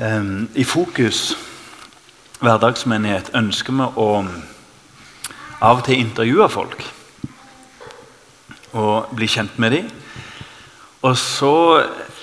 Em, 0.00 0.48
I 0.54 0.64
Fokus 0.64 1.34
hverdagsmenighet 2.40 3.34
ønsker 3.36 3.74
vi 3.76 3.88
å 4.00 4.06
av 5.62 5.82
og 5.82 5.84
til 5.84 6.00
intervjue 6.00 6.48
folk. 6.48 6.80
Og 8.72 9.12
bli 9.12 9.28
kjent 9.28 9.58
med 9.60 9.76
dem. 9.76 9.90
Og 11.04 11.18
så 11.20 11.52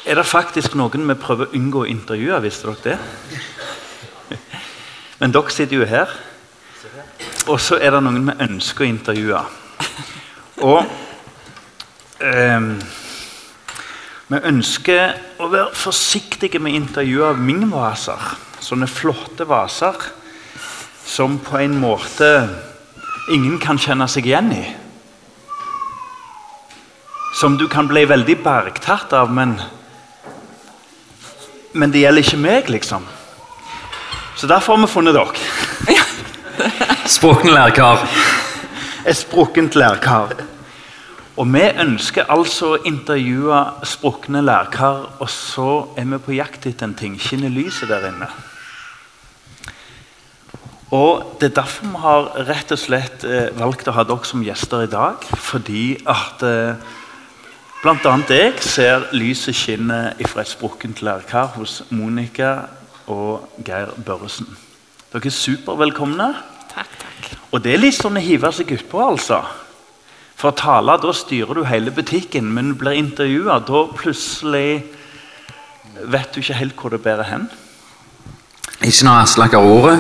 er 0.02 0.18
det 0.18 0.26
faktisk 0.26 0.74
noen 0.79 1.05
vi 1.12 1.20
prøver 1.20 1.46
å 1.46 1.60
unngå 1.60 1.84
å 1.84 1.92
intervjue. 1.92 2.42
Visste 2.42 2.74
dere 2.74 2.81
det? 2.87 2.97
Men 5.22 5.36
dere 5.36 5.54
sitter 5.54 5.78
jo 5.78 5.86
her. 5.86 6.17
Og 7.46 7.62
så 7.62 7.78
er 7.78 7.94
det 7.94 8.01
noen 8.01 8.31
vi 8.31 8.38
ønsker 8.49 8.88
å 8.88 8.90
intervjue. 8.90 9.46
Og 10.65 10.90
em, 12.26 12.72
vi 14.29 14.46
ønsker 14.49 15.28
å 15.40 15.47
være 15.47 15.71
forsiktige 15.71 16.59
med 16.59 16.76
intervju 16.76 17.23
av 17.30 17.38
Ming-vaser. 17.39 18.23
Sånne 18.59 18.89
flotte 18.91 19.45
vaser 19.48 19.95
som 21.07 21.38
på 21.39 21.62
en 21.62 21.77
måte 21.79 22.27
ingen 23.31 23.55
kan 23.62 23.79
kjenne 23.79 24.07
seg 24.12 24.27
igjen 24.27 24.52
i. 24.52 24.65
Som 27.39 27.55
du 27.55 27.70
kan 27.71 27.88
bli 27.88 28.03
veldig 28.09 28.35
bergtatt 28.43 29.13
av, 29.13 29.31
men 29.31 29.59
Men 31.71 31.91
det 31.91 31.99
gjelder 32.01 32.26
ikke 32.26 32.37
meg, 32.41 32.70
liksom. 32.70 33.03
Så 34.35 34.48
derfor 34.48 34.73
har 34.73 34.81
vi 34.81 34.87
funnet 34.90 35.13
dere. 35.13 35.99
Sprukken 37.05 37.53
lærkar. 37.53 38.07
Et 39.05 39.17
sprukkent 39.17 39.76
lærkar. 39.77 40.34
Og 41.39 41.48
vi 41.48 41.61
ønsker 41.79 42.27
altså 42.34 42.73
å 42.73 42.79
intervjue 42.84 43.59
sprukne 43.88 44.41
lærkar, 44.43 45.05
og 45.23 45.29
så 45.31 45.70
er 45.95 46.09
vi 46.12 46.17
på 46.25 46.35
jakt 46.35 46.65
etter 46.67 46.89
en 46.89 46.95
ting. 46.99 47.13
Skinner 47.15 47.53
lyset 47.53 47.88
der 47.88 48.09
inne. 48.09 48.27
Og 50.91 51.37
Det 51.40 51.51
er 51.51 51.62
derfor 51.62 51.85
vi 51.85 52.01
har 52.04 52.27
rett 52.49 52.71
og 52.76 52.79
slett 52.82 53.23
eh, 53.23 53.54
valgt 53.55 53.87
å 53.87 53.93
ha 53.95 54.04
dere 54.04 54.27
som 54.27 54.43
gjester 54.43 54.84
i 54.84 54.90
dag. 54.91 55.23
Fordi 55.40 56.01
at 56.04 56.43
eh, 56.43 56.82
bl.a. 57.85 58.15
jeg 58.27 58.60
ser 58.65 59.07
lyset 59.15 59.55
skinne 59.55 60.01
fra 60.27 60.43
et 60.43 60.51
sprukkent 60.51 60.99
lærkar 61.05 61.54
hos 61.55 61.84
Monica 61.90 62.67
og 63.07 63.48
Geir 63.63 63.93
Børresen. 64.04 64.50
Dere 65.14 65.32
er 65.32 65.38
supervelkomne. 65.40 66.34
Takk, 66.73 67.00
takk. 67.06 67.32
Og 67.54 67.64
det 67.64 67.78
er 67.78 67.84
litt 67.86 67.95
sånn 67.95 68.20
å 68.20 68.28
hive 68.28 68.52
seg 68.52 68.76
utpå, 68.76 69.06
altså. 69.08 69.40
For 70.40 70.54
å 70.54 70.56
tale, 70.56 70.95
da 71.04 71.12
styrer 71.12 71.58
du 71.58 71.66
hele 71.68 71.92
butikken, 71.92 72.48
men 72.56 72.72
du 72.72 72.78
blir 72.80 72.95
intervjua, 72.95 73.58
da 73.68 73.82
plutselig 73.92 74.86
vet 76.00 76.32
du 76.32 76.40
ikke 76.40 76.59
helt 76.62 76.80
hvor 76.80 76.94
det 76.95 77.02
bærer 77.04 77.28
hen. 77.28 77.50
Ikke 78.80 79.04
når 79.04 79.26
Aslak 79.26 79.58
har 79.58 79.67
ordet. 79.67 80.00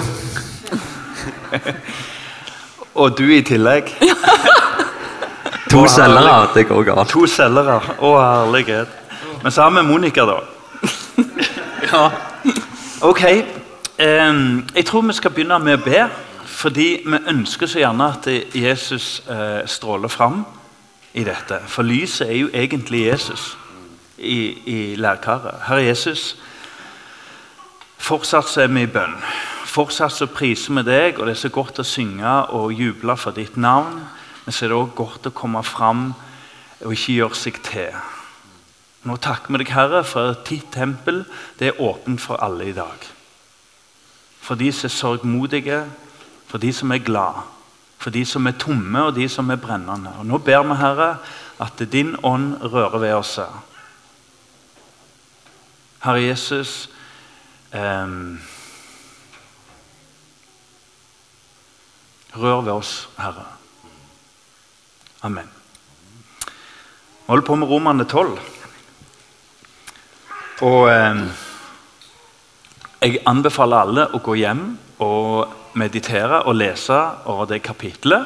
Og 2.99 3.17
du 3.17 3.25
i 3.35 3.41
tillegg. 3.43 3.91
To 5.69 5.83
selgere, 5.85 6.47
det 6.55 6.63
går 6.65 6.87
galt. 6.87 7.11
To 7.11 7.27
selgere. 7.29 7.75
Å, 8.01 8.09
herlighet. 8.17 8.95
Men 9.43 9.53
så 9.53 9.67
har 9.67 9.75
vi 9.75 9.83
Monica, 9.85 10.25
da. 10.25 10.39
Ja. 11.91 12.07
Ok. 13.09 13.21
Um, 13.99 14.65
jeg 14.75 14.85
tror 14.87 15.05
vi 15.07 15.13
skal 15.15 15.31
begynne 15.31 15.59
med 15.63 15.77
å 15.77 15.83
be. 15.83 16.01
Fordi 16.59 16.87
vi 17.05 17.19
ønsker 17.31 17.69
så 17.71 17.79
gjerne 17.79 18.09
at 18.11 18.27
Jesus 18.55 19.21
eh, 19.31 19.61
stråler 19.69 20.11
fram 20.11 20.41
i 21.15 21.23
dette. 21.23 21.61
For 21.71 21.87
lyset 21.87 22.27
er 22.27 22.35
jo 22.41 22.49
egentlig 22.53 23.05
Jesus 23.05 23.53
i, 24.17 24.57
i 24.67 24.95
lærkaret. 24.99 25.61
Herre 25.69 25.85
Jesus, 25.87 26.33
fortsatt 27.97 28.49
så 28.51 28.65
er 28.65 28.73
vi 28.73 28.83
i 28.83 28.91
bønn. 28.91 29.15
Fortsatt 29.69 30.17
så 30.17 30.27
priser 30.27 30.75
vi 30.75 30.83
deg, 30.83 31.19
og 31.19 31.29
det 31.29 31.37
er 31.37 31.43
så 31.45 31.51
godt 31.53 31.79
å 31.79 31.87
synge 31.87 32.33
og 32.57 32.75
juble 32.75 33.15
for 33.15 33.37
ditt 33.37 33.55
navn. 33.55 34.01
Men 34.43 34.55
så 34.55 34.65
er 34.65 34.73
det 34.73 34.81
også 34.81 34.97
godt 34.97 35.31
å 35.31 35.35
komme 35.39 35.63
fram 35.63 36.09
og 36.83 36.91
ikke 36.95 37.15
gjøre 37.21 37.39
seg 37.39 37.61
til. 37.63 37.95
Nå 39.07 39.15
takker 39.23 39.55
vi 39.55 39.63
deg, 39.63 39.71
Herre, 39.77 40.03
for 40.03 40.35
ditt 40.43 40.67
tempel 40.75 41.23
det 41.59 41.71
er 41.71 41.79
åpent 41.79 42.19
for 42.19 42.43
alle 42.43 42.67
i 42.67 42.75
dag. 42.75 43.07
For 44.43 44.59
de 44.59 44.71
som 44.75 44.89
er 44.89 44.95
sorgmodige, 44.97 45.81
for 46.49 46.57
de 46.57 46.73
som 46.73 46.91
er 46.91 47.03
glad, 47.05 47.43
for 48.01 48.09
de 48.09 48.25
som 48.25 48.47
er 48.47 48.57
tomme 48.57 49.03
og 49.05 49.15
de 49.15 49.27
som 49.29 49.49
er 49.53 49.61
brennende. 49.61 50.15
Og 50.19 50.25
Nå 50.25 50.39
ber 50.41 50.63
vi, 50.65 50.77
Herre, 50.79 51.09
at 51.59 51.83
din 51.91 52.15
ånd 52.23 52.55
rører 52.63 52.99
ved 52.99 53.13
oss. 53.13 53.35
her. 53.35 53.59
Herre 56.03 56.23
Jesus 56.23 56.89
eh, 57.71 58.07
Rør 62.39 62.61
ved 62.61 62.71
oss, 62.71 63.09
Herre. 63.17 63.45
Amen. 65.21 65.49
Vi 66.45 67.25
holder 67.27 67.45
på 67.45 67.55
med 67.55 67.67
Romerne 67.67 68.03
12. 68.03 68.39
Og 70.61 70.89
eh, 70.89 71.23
jeg 73.01 73.19
anbefaler 73.27 73.81
alle 73.81 74.05
å 74.13 74.21
gå 74.23 74.37
hjem 74.39 74.63
og 75.03 75.58
meditere 75.73 76.43
og 76.43 76.55
lese 76.55 76.99
over 77.25 77.45
det 77.45 77.61
kapitlet. 77.61 78.25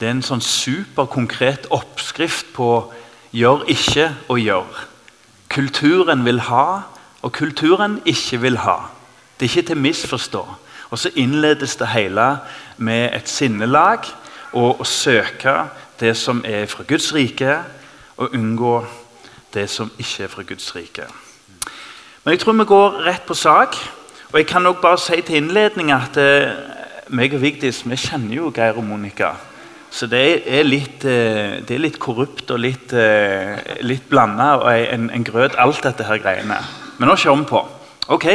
Det 0.00 0.08
er 0.08 0.16
en 0.16 0.22
sånn 0.24 0.44
superkonkret 0.44 1.70
oppskrift 1.70 2.52
på 2.54 2.92
'gjør 3.32 3.64
ikke 3.68 4.14
og 4.28 4.38
gjør'. 4.38 4.84
Kulturen 5.48 6.24
vil 6.24 6.40
ha, 6.40 6.82
og 7.22 7.32
kulturen 7.32 8.02
ikke 8.04 8.40
vil 8.40 8.56
ha. 8.56 8.90
Det 9.40 9.46
er 9.46 9.56
ikke 9.56 9.66
til 9.66 9.76
å 9.76 9.80
misforstå. 9.80 10.44
Og 10.90 10.98
så 10.98 11.10
innledes 11.14 11.76
det 11.76 11.88
hele 11.88 12.38
med 12.76 13.14
et 13.14 13.28
sinnelag 13.28 14.06
og 14.52 14.80
å 14.80 14.84
søke 14.84 15.68
det 16.00 16.16
som 16.16 16.44
er 16.44 16.66
fra 16.66 16.84
Guds 16.88 17.14
rike, 17.14 17.58
og 18.16 18.34
unngå 18.34 18.84
det 19.54 19.70
som 19.70 19.90
ikke 19.98 20.24
er 20.24 20.28
fra 20.28 20.42
Guds 20.42 20.74
rike. 20.76 21.04
Men 22.24 22.32
jeg 22.32 22.40
tror 22.40 22.52
vi 22.52 22.64
går 22.64 23.00
rett 23.06 23.26
på 23.26 23.34
sak. 23.34 23.76
Og 24.36 24.40
jeg 24.40 24.46
kan 24.50 24.62
nok 24.62 24.82
bare 24.82 24.98
si 25.00 25.16
til 25.24 25.38
innledning 25.38 25.88
at 25.96 26.16
eh, 26.20 26.50
meg 27.08 27.32
og 27.32 27.40
Vigdis 27.40 27.78
vi 27.88 27.96
kjenner 27.96 28.34
jo 28.36 28.50
Geir 28.52 28.76
og 28.76 28.84
Monica. 28.84 29.30
Så 29.88 30.04
det 30.12 30.42
er 30.44 30.66
litt, 30.68 31.06
eh, 31.08 31.62
det 31.64 31.72
er 31.72 31.80
litt 31.80 31.96
korrupt 31.96 32.52
og 32.52 32.60
litt, 32.60 32.92
eh, 32.92 33.56
litt 33.80 34.04
blanda 34.10 34.50
og 34.58 34.68
en, 34.74 35.06
en 35.08 35.24
grøt, 35.24 35.56
alt 35.56 35.80
dette 35.88 36.04
her 36.04 36.20
greiene. 36.20 36.58
Men 36.98 37.08
nå 37.08 37.14
kjører 37.16 37.38
vi 37.40 37.46
på. 37.48 37.62
Ok. 38.12 38.26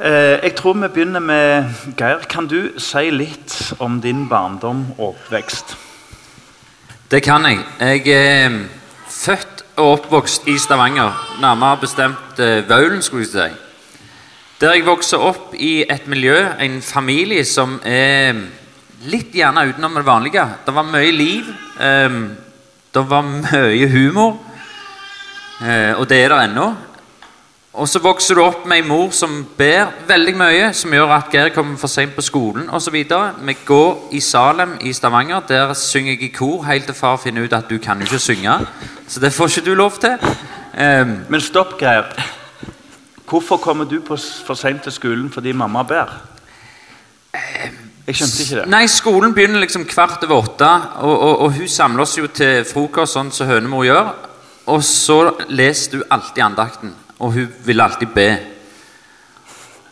Eh, 0.00 0.38
jeg 0.46 0.54
tror 0.56 0.80
vi 0.80 0.88
begynner 0.88 1.20
med 1.20 1.92
Geir. 2.00 2.24
Kan 2.24 2.48
du 2.48 2.80
si 2.80 3.10
litt 3.12 3.58
om 3.78 4.00
din 4.00 4.24
barndom 4.24 4.86
og 4.96 5.10
oppvekst? 5.10 5.76
Det 7.12 7.20
kan 7.28 7.44
jeg. 7.44 7.60
Jeg 7.76 8.08
er 8.08 8.58
født 9.04 9.66
og 9.76 9.98
oppvokst 9.98 10.48
i 10.48 10.56
Stavanger. 10.56 11.12
Nærmere 11.44 11.84
bestemt 11.84 12.40
eh, 12.40 12.64
Vaulen, 12.64 13.04
skulle 13.04 13.28
jeg 13.28 13.34
si. 13.36 13.65
Der 14.60 14.72
jeg 14.72 14.86
vokser 14.86 15.20
opp 15.20 15.52
i 15.60 15.84
et 15.84 16.06
miljø, 16.08 16.36
en 16.64 16.78
familie 16.82 17.44
som 17.44 17.74
er 17.84 18.38
litt 19.04 19.34
gjerne 19.36 19.66
utenom 19.68 19.98
det 19.98 20.06
vanlige. 20.06 20.46
Det 20.64 20.74
var 20.74 20.86
mye 20.88 21.12
liv. 21.12 21.50
eh, 21.80 22.20
det 22.94 23.02
var 23.10 23.22
mye 23.22 23.88
humor. 23.88 24.38
eh, 25.60 25.92
og 25.98 26.08
det 26.08 26.24
er 26.24 26.28
det 26.28 26.44
ennå. 26.44 26.74
Og 27.74 27.88
så 27.88 27.98
vokser 28.00 28.34
du 28.34 28.40
opp 28.40 28.64
med 28.66 28.78
ei 28.78 28.88
mor 28.88 29.10
som 29.12 29.46
ber 29.58 29.90
veldig 30.08 30.34
mye, 30.36 30.72
som 30.72 30.90
gjør 30.90 31.12
at 31.12 31.28
Geir 31.32 31.48
kommer 31.52 31.76
for 31.76 31.92
seint 31.92 32.16
på 32.16 32.22
skolen 32.22 32.70
osv. 32.70 32.94
Vi 32.94 33.56
går 33.64 34.08
i 34.12 34.20
Salem 34.20 34.78
i 34.80 34.92
Stavanger. 34.92 35.40
Der 35.48 35.74
synger 35.74 36.12
jeg 36.12 36.22
i 36.22 36.32
kor 36.32 36.64
helt 36.64 36.86
til 36.86 36.94
far 36.94 37.16
finner 37.16 37.44
ut 37.44 37.52
at 37.52 37.68
du 37.68 37.76
kan 37.78 37.98
jo 38.00 38.04
ikke 38.08 38.18
synge. 38.18 38.66
Så 39.08 39.20
det 39.20 39.32
får 39.32 39.48
ikke 39.48 39.70
du 39.70 39.74
lov 39.74 40.00
til. 40.00 40.16
Um, 40.72 41.26
Men 41.28 41.40
stopp, 41.40 41.78
Geir. 41.78 42.08
Hvorfor 43.26 43.58
kommer 43.58 43.88
du 43.90 43.98
for 44.06 44.54
seint 44.54 44.82
til 44.86 44.94
skolen 44.94 45.30
fordi 45.34 45.52
mamma 45.52 45.82
ber? 45.82 46.12
Jeg 48.06 48.14
skjønte 48.14 48.42
ikke 48.42 48.58
det. 48.60 48.66
nei, 48.70 48.84
skolen 48.86 49.32
begynner 49.34 49.60
liksom 49.64 49.84
kvart 49.88 50.22
over 50.28 50.44
åtte, 50.44 50.68
og, 51.02 51.14
og, 51.14 51.40
og 51.42 51.56
hun 51.58 51.68
samler 51.68 52.04
oss 52.04 52.14
jo 52.18 52.28
til 52.30 52.62
frokost, 52.68 53.16
sånn 53.16 53.32
som 53.34 53.50
hønemor 53.50 53.82
gjør. 53.88 54.12
Og 54.70 54.84
så 54.86 55.18
leser 55.50 55.98
du 55.98 56.04
alltid 56.10 56.44
andakten, 56.46 56.94
og 57.18 57.34
hun 57.34 57.50
vil 57.66 57.82
alltid 57.82 58.14
be. 58.14 58.28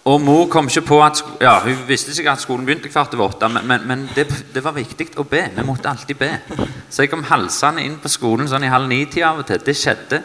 Og 0.04 0.20
mor 0.20 0.48
kom 0.52 0.66
ikke 0.68 0.82
på 0.84 0.98
at 1.00 1.22
ja, 1.40 1.54
Hun 1.64 1.78
visste 1.88 2.12
ikke 2.12 2.34
at 2.34 2.42
skolen 2.42 2.66
begynte 2.66 2.90
kvart 2.92 3.14
over 3.16 3.32
åtte, 3.32 3.48
men, 3.48 3.64
men, 3.66 3.86
men 3.88 4.02
det, 4.14 4.26
det 4.52 4.62
var 4.64 4.76
viktig 4.76 5.14
å 5.16 5.24
be. 5.24 5.46
Vi 5.56 5.64
måtte 5.64 5.88
alltid 5.88 6.18
be. 6.20 6.30
Så 6.92 7.06
jeg 7.06 7.12
kom 7.12 7.24
halsende 7.24 7.84
inn 7.84 7.96
på 8.02 8.12
skolen 8.12 8.50
sånn 8.50 8.66
i 8.66 8.72
halv 8.72 8.90
ni-tida 8.90 9.30
av 9.30 9.40
og 9.40 9.48
til. 9.48 9.62
Det 9.64 9.76
skjedde. 9.80 10.20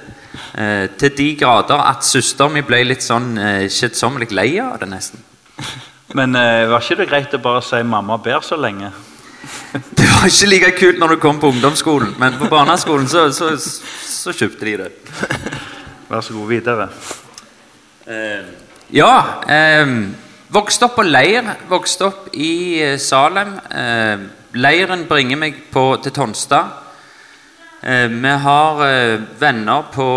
Eh, 0.59 0.85
til 0.99 1.15
de 1.15 1.29
grader 1.39 1.79
at 1.79 2.03
søsteren 2.03 2.57
min 2.57 2.67
ble 2.67 2.83
litt 2.89 3.07
sånn 3.07 3.31
eh, 3.39 3.69
kjedsommelig 3.71 4.33
lei 4.35 4.51
av 4.59 4.81
det, 4.83 4.91
nesten. 4.91 5.23
Men 6.17 6.35
eh, 6.35 6.67
var 6.67 6.83
ikke 6.83 6.99
det 6.99 7.09
greit 7.13 7.39
å 7.39 7.43
bare 7.43 7.63
si 7.63 7.79
'mamma 7.79 8.19
ber' 8.19 8.43
så 8.43 8.59
lenge? 8.59 8.91
Det 9.97 10.05
var 10.11 10.27
ikke 10.27 10.47
like 10.51 10.71
kult 10.75 10.99
når 10.99 11.15
du 11.15 11.21
kom 11.23 11.39
på 11.39 11.47
ungdomsskolen, 11.53 12.15
men 12.19 12.35
på 12.35 12.49
barneskolen 12.51 13.07
så, 13.07 13.29
så, 13.31 13.53
så 13.55 14.33
kjøpte 14.35 14.65
de 14.65 14.77
det. 14.81 14.89
Vær 16.09 16.21
så 16.25 16.33
god, 16.33 16.47
videre. 16.49 16.89
Eh, 18.03 18.68
ja. 18.89 19.41
Eh, 19.47 19.87
vokste 20.49 20.87
opp 20.87 20.95
på 20.97 21.05
leir. 21.05 21.45
Vokste 21.69 22.07
opp 22.09 22.29
i 22.33 22.81
eh, 22.81 22.97
Salem. 22.97 23.55
Eh, 23.69 24.21
leiren 24.57 25.05
bringer 25.09 25.37
meg 25.37 25.57
på, 25.69 25.83
til 26.03 26.13
Tonstad. 26.15 26.71
Eh, 27.81 28.07
vi 28.09 28.35
har 28.45 28.85
eh, 28.87 29.17
venner 29.39 29.91
på 29.93 30.07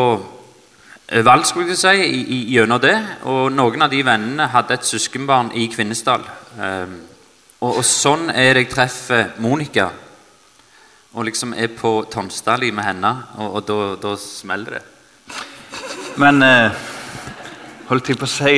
valg, 1.13 1.45
skulle 1.45 1.75
jeg 1.75 1.77
si, 1.77 2.07
i, 2.07 2.21
i, 2.23 2.39
gjennom 2.55 2.81
det. 2.81 2.95
Og 3.29 3.51
noen 3.53 3.85
av 3.85 3.93
de 3.93 4.01
vennene 4.07 4.49
hadde 4.55 4.79
et 4.79 4.89
søskenbarn 4.89 5.51
i 5.61 5.67
Kvinesdal. 5.69 6.25
Og, 7.63 7.69
og, 7.69 7.83
sånn 7.85 8.31
er 8.33 8.55
det 8.57 8.63
jeg 8.65 8.71
treffer 8.73 9.35
Monica. 9.45 9.91
Og 11.13 11.29
liksom 11.29 11.53
er 11.53 11.69
på 11.77 11.99
Tonstadli 12.09 12.73
med 12.73 12.89
henne, 12.89 13.13
og, 13.45 13.61
og 13.61 14.01
da 14.01 14.15
smeller 14.17 14.79
det. 14.79 14.83
Men 16.17 16.41
holdt 17.93 18.09
jeg 18.09 18.21
på 18.21 18.29
å 18.29 18.31
si 18.31 18.53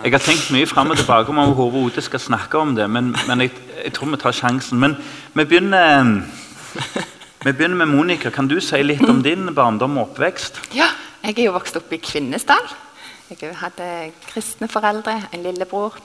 Jeg 0.00 0.12
har 0.14 0.22
tenkt 0.22 0.52
mye 0.54 0.68
fram 0.68 0.92
og 0.92 0.96
tilbake 0.96 1.32
om 1.32 1.38
om 1.42 1.50
overhodet 1.50 2.04
skal 2.06 2.22
snakke 2.22 2.56
om 2.56 2.70
det, 2.76 2.86
men, 2.88 3.10
men 3.28 3.42
jeg, 3.44 3.50
jeg, 3.82 3.92
tror 3.92 4.08
vi 4.14 4.20
tar 4.22 4.32
sjansen. 4.32 4.78
Men 4.80 4.94
vi 5.36 5.44
begynner, 5.44 6.22
vi 7.44 7.52
begynner 7.52 7.82
med 7.82 7.90
Monica. 7.90 8.32
Kan 8.32 8.48
du 8.48 8.56
si 8.64 8.80
litt 8.80 9.04
om 9.04 9.20
din 9.22 9.50
barndom 9.52 9.98
og 9.98 10.14
oppvekst? 10.14 10.62
Ja, 10.72 10.88
jeg 11.20 11.36
er 11.36 11.50
jo 11.50 11.52
vokst 11.58 11.76
opp 11.76 11.92
i 11.92 12.00
Kvinesdal. 12.00 12.72
Jeg 13.28 13.52
hadde 13.60 13.90
kristne 14.30 14.70
foreldre, 14.72 15.18
en 15.34 15.44
lillebror. 15.44 16.00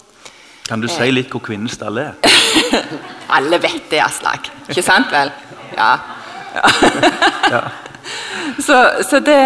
Kan 0.68 0.84
du 0.84 0.90
si 0.92 1.08
litt 1.14 1.32
hvor 1.32 1.46
Kvinesdal 1.46 2.04
er? 2.04 2.20
Alle 3.38 3.64
vet 3.64 3.88
det, 3.94 4.04
Aslak. 4.04 4.52
Ikke 4.68 4.84
sant 4.84 5.08
vel? 5.14 5.32
Ja. 5.78 5.94
ja. 7.56 7.64
Så, 8.60 8.78
så 9.10 9.20
det 9.26 9.40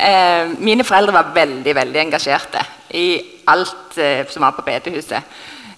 eh, 0.00 0.54
Mine 0.58 0.84
foreldre 0.84 1.12
var 1.12 1.34
veldig 1.34 1.74
veldig 1.76 2.00
engasjerte 2.00 2.62
i 2.96 3.08
alt 3.52 3.98
eh, 3.98 4.24
som 4.30 4.46
var 4.46 4.56
på 4.56 4.64
bedehuset. 4.66 5.22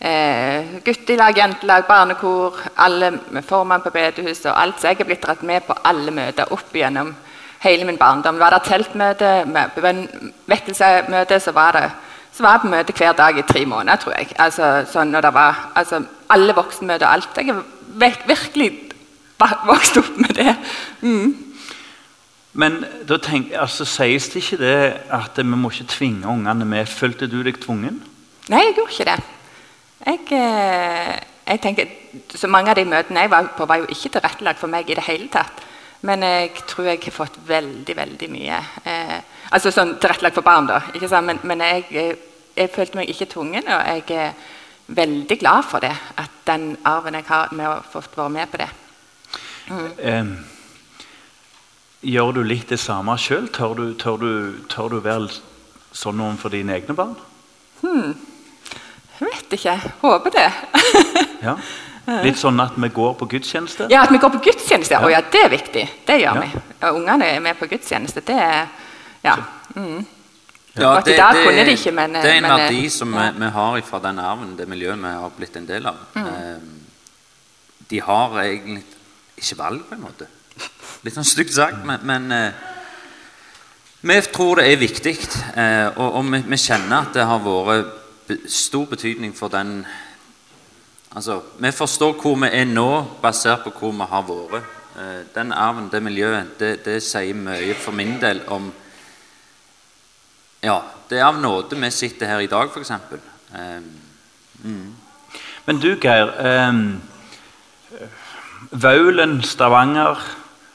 Eh, 0.01 0.79
guttelag, 0.85 1.39
jentelag, 1.39 1.87
barnekor, 1.89 2.61
alle 2.77 3.13
formann 3.43 3.83
på 3.83 3.91
bedehuset 3.91 4.51
og 4.53 4.61
alt. 4.63 4.81
Så 4.81 4.93
jeg 4.93 5.01
er 5.01 5.09
blitt 5.09 5.25
dratt 5.25 5.43
med 5.43 5.67
på 5.67 5.77
alle 5.85 6.15
møter 6.15 6.53
opp 6.55 6.75
gjennom 6.75 7.15
hele 7.65 7.85
min 7.89 7.99
barndom. 7.99 8.39
Var 8.39 8.55
det 8.55 8.63
teltmøte, 8.69 9.33
vekkelsemøte, 10.47 11.41
så 11.41 11.57
var 11.57 11.81
det 11.81 11.89
så 12.39 12.45
var 12.45 12.55
jeg 12.55 12.63
på 12.63 12.69
møte 12.71 12.95
hver 12.95 13.15
dag 13.19 13.39
i 13.39 13.43
tre 13.43 13.65
måneder, 13.67 13.99
tror 13.99 14.15
jeg. 14.15 14.29
Altså, 14.39 14.67
sånn 14.87 15.11
når 15.11 15.25
det 15.27 15.31
var, 15.35 15.57
altså, 15.75 16.05
Alle 16.31 16.55
voksenmøter 16.55 17.07
og 17.07 17.13
alt. 17.13 17.39
Jeg 17.41 17.47
har 17.49 17.63
virkelig 17.99 18.69
vokst 19.67 19.97
opp 19.99 20.13
med 20.21 20.37
det. 20.37 20.55
Mm. 21.01 21.48
Men 22.59 22.81
da 23.07 23.21
tenk, 23.23 23.53
altså, 23.55 23.87
sies 23.87 24.29
det 24.33 24.43
ikke 24.43 24.59
det 24.59 24.79
at 25.15 25.37
vi 25.39 25.47
må 25.47 25.71
ikke 25.71 25.93
tvinge 25.93 26.27
ungene 26.27 26.67
med? 26.67 26.91
Følte 26.91 27.29
du 27.31 27.39
deg 27.47 27.61
tvungen? 27.63 28.01
Nei, 28.51 28.65
jeg 28.65 28.75
gjorde 28.81 28.95
ikke 28.97 29.07
det. 29.07 29.19
Jeg, 30.09 30.25
eh, 30.35 31.13
jeg 31.47 31.61
tenker, 31.63 31.93
så 32.35 32.51
Mange 32.51 32.73
av 32.73 32.77
de 32.79 32.85
møtene 32.89 33.23
jeg 33.23 33.31
var 33.31 33.53
på, 33.57 33.67
var 33.67 33.83
jo 33.83 33.87
ikke 33.95 34.11
tilrettelagt 34.17 34.59
for 34.59 34.71
meg 34.71 34.91
i 34.91 34.99
det 34.99 35.07
hele 35.07 35.29
tatt. 35.31 35.63
Men 36.03 36.23
jeg 36.23 36.51
tror 36.67 36.91
jeg 36.91 37.03
har 37.05 37.15
fått 37.15 37.39
veldig 37.47 37.97
veldig 37.97 38.31
mye. 38.35 38.59
Eh, 38.85 39.17
altså 39.55 39.71
sånn 39.71 39.97
tilrettelagt 40.03 40.39
for 40.39 40.47
barn, 40.47 40.67
da. 40.67 40.83
ikke 40.95 41.11
sant? 41.11 41.31
Men, 41.31 41.39
men 41.47 41.63
jeg, 41.63 41.87
jeg, 41.95 42.21
jeg, 42.59 42.75
følte 42.75 42.99
meg 42.99 43.11
ikke 43.15 43.31
tvungen, 43.37 43.71
og 43.71 43.87
jeg 43.87 44.19
er 44.19 44.35
veldig 44.99 45.39
glad 45.39 45.63
for 45.71 45.87
det. 45.87 45.95
At 46.19 46.43
den 46.47 46.73
arven 46.83 47.23
jeg 47.23 47.31
har 47.31 47.55
med 47.55 47.71
å 47.71 47.81
få 47.87 48.03
være 48.03 48.31
med 48.35 48.51
på 48.51 48.65
det. 48.67 48.73
Mm. 49.71 49.91
Um. 50.03 50.39
Gjør 52.01 52.33
du 52.37 52.45
litt 52.47 52.71
det 52.71 52.79
samme 52.79 53.17
sjøl? 53.19 53.49
Tør, 53.51 53.81
tør, 53.99 54.23
tør, 54.71 54.93
du 54.93 55.01
være 55.03 55.33
sånn 55.91 56.21
overfor 56.23 56.53
dine 56.55 56.77
egne 56.77 56.95
barn? 56.95 57.17
Hmm. 57.81 58.15
Jeg 59.19 59.27
vet 59.27 59.57
ikke. 59.59 59.75
Håper 60.05 60.35
det. 60.37 60.49
ja. 61.49 61.57
Litt 62.23 62.39
sånn 62.41 62.63
at 62.63 62.79
vi 62.79 62.89
går 62.95 63.17
på 63.19 63.27
gudstjeneste? 63.35 63.89
Ja, 63.93 64.05
at 64.07 64.15
vi 64.15 64.21
går 64.23 64.31
på 64.37 64.45
gudstjeneste. 64.47 64.95
Ja. 64.95 65.03
Oh, 65.03 65.11
ja 65.13 65.25
det 65.27 65.43
er 65.43 65.51
viktig. 65.53 65.83
Det 66.07 66.21
gjør 66.23 66.39
ja. 66.39 66.45
vi. 66.47 66.63
Og 66.79 67.01
ungene 67.03 67.33
er 67.35 67.43
med 67.45 67.59
på 67.59 67.69
gudstjeneste. 67.71 68.23
Det 68.27 68.39
er 68.39 68.71
Ja. 69.27 69.35
Mm. 69.75 70.07
Ja, 70.79 71.01
det, 71.03 71.17
det, 71.19 71.67
de 71.67 71.73
ikke, 71.73 71.91
men, 71.91 72.15
det, 72.15 72.23
er 72.23 72.37
en 72.39 72.45
men, 72.45 72.53
verdi 72.61 72.89
som 72.95 73.11
ja. 73.15 73.33
vi, 73.33 73.41
vi, 73.43 73.47
har 73.51 73.81
fra 73.83 73.99
den 73.99 74.21
arven, 74.23 74.53
det 74.55 74.69
miljøet 74.71 75.01
vi 75.03 75.11
har 75.11 75.33
blitt 75.35 75.57
en 75.59 75.67
del 75.67 75.89
av. 75.91 75.97
Mm. 76.15 76.29
Eh, 76.29 77.81
de 77.91 78.01
har 78.07 78.37
egentlig 78.45 78.85
ikke 79.35 79.59
valg, 79.59 79.83
på 79.89 79.97
en 79.97 80.05
måte. 80.05 80.29
Litt 81.07 81.15
sånn 81.15 81.27
stygt 81.27 81.55
sagt, 81.55 81.85
men, 81.87 82.03
men 82.03 82.33
eh, 82.35 82.67
vi 84.01 84.17
tror 84.33 84.59
det 84.59 84.67
er 84.67 84.81
viktig. 84.81 85.15
Eh, 85.55 85.99
og, 85.99 86.25
vi, 86.27 86.59
kjenner 86.59 87.05
at 87.05 87.15
det 87.15 87.27
har 87.27 87.43
vært 87.45 88.35
stor 88.51 88.87
betydning 88.91 89.35
for 89.37 89.53
den 89.53 89.83
Altså, 91.17 91.41
Vi 91.57 91.71
forstår 91.73 92.19
hvor 92.21 92.35
vi 92.37 92.51
er 92.53 92.67
nå, 92.69 93.17
basert 93.23 93.63
på 93.65 93.71
hvor 93.79 93.95
vi 93.97 94.07
har 94.11 94.27
vært. 94.29 94.75
Eh, 94.99 95.23
den 95.35 95.53
arven, 95.53 95.89
det 95.91 96.03
miljøet, 96.03 96.59
det, 96.61 96.73
det 96.85 96.99
sier 97.03 97.35
mye 97.35 97.75
for 97.75 97.97
min 97.97 98.19
del 98.21 98.43
om 98.47 98.73
Ja, 100.63 100.81
det 101.09 101.19
er 101.19 101.29
av 101.31 101.39
nåde 101.41 101.79
vi 101.79 101.91
sitter 101.95 102.27
her 102.27 102.43
i 102.43 102.51
dag, 102.51 102.69
f.eks. 102.75 102.91
Um, 103.55 103.87
mm. 104.65 104.95
Men 105.67 105.81
du, 105.81 105.95
Geir. 106.03 106.35
Um, 106.69 107.01
Vaulen, 108.71 109.41
Stavanger 109.43 110.19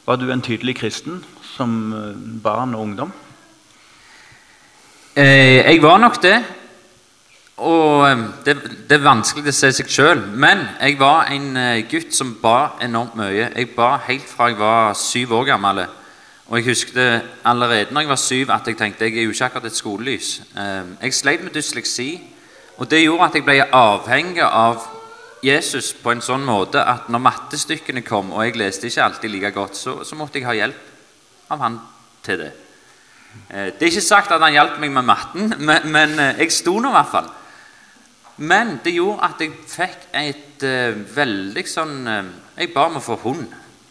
var 0.05 0.15
du 0.19 0.31
en 0.31 0.41
tydelig 0.41 0.75
kristen 0.75 1.23
som 1.55 1.93
eh, 1.93 2.41
barn 2.43 2.75
og 2.75 2.81
ungdom? 2.81 3.13
Eh, 5.15 5.61
jeg 5.71 5.81
var 5.81 5.97
nok 5.97 6.23
det. 6.23 6.43
Og 7.57 8.09
eh, 8.09 8.17
det, 8.45 8.55
det 8.89 8.97
er 8.97 9.05
vanskelig 9.05 9.51
å 9.51 9.55
se 9.55 9.69
seg 9.77 9.91
sjøl. 9.93 10.23
Men 10.33 10.65
jeg 10.81 10.97
var 10.99 11.29
en 11.31 11.51
eh, 11.57 11.83
gutt 11.85 12.15
som 12.17 12.31
ba 12.41 12.73
enormt 12.81 13.13
mye. 13.19 13.51
Jeg 13.53 13.69
ba 13.75 13.91
helt 14.07 14.25
fra 14.25 14.49
jeg 14.49 14.57
var 14.57 14.97
syv 14.97 15.35
år 15.37 15.51
gammel. 15.51 15.83
Og 16.49 16.57
jeg 16.57 16.67
husket 16.71 17.29
allerede 17.45 17.93
når 17.93 18.03
jeg 18.03 18.09
var 18.09 18.21
syv 18.23 18.51
at 18.51 18.67
jeg 18.67 18.77
tenkte 18.77 19.05
jeg 19.05 19.21
er 19.21 19.27
jo 19.27 19.35
ikke 19.35 19.45
akkurat 19.45 19.69
et 19.69 19.77
skolelys. 19.77 20.31
Jeg 20.53 21.13
sleit 21.15 21.43
med 21.45 21.53
dysleksi, 21.55 22.09
og 22.77 22.89
det 22.91 22.99
gjorde 23.05 23.29
at 23.29 23.37
jeg 23.37 23.45
ble 23.45 23.55
avhengig 23.69 24.43
av 24.43 24.83
Jesus 25.43 25.91
på 25.99 26.13
en 26.13 26.23
sånn 26.23 26.45
måte 26.47 26.79
at 26.87 27.09
når 27.11 27.21
mattestykkene 27.25 28.03
kom, 28.07 28.31
og 28.31 28.45
jeg 28.45 28.55
leste 28.59 28.87
ikke 28.87 29.03
alltid 29.03 29.33
like 29.33 29.51
godt, 29.55 29.75
så, 29.75 29.95
så 30.07 30.15
måtte 30.15 30.39
jeg 30.39 30.47
ha 30.47 30.55
hjelp 30.55 31.51
av 31.51 31.63
han 31.65 31.79
til 32.23 32.39
det. 32.45 32.51
Eh, 33.49 33.71
det 33.75 33.81
er 33.81 33.91
ikke 33.91 34.05
sagt 34.05 34.31
at 34.31 34.43
han 34.43 34.55
hjalp 34.55 34.77
meg 34.79 34.93
med 34.95 35.07
matten, 35.07 35.55
men, 35.67 35.89
men 35.91 36.15
eh, 36.19 36.43
jeg 36.45 36.55
sto 36.55 36.77
nå 36.79 36.93
i 36.93 36.97
hvert 36.97 37.11
fall. 37.11 37.31
Men 38.43 38.77
det 38.85 38.95
gjorde 38.95 39.27
at 39.27 39.41
jeg 39.43 39.51
fikk 39.69 40.07
et 40.17 40.63
uh, 40.65 41.01
veldig 41.15 41.63
sånn 41.69 41.99
uh, 42.09 42.31
Jeg 42.57 42.71
ba 42.73 42.87
om 42.87 42.95
å 42.97 43.03
få 43.03 43.19
hund. 43.21 43.43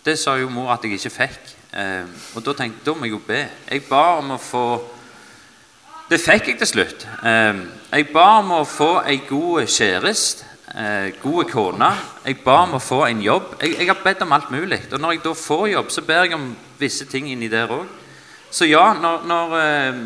Det 0.03 0.17
sa 0.19 0.35
jo 0.35 0.49
mor 0.51 0.73
at 0.75 0.83
jeg 0.83 0.97
ikke 0.97 1.13
fikk. 1.15 1.53
Uh, 1.71 2.11
og 2.35 2.43
da 2.49 2.57
tenkte 2.59 2.83
jeg 2.83 2.89
da 2.89 2.95
må 2.99 3.07
jeg 3.07 3.15
jo 3.15 3.21
be. 3.29 3.39
Jeg 3.69 3.85
ba 3.87 4.01
om 4.19 4.35
å 4.35 4.41
få 4.43 4.65
Det 6.11 6.19
fikk 6.19 6.51
jeg 6.51 6.59
til 6.59 6.69
slutt. 6.69 7.07
jeg 7.23 8.09
ba 8.13 8.25
om 8.41 8.51
å 8.59 8.65
få 8.69 8.91
ei 9.07 9.23
god 9.29 9.71
kjæreste 9.71 10.52
eh, 10.75 11.13
gode 11.23 11.49
kone. 11.51 11.91
Jeg 12.25 12.41
ba 12.45 12.63
om 12.65 12.77
å 12.79 12.83
få 12.83 13.05
en 13.07 13.23
jobb. 13.23 13.57
Jeg, 13.61 13.77
jeg, 13.79 13.89
har 13.91 14.01
bedt 14.05 14.25
om 14.25 14.33
alt 14.33 14.51
mulig. 14.55 14.81
Og 14.93 15.01
når 15.01 15.17
jeg 15.17 15.25
da 15.25 15.35
får 15.37 15.67
jobb, 15.73 15.91
så 15.93 16.05
ber 16.07 16.27
jeg 16.27 16.37
om 16.39 16.49
visse 16.81 17.07
ting 17.11 17.31
inni 17.31 17.51
der 17.53 17.73
òg. 17.73 17.87
Så 18.53 18.69
ja, 18.69 18.93
når, 19.01 19.25
når 19.29 19.57
eh, 19.61 20.03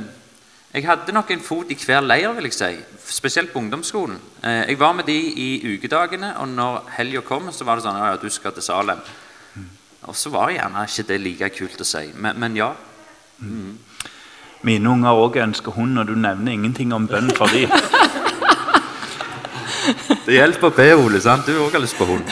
Jeg 0.76 0.84
hadde 0.84 1.12
nok 1.14 1.30
en 1.32 1.40
fot 1.40 1.70
i 1.72 1.76
hver 1.78 2.02
leir, 2.04 2.34
vil 2.36 2.50
jeg 2.50 2.54
si. 2.54 2.72
Spesielt 3.08 3.52
på 3.52 3.62
ungdomsskolen. 3.62 4.18
Eh, 4.42 4.64
jeg 4.72 4.80
var 4.80 4.92
med 4.92 5.06
de 5.08 5.16
i 5.16 5.48
ukedagene, 5.74 6.34
og 6.42 6.48
når 6.48 6.90
helga 6.98 7.22
kom, 7.24 7.48
så 7.52 7.64
var 7.64 7.78
det 7.78 7.86
sånn 7.86 7.96
ja, 7.96 8.16
du 8.20 8.28
skal 8.30 8.52
til 8.52 8.66
Salem. 8.66 9.00
Og 10.06 10.14
så 10.14 10.30
var 10.30 10.52
gjerne 10.52 10.84
ikke 10.86 11.06
det 11.08 11.22
like 11.22 11.48
kult 11.56 11.80
å 11.80 11.86
si. 11.86 12.10
Men, 12.14 12.36
men 12.38 12.58
ja. 12.58 12.74
Mm. 13.38 13.78
Mine 14.66 14.90
unger 14.90 15.18
òg 15.22 15.40
ønsker 15.42 15.74
hund, 15.76 15.98
og 15.98 16.06
du 16.10 16.14
nevner 16.14 16.52
ingenting 16.52 16.92
om 16.94 17.08
bønn 17.08 17.32
for 17.34 17.50
dem. 17.52 17.72
Det 20.26 20.34
hjelper 20.34 20.66
å 20.66 20.74
be, 20.74 20.86
Ole. 20.98 21.20
sant? 21.22 21.46
Du 21.46 21.54
òg 21.62 21.76
har 21.76 21.78
lyst 21.78 21.94
på 21.94 22.06
hund. 22.08 22.30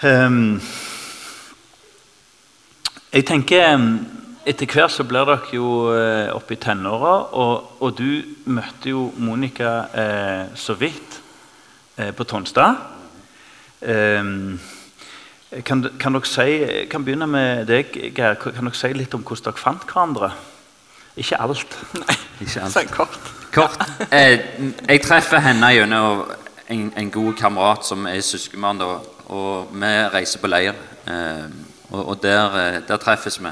Um, 0.00 0.54
jeg 3.12 3.26
tenker 3.28 3.74
Etter 4.48 4.64
hvert 4.64 4.94
så 4.94 5.04
blir 5.04 5.28
dere 5.28 5.52
jo 5.52 5.90
eh, 5.92 6.30
oppe 6.32 6.54
i 6.56 6.58
tenåra, 6.58 7.10
og, 7.36 7.82
og, 7.84 7.90
du 7.98 8.48
møtte 8.48 8.88
jo 8.94 9.02
Monica 9.20 9.72
eh, 9.92 10.54
så 10.56 10.72
vidt 10.80 11.18
eh, 12.00 12.08
på 12.16 12.24
Tonstad. 12.24 12.80
Um, 13.84 14.56
kan, 15.60 15.84
kan, 16.00 16.16
dere 16.16 16.30
si, 16.32 16.56
kan 16.88 17.04
begynne 17.04 17.28
med 17.28 17.68
deg, 17.68 17.92
Geir. 18.16 18.40
Kan 18.40 18.56
dere 18.56 18.80
si 18.80 18.90
litt 18.96 19.14
om 19.14 19.20
hvordan 19.20 19.50
dere 19.50 19.64
fant 19.66 19.84
hverandre? 19.84 20.32
Ikke 21.20 21.42
alt. 21.44 21.76
Nei, 22.00 22.18
ikke 22.40 22.62
alt. 22.64 22.78
Sånn 22.78 22.90
kort. 22.96 23.30
Kort. 23.50 23.80
Eh, 24.14 24.38
jeg 24.86 25.00
treffer 25.02 25.40
henne 25.42 25.72
gjennom 25.74 26.20
en, 26.70 26.84
en, 26.96 27.08
god 27.10 27.32
kamerat 27.34 27.82
som 27.82 28.04
er 28.06 28.20
søskenbarn. 28.22 28.78
Og 29.34 29.72
vi 29.74 29.90
reiser 30.14 30.38
på 30.38 30.50
leir. 30.50 30.76
Eh, 31.10 31.48
og, 31.90 32.04
og 32.12 32.20
der, 32.22 32.54
eh, 32.60 32.76
der, 32.86 33.00
treffes 33.02 33.40
vi. 33.42 33.50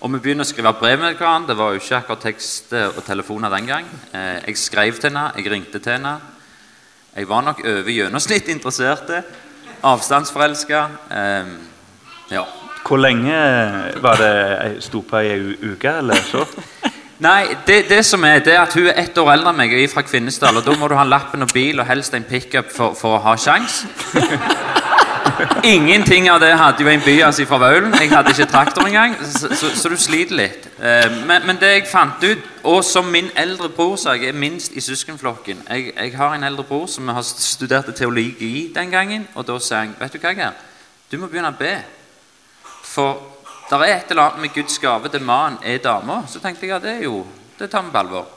Og 0.00 0.10
vi 0.10 0.18
begynner 0.18 0.42
å 0.42 0.50
skrive 0.50 0.72
brev 0.80 0.98
med 0.98 1.14
hverandre. 1.14 1.52
Det 1.52 1.58
var 1.60 1.70
jo 1.70 1.82
ikke 1.82 2.00
akkurat 2.00 2.26
tekst 2.26 2.74
og 2.74 2.98
telefoner 3.06 3.54
den 3.54 3.70
gang. 3.70 3.86
Eh, 4.10 4.40
jeg 4.48 4.58
skrev 4.58 4.98
til 4.98 5.12
henne, 5.12 5.28
jeg 5.38 5.52
ringte 5.52 5.78
til 5.78 5.94
henne. 5.94 6.16
Jeg 7.14 7.30
var 7.30 7.46
nok 7.46 7.62
over 7.62 7.94
gjennomsnitt 7.94 8.50
interessert. 8.50 9.14
Avstandsforelska. 9.84 10.82
Eh, 11.20 11.54
ja. 12.34 12.42
Hvor 12.84 12.98
lenge 12.98 13.38
var 14.02 14.18
det 14.18 14.82
sto 14.84 15.06
på 15.06 15.22
ei 15.22 15.38
uke, 15.70 15.98
eller 16.02 16.26
så? 16.26 16.42
Nei, 17.24 17.56
det, 17.66 17.86
det, 17.88 18.02
som 18.04 18.24
er, 18.24 18.42
det 18.44 18.52
er 18.52 18.60
at 18.60 18.74
hun 18.76 18.86
er 18.90 18.98
ett 19.00 19.16
år 19.16 19.30
eldre 19.32 19.54
enn 19.54 19.56
meg 19.56 19.72
og 19.72 19.80
er 19.80 19.88
fra 19.88 20.02
Kvinesdal. 20.04 20.58
Og 20.60 20.66
da 20.66 20.74
må 20.76 20.90
du 20.92 20.96
ha 20.98 21.06
lappen 21.08 21.46
og 21.46 21.52
bil 21.54 21.80
og 21.80 21.88
helst 21.88 22.12
en 22.12 22.26
pickup 22.28 22.68
for, 22.74 22.92
for 22.98 23.16
å 23.16 23.22
ha 23.24 23.32
sjans. 23.40 23.84
Ingenting 25.64 26.28
av 26.28 26.42
det 26.42 26.52
hadde 26.60 26.84
jo 26.84 26.90
en 26.92 27.00
byas 27.00 27.40
fra 27.48 27.58
Vaulen. 27.62 27.96
Jeg 27.96 28.10
hadde 28.12 28.34
ikke 28.34 28.48
traktor 28.52 28.84
engang, 28.84 29.16
så, 29.24 29.48
så, 29.56 29.72
så 29.72 29.88
du 29.88 29.96
sliter 29.96 30.36
litt. 30.36 30.68
Eh, 30.76 31.16
men, 31.24 31.46
men, 31.48 31.58
det 31.60 31.70
jeg 31.72 31.86
fant 31.88 32.20
ut, 32.28 32.44
og 32.68 32.84
som 32.84 33.08
min 33.08 33.32
eldre 33.40 33.70
bror 33.72 33.96
sa, 34.00 34.18
jeg 34.18 34.34
er 34.34 34.36
minst 34.38 34.76
i 34.76 34.84
søskenflokken 34.84 35.64
jeg, 35.64 35.94
jeg, 35.96 36.12
har 36.16 36.36
en 36.36 36.44
eldre 36.44 36.66
bror 36.68 36.86
som 36.92 37.08
har 37.08 37.24
studert 37.24 37.88
teologi 37.96 38.68
den 38.74 38.92
gangen, 38.92 39.24
og 39.34 39.48
da 39.48 39.56
sa 39.58 39.80
han 39.80 39.96
Vet 39.98 40.12
du 40.12 40.20
hva, 40.20 40.36
Geir? 40.36 40.60
Du 41.08 41.16
må 41.18 41.32
begynne 41.32 41.54
å 41.54 41.56
be. 41.56 41.72
For 42.84 43.33
det 43.70 43.78
er 43.80 43.94
et 43.96 44.10
eller 44.10 44.22
annet 44.28 44.44
med 44.44 44.54
Guds 44.54 44.78
gave 44.78 45.08
til 45.08 45.22
mannen 45.22 45.58
er 45.64 45.78
dama. 45.78 46.22
Så 46.28 46.40
tenkte 46.40 46.66
jeg 46.66 46.76
at 46.76 46.84
det 46.84 46.98
er 46.98 47.06
jo, 47.06 47.24
det 47.58 47.70
tar 47.70 47.82
vi 47.82 47.92
på 47.94 48.02
alvor. 48.02 48.28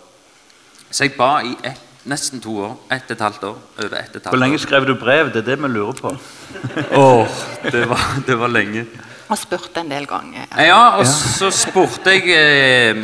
Så 0.92 1.04
jeg 1.04 1.18
ba 1.18 1.38
i 1.44 1.58
et, 1.64 1.84
Nesten 2.08 2.40
to 2.40 2.54
år. 2.64 2.76
Ett 2.88 3.10
og 3.10 3.18
et 3.18 3.22
halvt 3.22 3.42
år. 3.44 3.56
Over 3.84 3.96
ett 3.98 3.98
og 3.98 3.98
et 4.00 4.14
halvt 4.14 4.28
år. 4.28 4.32
Hvor 4.32 4.40
lenge 4.40 4.60
skrev 4.64 4.86
du 4.88 4.94
brev? 4.96 5.28
Det 5.34 5.42
er 5.42 5.46
det 5.50 5.58
vi 5.60 5.68
lurer 5.68 5.98
på. 5.98 6.14
oh, 7.02 7.28
det, 7.64 7.82
var, 7.90 8.06
det 8.28 8.38
var 8.40 8.48
lenge. 8.48 8.86
Og 9.28 9.38
spurte 9.38 9.84
en 9.84 9.92
del 9.92 10.08
ganger. 10.08 10.46
Ja, 10.56 10.64
ja 10.64 10.78
og 10.96 11.04
ja. 11.04 11.12
så 11.12 11.50
spurte 11.52 12.14
jeg 12.16 12.32
eh, 12.32 13.02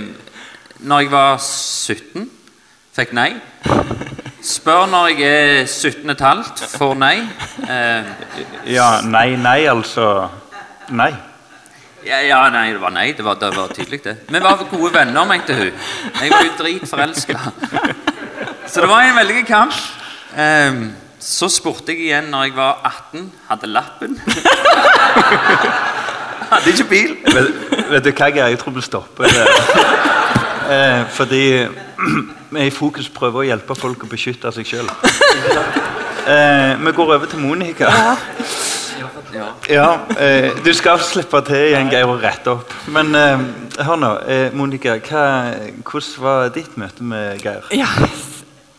når 0.87 1.03
jeg 1.03 1.11
var 1.11 1.35
17. 1.43 2.29
Fikk 2.95 3.11
nei. 3.17 3.33
Spør 4.43 4.87
når 4.91 5.11
jeg 5.11 5.27
er 5.59 5.67
17 5.67 6.15
15, 6.15 6.63
får 6.77 6.95
nei. 6.99 7.17
Eh, 7.67 8.09
ja, 8.71 8.87
nei, 9.03 9.35
nei, 9.35 9.59
altså 9.67 10.29
Nei. 10.91 11.11
Ja, 12.05 12.19
ja, 12.27 12.39
nei, 12.51 12.69
det 12.73 12.81
var 12.81 12.91
nei. 12.91 13.11
Det 13.15 13.23
var, 13.25 13.37
det 13.39 13.53
var 13.55 13.67
tydelig, 13.71 14.03
det. 14.03 14.17
Vi 14.27 14.39
var 14.43 14.65
gode 14.71 14.93
venner, 14.93 15.25
mente 15.25 15.55
hun. 15.55 15.71
Jeg 16.21 16.31
var 16.31 16.43
jo 16.43 16.51
dritforelska. 16.59 17.39
Så 18.67 18.81
det 18.81 18.89
var 18.89 19.01
en 19.01 19.15
veldig 19.15 19.45
kamp. 19.47 19.73
Um, 20.33 20.91
så 21.19 21.47
spurte 21.49 21.93
jeg 21.93 22.09
igjen 22.09 22.31
når 22.33 22.43
jeg 22.49 22.55
var 22.57 22.81
18, 23.13 23.31
hadde 23.47 23.69
lappen. 23.71 24.17
hadde 26.51 26.73
ikke 26.73 26.89
bil. 26.89 27.15
Vet, 27.31 27.53
vet 27.91 28.03
du 28.03 28.11
hva, 28.11 28.27
Geir? 28.27 28.51
Jeg 28.51 28.59
tror 28.59 28.75
vi 28.75 28.83
stopper 28.83 29.23
det. 29.31 29.47
Eh, 30.73 31.05
fordi 31.09 31.43
vi 32.55 32.65
i 32.67 32.71
Fokus 32.71 33.09
prøver 33.11 33.43
å 33.43 33.47
hjelpe 33.47 33.75
folk 33.75 34.03
å 34.03 34.11
beskytte 34.11 34.51
seg 34.55 34.67
sjøl. 34.67 34.91
Eh, 36.23 36.75
vi 36.79 36.93
går 36.95 37.15
over 37.15 37.27
til 37.31 37.39
Monica. 37.43 37.91
Ja. 39.33 39.47
Ja, 39.69 39.87
eh, 40.19 40.51
Du 40.65 40.73
skal 40.73 40.99
slippe 40.99 41.41
til 41.47 41.69
igjen, 41.71 41.89
Geir, 41.91 42.07
og 42.09 42.21
rette 42.23 42.51
opp. 42.51 42.73
Men 42.87 43.13
eh, 43.15 43.39
hør 43.85 43.99
nå, 43.99 44.11
eh, 44.27 44.53
Monica. 44.53 44.97
Hva, 44.99 45.23
hvordan 45.83 46.23
var 46.23 46.49
ditt 46.55 46.77
møte 46.77 47.03
med 47.03 47.41
Geir? 47.43 47.67
Ja, 47.71 47.87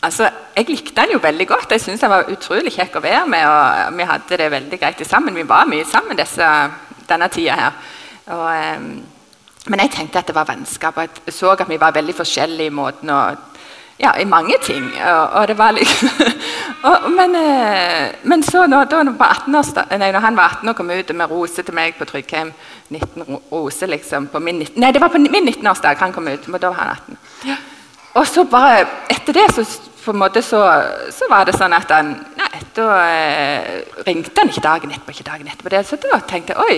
altså, 0.01 0.29
Jeg 0.55 0.69
likte 0.69 1.01
han 1.01 1.11
jo 1.11 1.19
veldig 1.19 1.47
godt. 1.47 1.71
Jeg 1.71 1.81
syns 1.81 2.01
han 2.01 2.13
var 2.13 2.29
utrolig 2.31 2.71
kjekk 2.71 2.95
å 2.95 3.03
være 3.03 3.25
med. 3.27 3.45
og 3.47 3.97
Vi 3.97 4.03
hadde 4.03 4.37
det 4.37 4.51
veldig 4.51 4.79
greit 4.79 5.07
sammen. 5.07 5.35
Vi 5.35 5.43
var 5.47 5.65
mye 5.67 5.85
sammen 5.85 6.17
disse, 6.17 6.47
denne 7.09 7.27
tida 7.29 7.57
her. 7.59 7.71
Og, 8.27 8.47
eh, 8.55 8.79
men 9.67 9.79
jeg 9.81 9.91
tenkte 9.91 10.19
at 10.19 10.27
det 10.27 10.35
var 10.35 10.45
vennskap. 10.47 10.97
og 10.97 11.09
Jeg 11.25 11.33
så 11.33 11.51
at 11.51 11.67
vi 11.69 11.77
var 11.81 11.91
veldig 11.91 12.15
forskjellige 12.15 12.71
i 12.71 12.75
måten 12.75 13.09
å 13.09 13.35
ja, 13.99 14.11
i 14.19 14.25
mange 14.25 14.57
ting. 14.63 14.91
Og, 15.07 15.29
og 15.29 15.47
det 15.47 15.57
var 15.57 15.71
liksom 15.71 16.09
og, 16.89 17.11
men, 17.11 17.35
eh, 17.35 18.11
men, 18.23 18.43
så 18.43 18.65
når, 18.67 18.89
da, 18.91 19.03
nei, 19.03 20.11
når, 20.11 20.19
han 20.19 20.37
var 20.37 20.57
18 20.59 20.69
og 20.69 20.75
kom 20.75 20.91
ut 20.91 21.15
med 21.15 21.31
rose 21.31 21.63
til 21.63 21.75
meg 21.75 21.95
på 21.97 22.05
Tryggheim 22.05 22.51
19 22.89 23.39
rose 23.51 23.87
liksom, 23.87 24.27
på 24.27 24.39
min, 24.39 24.65
Nei, 24.75 24.91
det 24.91 25.01
var 25.01 25.13
på 25.13 25.21
min 25.21 25.49
19-årsdag 25.49 25.97
han 25.99 26.13
kom 26.13 26.27
ut. 26.27 26.47
men 26.47 26.61
da 26.61 26.73
var 26.73 26.75
han 26.83 27.17
18. 27.47 27.57
Og 28.15 28.27
så 28.27 28.43
bare 28.43 28.85
etter 29.11 29.33
det 29.33 29.47
så, 29.55 29.65
på 30.05 30.11
en 30.11 30.19
måte 30.19 30.41
så, 30.41 30.61
så 31.11 31.27
var 31.29 31.47
det 31.47 31.57
sånn 31.57 31.73
at 31.73 31.89
han 31.91 32.13
Nei, 32.35 32.61
da 32.75 32.91
eh, 33.07 33.81
ringte 34.07 34.35
han 34.41 34.51
ikke 34.51 34.67
dagen 34.67 34.91
etterpå. 34.91 35.11
ikke 35.15 35.31
dagen 35.31 35.47
etterpå 35.47 35.71
det, 35.71 35.85
Så 35.87 35.97
da 36.03 36.19
tenkte 36.19 36.53
jeg 36.53 36.67
oi, 36.67 36.77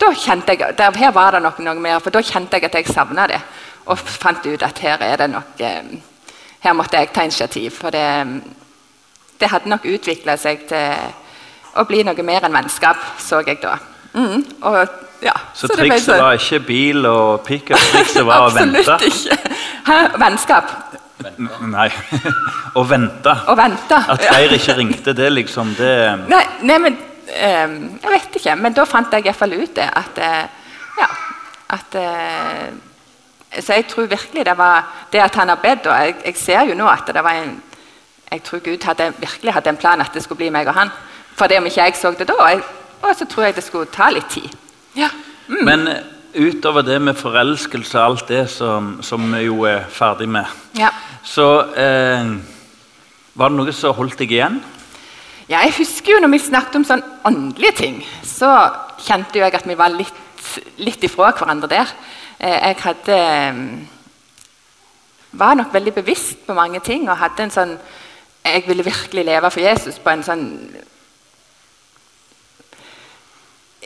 da 0.00 0.12
kjente 0.14 0.54
jeg, 0.54 0.76
der, 0.76 0.96
her 0.96 1.12
var 1.12 1.34
det 1.34 1.42
nok 1.42 1.58
noe 1.62 1.78
mer. 1.78 1.98
For 2.00 2.10
da 2.10 2.22
kjente 2.22 2.56
jeg 2.56 2.70
at 2.70 2.74
jeg 2.74 2.90
savna 2.90 3.26
det. 3.30 3.40
Og 3.86 3.98
fant 3.98 4.46
ut 4.46 4.62
at 4.62 4.78
her 4.78 5.02
er 5.02 5.16
det 5.16 5.30
nok 5.30 5.60
eh, 5.60 5.98
her 6.60 6.76
måtte 6.76 7.00
jeg 7.00 7.12
ta 7.14 7.24
initiativ. 7.26 7.70
For 7.80 7.94
det, 7.94 8.06
det 9.40 9.50
hadde 9.50 9.70
nok 9.72 9.86
utvikla 9.88 10.36
seg 10.40 10.66
til 10.68 11.78
å 11.78 11.86
bli 11.88 12.02
noe 12.06 12.26
mer 12.26 12.46
enn 12.46 12.56
vennskap, 12.56 13.00
så 13.22 13.42
jeg 13.46 13.60
da. 13.62 13.76
Mm, 14.10 14.42
og, 14.66 14.78
ja, 15.22 15.36
så, 15.54 15.68
så 15.68 15.76
trikset 15.78 16.08
så... 16.08 16.16
var 16.18 16.38
ikke 16.38 16.60
bil 16.66 17.06
og 17.06 17.44
pickup, 17.46 17.78
trikset 17.92 18.26
var 18.26 18.48
å 18.48 18.54
vente? 18.58 18.82
Absolutt 18.82 19.06
ikke. 19.06 19.54
Hæ? 19.86 19.98
Vennskap. 20.20 20.72
Nei. 21.68 21.88
å 22.80 22.84
vente. 22.88 23.36
Vente. 23.56 24.00
At 24.14 24.24
Geir 24.24 24.56
ikke 24.56 24.76
ringte, 24.78 25.14
det 25.16 25.28
liksom 25.34 25.74
det 25.78 25.94
Nei, 26.30 26.42
nei 26.64 26.78
men 26.80 26.96
um, 26.96 27.74
Jeg 28.00 28.14
vet 28.14 28.38
ikke. 28.40 28.56
Men 28.60 28.76
da 28.76 28.86
fant 28.88 29.12
jeg 29.14 29.28
iallfall 29.28 29.56
ut 29.58 29.74
det. 29.76 29.88
At 30.00 30.20
uh, 30.20 30.70
ja, 31.00 31.10
at 31.76 31.98
uh, 32.00 32.70
så 33.62 33.78
jeg 33.78 33.86
tror 33.90 34.10
virkelig 34.10 34.44
det 34.46 34.56
var 34.58 34.86
det 35.12 35.22
at 35.24 35.34
han 35.34 35.48
har 35.48 35.60
bedt. 35.62 35.86
og 35.86 35.94
jeg, 35.94 36.14
jeg, 36.24 36.36
ser 36.36 36.62
jo 36.68 36.74
nå 36.74 36.88
at 36.88 37.10
det 37.14 37.24
var 37.24 37.38
en 37.42 37.62
jeg 38.30 38.42
tror 38.46 38.58
Gud 38.62 38.84
hadde, 38.86 39.12
virkelig 39.18 39.52
hadde 39.52 39.70
en 39.70 39.76
plan 39.76 40.00
at 40.00 40.14
det 40.14 40.22
skulle 40.22 40.38
bli 40.38 40.50
meg 40.54 40.68
og 40.70 40.74
han. 40.74 40.90
For 41.34 41.50
det 41.50 41.58
om 41.58 41.66
ikke 41.66 41.82
jeg 41.82 41.96
så 41.98 42.12
det 42.14 42.28
da, 42.28 42.36
jeg, 42.46 42.62
og 43.02 43.16
så 43.16 43.26
tror 43.26 43.48
jeg 43.48 43.56
det 43.56 43.64
skulle 43.64 43.90
ta 43.90 44.10
litt 44.10 44.28
tid. 44.30 44.48
Ja. 44.96 45.08
Mm. 45.48 45.64
Men 45.66 45.88
eh, 45.88 46.04
utover 46.34 46.82
det 46.86 47.00
med 47.02 47.18
forelskelse 47.18 47.98
og 47.98 48.04
alt 48.04 48.28
det 48.28 48.44
som, 48.50 48.98
som 49.02 49.32
vi 49.34 49.46
jo 49.48 49.64
er 49.66 49.88
ferdig 49.90 50.28
med, 50.28 50.46
ja. 50.78 50.92
så 51.26 51.48
eh, 51.74 52.30
var 53.34 53.50
det 53.50 53.58
noe 53.58 53.74
som 53.74 53.96
holdt 53.98 54.20
deg 54.20 54.36
igjen? 54.36 54.60
Ja, 55.50 55.64
jeg 55.64 55.74
husker 55.80 56.14
jo 56.14 56.22
når 56.22 56.30
vi 56.36 56.42
snakket 56.44 56.78
om 56.78 56.86
sånn 56.86 57.02
åndelige 57.26 57.74
ting, 57.80 57.96
så 58.22 58.52
kjente 59.02 59.40
jo 59.40 59.42
jeg 59.42 59.56
at 59.58 59.66
vi 59.66 59.78
var 59.78 59.90
litt, 59.90 60.20
litt 60.78 61.02
ifra 61.06 61.32
hverandre 61.34 61.70
der. 61.72 61.90
Eh, 62.40 62.68
jeg 62.68 62.76
hadde 62.82 63.16
eh, 63.16 63.56
var 65.32 65.54
nok 65.54 65.74
veldig 65.74 65.94
bevisst 65.94 66.46
på 66.46 66.54
mange 66.54 66.80
ting 66.80 67.10
og 67.10 67.18
hadde 67.20 67.42
en 67.42 67.52
sånn 67.54 67.74
Jeg 68.44 68.64
ville 68.66 68.84
virkelig 68.84 69.24
leve 69.24 69.50
for 69.50 69.60
Jesus 69.60 69.98
på 70.00 70.10
en 70.10 70.22
sånn 70.24 70.46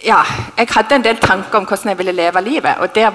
Ja, 0.05 0.23
jeg 0.59 0.71
hadde 0.71 0.95
en 0.95 1.05
del 1.05 1.19
tanker 1.19 1.59
om 1.59 1.67
hvordan 1.67 1.89
jeg 1.89 1.99
ville 1.99 2.13
leve 2.13 2.41
livet, 2.45 2.79
og 2.79 2.95
der 2.95 3.11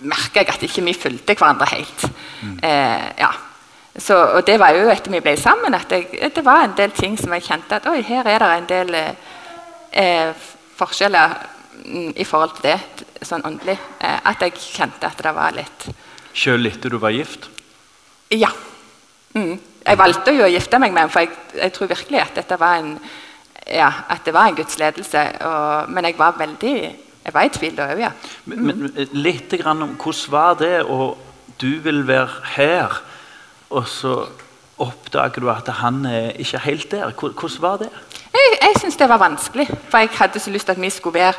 merka 0.00 0.40
jeg 0.40 0.48
at 0.48 0.62
ikke 0.62 0.82
vi 0.84 0.92
fulgte 0.92 1.34
hverandre 1.34 1.66
helt. 1.70 2.04
Mm. 2.42 2.58
Eh, 2.62 3.06
ja. 3.18 3.30
Så, 3.96 4.16
og 4.16 4.46
det 4.46 4.58
var 4.60 4.74
jo 4.76 4.90
etter 4.90 5.10
vi 5.10 5.20
ble 5.20 5.36
sammen, 5.36 5.74
at 5.74 5.92
jeg, 5.92 6.08
det 6.36 6.44
var 6.44 6.64
en 6.64 6.76
del 6.76 6.90
ting 6.90 7.16
som 7.18 7.32
jeg 7.32 7.42
kjente 7.42 7.76
at 7.76 7.88
oi, 7.88 8.02
her 8.02 8.28
er 8.28 8.38
det 8.38 8.50
en 8.58 8.68
del 8.68 8.94
eh, 8.96 10.34
forskjeller 10.76 11.34
mm, 11.34 11.59
i 12.16 12.26
forhold 12.26 12.56
til 12.58 12.70
det 12.70 13.26
sånn 13.26 13.44
åndelig. 13.46 13.76
Eh, 14.00 14.20
at 14.30 14.42
jeg 14.44 14.56
kjente 14.58 15.08
at 15.08 15.22
det 15.22 15.34
var 15.36 15.56
litt 15.56 15.90
Sjøl 16.30 16.68
etter 16.68 16.92
du 16.92 17.00
var 17.02 17.10
gift? 17.10 17.48
Ja. 18.30 18.52
Mm. 19.34 19.58
Jeg 19.82 19.98
valgte 19.98 20.34
jo 20.36 20.44
å 20.46 20.50
gifte 20.52 20.78
meg 20.78 20.92
med 20.94 21.02
ham, 21.02 21.10
for 21.10 21.24
jeg, 21.24 21.32
jeg, 21.58 21.72
tror 21.74 21.90
virkelig 21.90 22.20
at 22.22 22.36
dette 22.38 22.58
var 22.60 22.78
en 22.78 22.92
ja, 23.70 23.88
at 24.10 24.22
det 24.26 24.34
var 24.34 24.48
en 24.48 24.58
Guds 24.58 24.78
ledelse. 24.78 25.24
Og, 25.46 25.90
men 25.90 26.06
jeg 26.06 26.18
var 26.18 26.38
veldig 26.38 26.74
jeg 27.20 27.34
var 27.34 27.46
i 27.46 27.52
tvil 27.52 27.74
da 27.76 27.88
òg, 27.92 28.00
ja. 28.00 28.12
Mm. 28.46 28.52
Men, 28.52 28.68
men, 28.68 28.92
eh, 28.96 29.10
litt 29.14 29.52
grann 29.60 29.82
om 29.84 29.96
hvordan 30.00 30.32
var 30.32 30.54
det, 30.60 30.76
og 30.86 31.18
du 31.60 31.80
vil 31.84 32.06
være 32.08 32.54
her, 32.54 33.00
og 33.70 33.88
så 33.90 34.14
oppdager 34.80 35.44
du 35.44 35.50
at 35.52 35.68
han 35.82 36.04
er 36.08 36.30
ikke 36.40 36.62
helt 36.64 36.90
der. 36.90 37.10
Hvordan 37.12 37.62
var 37.62 37.82
det? 37.82 37.90
Jeg, 38.32 38.54
jeg 38.62 38.78
syns 38.80 38.96
det 38.96 39.08
var 39.10 39.20
vanskelig, 39.20 39.66
for 39.90 39.98
jeg 39.98 40.14
hadde 40.16 40.40
så 40.40 40.50
lyst 40.50 40.70
til 40.70 40.78
at 40.78 40.80
vi 40.80 40.90
skulle 40.90 41.20
være 41.20 41.34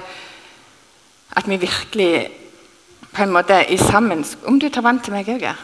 at 1.36 1.48
vi 1.50 1.58
virkelig 1.58 2.30
på 3.12 3.24
en 3.24 3.32
måte 3.32 3.66
i 3.70 3.78
sammen 3.78 4.26
Om 4.46 4.60
du 4.60 4.70
tar 4.70 4.82
vann 4.82 5.00
til 5.00 5.14
meg 5.14 5.28
òg, 5.30 5.56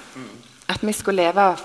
At 0.68 0.80
vi 0.82 0.94
skulle 0.94 1.24
leve 1.24 1.58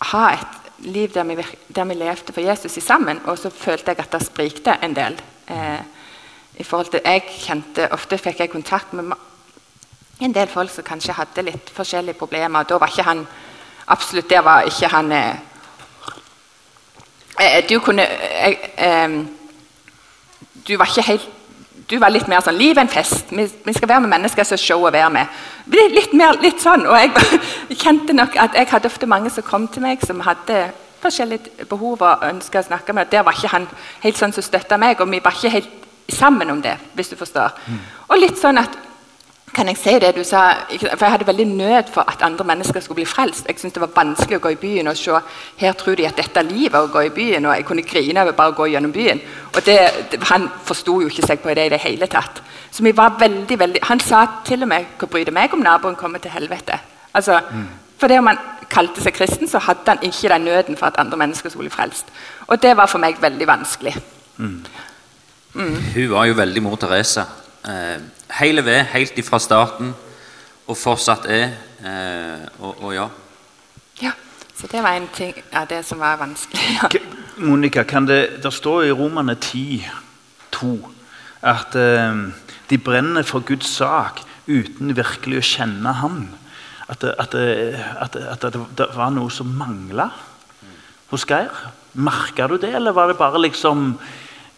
ha 0.00 0.32
et 0.32 0.58
liv 0.78 1.08
der 1.14 1.24
vi, 1.24 1.36
der 1.74 1.84
vi, 1.84 1.94
levde 1.94 2.32
for 2.32 2.40
Jesus 2.40 2.76
i 2.76 2.80
sammen. 2.80 3.20
Og 3.24 3.38
så 3.38 3.50
følte 3.50 3.90
jeg 3.90 3.98
at 3.98 4.12
det 4.12 4.26
sprikte 4.26 4.78
en 4.82 4.96
del. 4.96 5.20
Eh, 5.48 5.80
i 6.58 6.62
forhold 6.62 6.86
til, 6.86 7.00
jeg 7.04 7.22
kjente, 7.28 7.92
Ofte 7.92 8.18
fikk 8.18 8.40
jeg 8.40 8.50
kontakt 8.50 8.92
med 8.92 9.12
en 10.20 10.34
del 10.34 10.48
folk 10.48 10.70
som 10.70 10.84
kanskje 10.84 11.12
hadde 11.12 11.42
litt 11.42 11.70
forskjellige 11.70 12.18
problemer. 12.18 12.62
Da 12.62 12.78
var 12.78 12.86
ikke 12.86 13.02
han 13.02 13.26
Absolutt, 13.86 14.30
der 14.30 14.40
var 14.40 14.62
ikke 14.62 14.88
han 14.88 15.12
eh, 15.12 15.36
eh 17.40 17.68
Du 17.68 17.78
kunne 17.78 18.06
eh, 18.78 19.24
Du 20.68 20.76
var 20.76 20.86
ikke 20.86 21.02
helt 21.02 21.37
du 21.88 21.96
var 21.98 22.12
litt 22.12 22.28
mer 22.28 22.42
sånn 22.44 22.58
'Livet 22.58 22.76
er 22.76 22.86
en 22.86 22.88
fest. 22.92 23.30
Vi, 23.30 23.46
vi 23.64 23.72
skal 23.72 23.88
være 23.88 24.00
med 24.00 24.12
mennesker 24.12 24.44
som 24.44 24.54
er 24.54 24.62
show 24.62 24.84
å 24.84 24.92
være 24.92 25.10
med.' 25.10 25.26
Litt, 25.72 25.94
litt 25.94 26.12
mer 26.14 26.36
litt 26.42 26.60
sånn. 26.60 26.86
Og 26.86 26.96
jeg 27.68 27.78
kjente 27.78 28.12
nok 28.12 28.36
at 28.36 28.54
jeg 28.54 28.68
hadde 28.68 28.88
ofte 28.88 29.06
mange 29.06 29.30
som 29.30 29.42
kom 29.42 29.68
til 29.68 29.82
meg, 29.82 30.04
som 30.04 30.20
hadde 30.20 30.70
forskjellige 31.02 31.66
behov 31.68 32.02
og 32.02 32.24
ønsker 32.28 32.60
å 32.60 32.68
snakke 32.68 32.92
med. 32.92 33.10
Der 33.10 33.22
var 33.22 33.36
ikke 33.36 33.52
han 33.54 33.68
helt 34.02 34.18
sånn 34.18 34.32
som 34.32 34.44
støtta 34.44 34.76
meg, 34.76 35.00
og 35.00 35.10
vi 35.10 35.20
var 35.24 35.36
ikke 35.36 35.54
helt 35.54 35.70
sammen 36.08 36.50
om 36.50 36.62
det. 36.62 36.76
hvis 36.94 37.08
du 37.08 37.16
forstår. 37.16 37.56
Mm. 37.66 37.80
Og 38.08 38.18
litt 38.18 38.38
sånn 38.38 38.58
at 38.58 38.76
kan 39.54 39.68
jeg 39.68 39.76
si 39.76 39.92
det 39.98 40.14
du 40.16 40.24
sa? 40.24 40.42
For 40.68 41.04
Jeg 41.04 41.10
hadde 41.10 41.26
veldig 41.26 41.46
nød 41.46 41.92
for 41.92 42.04
at 42.10 42.22
andre 42.22 42.44
mennesker 42.44 42.80
skulle 42.80 43.00
bli 43.00 43.04
frelst. 43.04 43.46
Jeg 43.46 43.58
syntes 43.58 43.72
det 43.72 43.80
var 43.82 43.94
vanskelig 43.96 44.36
å 44.38 44.42
gå 44.44 44.52
i 44.54 44.60
byen 44.60 44.88
og 44.88 44.96
se 44.96 45.20
her 45.56 45.72
tror 45.72 45.94
de 45.94 46.06
at 46.06 46.16
dette 46.16 46.40
er 46.40 46.50
livet 46.50 46.78
å 46.80 46.90
gå 46.92 47.00
i 47.06 47.14
byen. 47.14 47.46
Og 47.46 47.54
jeg 47.56 47.64
kunne 47.64 47.82
grine 47.82 48.22
over 48.22 48.32
bare 48.32 48.52
å 48.52 48.58
gå 48.58 48.66
gjennom 48.72 48.92
byen. 48.92 49.20
Og 49.54 49.64
det, 49.66 49.78
det, 50.12 50.22
Han 50.30 50.48
forsto 50.64 51.00
jo 51.02 51.08
ikke 51.08 51.26
seg 51.26 51.42
på 51.42 51.54
det 51.54 51.66
i 51.66 51.72
det 51.74 51.80
hele 51.80 52.06
tatt. 52.06 52.42
Så 52.70 52.82
vi 52.82 52.92
var 52.92 53.16
veldig, 53.18 53.58
veldig, 53.58 53.80
Han 53.88 54.00
sa 54.00 54.26
til 54.44 54.62
og 54.62 54.68
med 54.68 54.94
hva 54.98 55.08
bryr 55.08 55.24
det 55.24 55.34
meg 55.34 55.54
om 55.54 55.64
naboen 55.64 55.96
kommer 55.96 56.18
til 56.18 56.30
helvete? 56.30 56.78
Altså, 57.14 57.40
mm. 57.50 57.68
For 57.98 58.06
det 58.06 58.18
om 58.18 58.26
han 58.30 58.38
kalte 58.70 59.02
seg 59.02 59.16
kristen, 59.16 59.48
så 59.48 59.58
hadde 59.58 59.90
han 59.90 60.02
ikke 60.06 60.28
den 60.30 60.46
nøden 60.46 60.76
for 60.76 60.86
at 60.86 61.00
andre 61.00 61.16
mennesker 61.16 61.50
skulle 61.50 61.66
bli 61.66 61.74
frelst. 61.74 62.06
Og 62.46 62.62
det 62.62 62.76
var 62.76 62.86
for 62.86 63.02
meg 63.02 63.18
veldig 63.20 63.46
vanskelig. 63.48 63.96
Mm. 64.36 64.64
Mm. 65.54 65.76
Hun 65.94 66.10
var 66.10 66.28
jo 66.28 66.34
veldig 66.38 66.62
mor 66.62 66.76
Teresa. 66.76 67.24
Eh, 67.66 68.00
hele 68.40 68.64
ved, 68.64 68.84
helt 68.92 69.18
ifra 69.18 69.38
starten, 69.38 69.94
og 70.66 70.76
fortsatt 70.76 71.26
er. 71.26 71.50
Eh, 71.82 72.44
og, 72.60 72.82
og, 72.82 72.94
ja. 72.94 73.08
Ja, 74.02 74.12
så 74.54 74.70
det 74.70 74.82
var 74.82 74.98
en 74.98 75.08
ting 75.14 75.34
av 75.52 75.66
det 75.70 75.84
som 75.86 76.00
var 76.00 76.20
vanskelig. 76.20 76.60
Ja. 76.82 76.88
Monica, 77.38 77.82
kan 77.82 78.06
det, 78.06 78.42
det 78.42 78.52
står 78.52 78.88
i 78.88 78.92
Romane 78.92 79.34
10, 79.34 79.84
2, 80.52 80.72
at 81.42 81.74
eh, 81.78 82.22
de 82.70 82.78
brenner 82.78 83.22
for 83.22 83.40
Guds 83.46 83.70
sak 83.70 84.24
uten 84.48 84.96
virkelig 84.96 85.38
å 85.38 85.46
kjenne 85.46 85.92
Ham. 86.00 86.22
At, 86.88 87.02
det, 87.02 87.12
at, 87.20 87.34
det, 87.36 87.84
at, 88.00 88.16
at 88.16 88.46
det, 88.78 88.86
var 88.96 89.12
noe 89.12 89.30
som 89.30 89.50
mangla 89.58 90.08
hos 91.10 91.26
Geir. 91.28 91.52
Merka 91.92 92.46
du 92.48 92.56
det, 92.60 92.72
eller 92.74 92.96
var 92.96 93.10
det 93.10 93.18
bare 93.20 93.40
liksom 93.42 93.98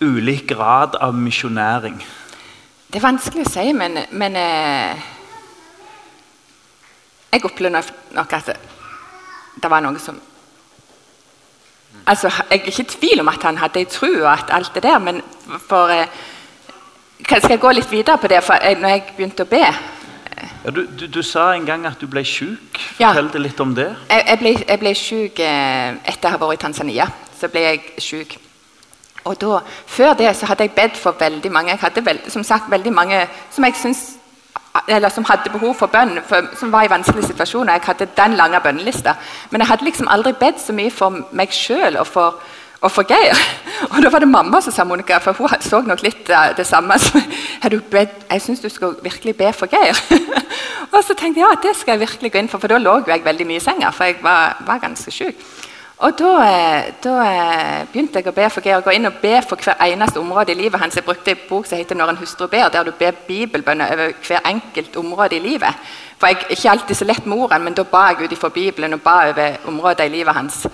ulik 0.00 0.47
grad 0.52 0.95
av 1.02 1.14
misjonæring? 1.14 1.99
Det 2.91 2.99
er 2.99 3.05
vanskelig 3.05 3.45
å 3.47 3.51
si, 3.51 3.69
men, 3.77 4.01
men 4.19 4.37
eh, 4.37 5.03
Jeg 7.31 7.45
opplever 7.47 7.87
nok 8.17 8.35
at 8.35 8.51
det 9.61 9.71
var 9.71 9.85
noe 9.85 10.01
som 10.03 10.19
altså, 12.07 12.33
Jeg 12.51 12.59
er 12.59 12.67
ikke 12.73 12.83
i 12.83 12.91
tvil 12.97 13.23
om 13.23 13.31
at 13.31 13.47
han 13.47 13.63
hadde 13.63 13.85
ei 13.85 13.87
tro 13.87 14.11
og 14.25 14.27
at 14.33 14.51
alt 14.57 14.75
det 14.75 14.83
der, 14.89 14.99
men 14.99 15.23
for 15.69 15.95
eh, 15.95 16.11
Skal 17.23 17.55
jeg 17.55 17.63
gå 17.63 17.73
litt 17.79 17.93
videre 17.93 18.19
på 18.19 18.33
det? 18.33 18.43
For 18.43 18.59
jeg, 18.59 18.81
når 18.83 18.97
jeg 18.97 19.07
begynte 19.15 19.47
å 19.47 19.53
be 19.55 19.63
ja, 20.65 20.71
du, 20.75 20.83
du, 20.87 21.07
du, 21.07 21.23
sa 21.23 21.53
en 21.55 21.65
gang 21.65 21.87
at 21.89 22.01
du 22.01 22.07
ble 22.09 22.21
sjuk. 22.25 22.77
Fortell 22.97 23.29
ja. 23.33 23.41
litt 23.41 23.61
om 23.61 23.75
det. 23.77 23.87
Jeg, 24.09 24.25
jeg 24.27 24.39
ble, 24.41 24.53
jeg 24.61 24.81
ble 24.81 24.93
sjuk 24.97 25.41
eh, 25.45 25.97
etter 26.13 26.29
å 26.29 26.33
ha 26.35 26.41
vært 26.41 26.59
i 26.59 26.63
Tanzania. 26.65 27.07
Så 27.37 27.49
ble 27.53 27.63
jeg 27.65 28.05
sjuk. 28.05 28.35
Og 29.25 29.41
da, 29.41 29.59
Før 29.87 30.15
det 30.15 30.37
så 30.37 30.47
hadde 30.47 30.62
jeg 30.62 30.73
bedt 30.77 30.97
for 30.97 31.17
veldig 31.19 31.53
mange. 31.53 31.71
Jeg 31.71 31.79
hadde 31.79 32.07
veld, 32.07 32.31
som 32.31 32.45
sagt 32.45 32.71
veldig 32.71 32.93
mange 32.93 33.27
som 33.50 33.65
jeg 33.65 33.75
syns 33.77 34.09
eller 34.89 35.09
som 35.09 35.25
hadde 35.25 35.50
behov 35.50 35.75
for 35.75 35.87
bønn, 35.87 36.21
for, 36.27 36.47
som 36.59 36.73
var 36.73 36.85
i 36.87 36.91
vanskelige 36.91 37.27
situasjoner. 37.27 37.73
Jeg 37.73 37.83
hadde 37.87 38.07
den 38.17 38.37
lange 38.39 38.61
bønnelista. 38.61 39.15
Men 39.50 39.61
jeg 39.61 39.69
hadde 39.69 39.85
liksom 39.85 40.09
aldri 40.11 40.33
bedt 40.33 40.61
så 40.62 40.73
mye 40.73 40.91
for 40.95 41.25
meg 41.33 41.50
sjøl 41.55 41.99
og 41.99 42.07
og 42.81 42.91
for 42.91 43.05
Geir. 43.05 43.37
Og 43.93 44.03
da 44.03 44.09
var 44.09 44.19
det 44.19 44.29
mamma 44.29 44.61
som 44.61 44.73
sa 44.73 44.85
Monica, 44.85 45.19
for 45.19 45.33
hun 45.33 45.49
så 45.61 45.81
nok 45.85 46.03
litt 46.03 46.31
uh, 46.31 46.57
det 46.57 46.67
samme. 46.67 46.99
som 46.99 47.21
bedt, 47.91 48.11
Jeg 48.31 48.43
syns 48.43 48.61
du 48.61 48.69
skulle 48.69 48.97
virkelig 49.03 49.37
be 49.37 49.53
for 49.53 49.67
Geir. 49.67 49.97
og 50.93 51.05
så 51.05 51.15
tenkte 51.15 51.41
jeg 51.41 51.47
ja, 51.49 51.69
det 51.69 51.77
skal 51.77 51.93
jeg 51.93 52.00
virkelig 52.00 52.33
gå 52.33 52.39
inn 52.39 52.49
for, 52.49 52.59
for 52.59 52.69
da 52.69 52.79
lå 52.79 53.03
jeg 53.07 53.25
veldig 53.25 53.47
mye 53.47 53.57
i 53.57 53.61
senga, 53.61 53.91
for 53.91 54.05
jeg 54.05 54.17
var, 54.23 54.62
var 54.67 54.79
ganske 54.79 55.11
sjuk. 55.11 55.35
Og 56.00 56.19
da, 56.19 56.28
eh, 56.49 56.93
da, 57.04 57.15
eh, 57.23 57.86
begynte 57.93 58.19
jeg 58.19 58.26
å 58.26 58.32
be 58.32 58.47
for 58.50 58.65
Georg, 58.65 58.84
gå 58.84 58.93
inn 58.95 59.06
og 59.06 59.19
be 59.21 59.43
for 59.47 59.60
hver 59.60 59.76
eneste 59.84 60.17
område 60.17 60.54
i 60.54 60.54
livet 60.54 60.80
hans. 60.80 60.95
Jeg 60.95 61.04
brukte 61.04 61.30
en 61.30 61.36
bok 61.49 61.67
som 61.67 61.78
heter 61.78 61.95
'Når 61.95 62.08
en 62.08 62.17
hustru 62.17 62.47
ber', 62.47 62.71
der 62.71 62.84
du 62.84 62.91
ber 62.93 63.10
bibelbønner 63.28 63.93
over 63.93 64.13
hver 64.13 64.41
enkelt 64.47 64.97
område 64.97 65.36
i 65.36 65.39
livet. 65.39 65.75
For 66.19 66.26
jeg 66.26 66.36
er 66.36 66.50
ikke 66.50 66.71
alltid 66.71 66.97
så 66.97 67.04
lett 67.04 67.26
med 67.26 67.39
ordene, 67.39 67.65
men 67.65 67.75
da 67.75 67.82
ba 67.82 68.08
jeg 68.08 68.25
ut 68.25 68.32
ifra 68.32 68.49
Bibelen 68.49 68.93
og 68.93 69.02
ba 69.02 69.28
over 69.28 69.56
områder 69.67 70.04
i 70.04 70.08
livet 70.08 70.34
hans. 70.34 70.67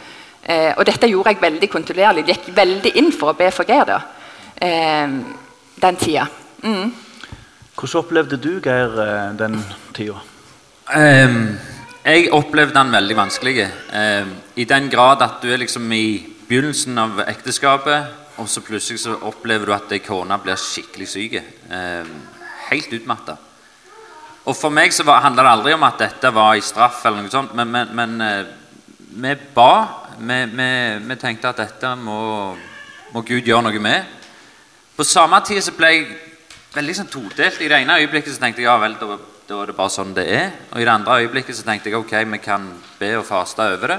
Eh, 0.45 0.75
og 0.77 0.87
dette 0.87 1.09
gjorde 1.09 1.29
jeg 1.29 1.41
veldig 1.41 1.71
kontinuerlig. 1.71 2.27
Gikk 2.27 2.57
veldig 2.57 2.97
inn 2.97 3.13
for 3.13 3.33
å 3.33 3.37
be 3.37 3.51
for 3.51 3.65
Geir 3.65 3.85
da, 3.85 4.01
eh, 4.63 5.09
den 5.83 5.97
tida. 5.97 6.27
Mm. 6.63 6.93
Hvordan 7.77 7.99
opplevde 7.99 8.37
du 8.37 8.61
Geir 8.61 9.01
eh, 9.01 9.39
den 9.39 9.65
tida? 9.93 10.21
Um 10.97 11.59
jeg 12.07 12.29
opplevde 12.31 12.77
den 12.77 12.93
veldig 12.95 13.17
vanskelig. 13.19 13.65
Eh, 13.67 14.29
I 14.55 14.65
den 14.65 14.91
grad 14.91 15.25
at 15.25 15.41
du 15.43 15.51
er 15.51 15.59
liksom 15.59 15.91
i 15.93 16.23
begynnelsen 16.47 16.99
av 17.03 17.25
ekteskapet, 17.27 18.13
og 18.39 18.49
så 18.49 18.63
plutselig 18.63 19.01
så 19.03 19.17
opplever 19.27 19.67
du 19.67 19.75
at 19.75 19.95
kona 20.07 20.39
blir 20.39 20.61
skikkelig 20.61 21.09
syk. 21.11 21.35
Eh, 21.35 22.13
helt 22.71 22.95
utmatta. 22.95 23.37
Og 24.47 24.55
for 24.55 24.71
meg 24.71 24.95
så 24.95 25.03
handla 25.11 25.43
det 25.43 25.51
aldri 25.57 25.75
om 25.75 25.83
at 25.83 25.99
dette 25.99 26.31
var 26.31 26.55
i 26.55 26.63
straff, 26.63 27.03
eller 27.05 27.25
noe 27.25 27.33
sånt, 27.33 27.55
men, 27.59 27.75
men, 27.75 27.95
men 27.99 28.21
eh, 28.23 28.55
vi 29.17 29.37
ba. 29.55 29.71
Vi, 30.17 30.41
vi, 30.55 30.73
vi, 31.11 31.17
tenkte 31.21 31.51
at 31.51 31.59
dette 31.59 31.91
må, 31.99 32.21
må, 33.13 33.23
Gud 33.27 33.43
gjøre 33.43 33.67
noe 33.67 33.83
med. 33.83 34.15
På 34.97 35.05
samme 35.05 35.43
tid 35.45 35.59
så 35.65 35.75
ble 35.75 35.91
jeg 35.91 36.07
veldig 36.77 37.01
sånn 37.01 37.11
todelt. 37.11 37.59
I 37.61 37.69
det 37.69 37.83
ene 37.83 37.99
øyeblikket 37.99 38.37
så 38.37 38.41
tenkte 38.41 38.63
jeg 38.63 38.71
ja 38.71 38.79
vel, 38.79 38.95
da 39.01 39.19
da 39.47 39.63
er 39.63 39.71
det 39.71 39.77
bare 39.79 39.93
sånn 39.95 40.15
det 40.17 40.27
er. 40.27 40.55
Og 40.73 40.81
i 40.81 40.87
det 40.87 40.93
andre 40.93 41.21
øyeblikket 41.23 41.59
så 41.59 41.67
tenkte 41.67 41.91
jeg 41.91 41.99
ok, 41.99 42.15
vi 42.33 42.39
kan 42.43 42.67
be 42.99 43.13
og 43.21 43.27
faste 43.29 43.63
over 43.77 43.93
det. 43.95 43.99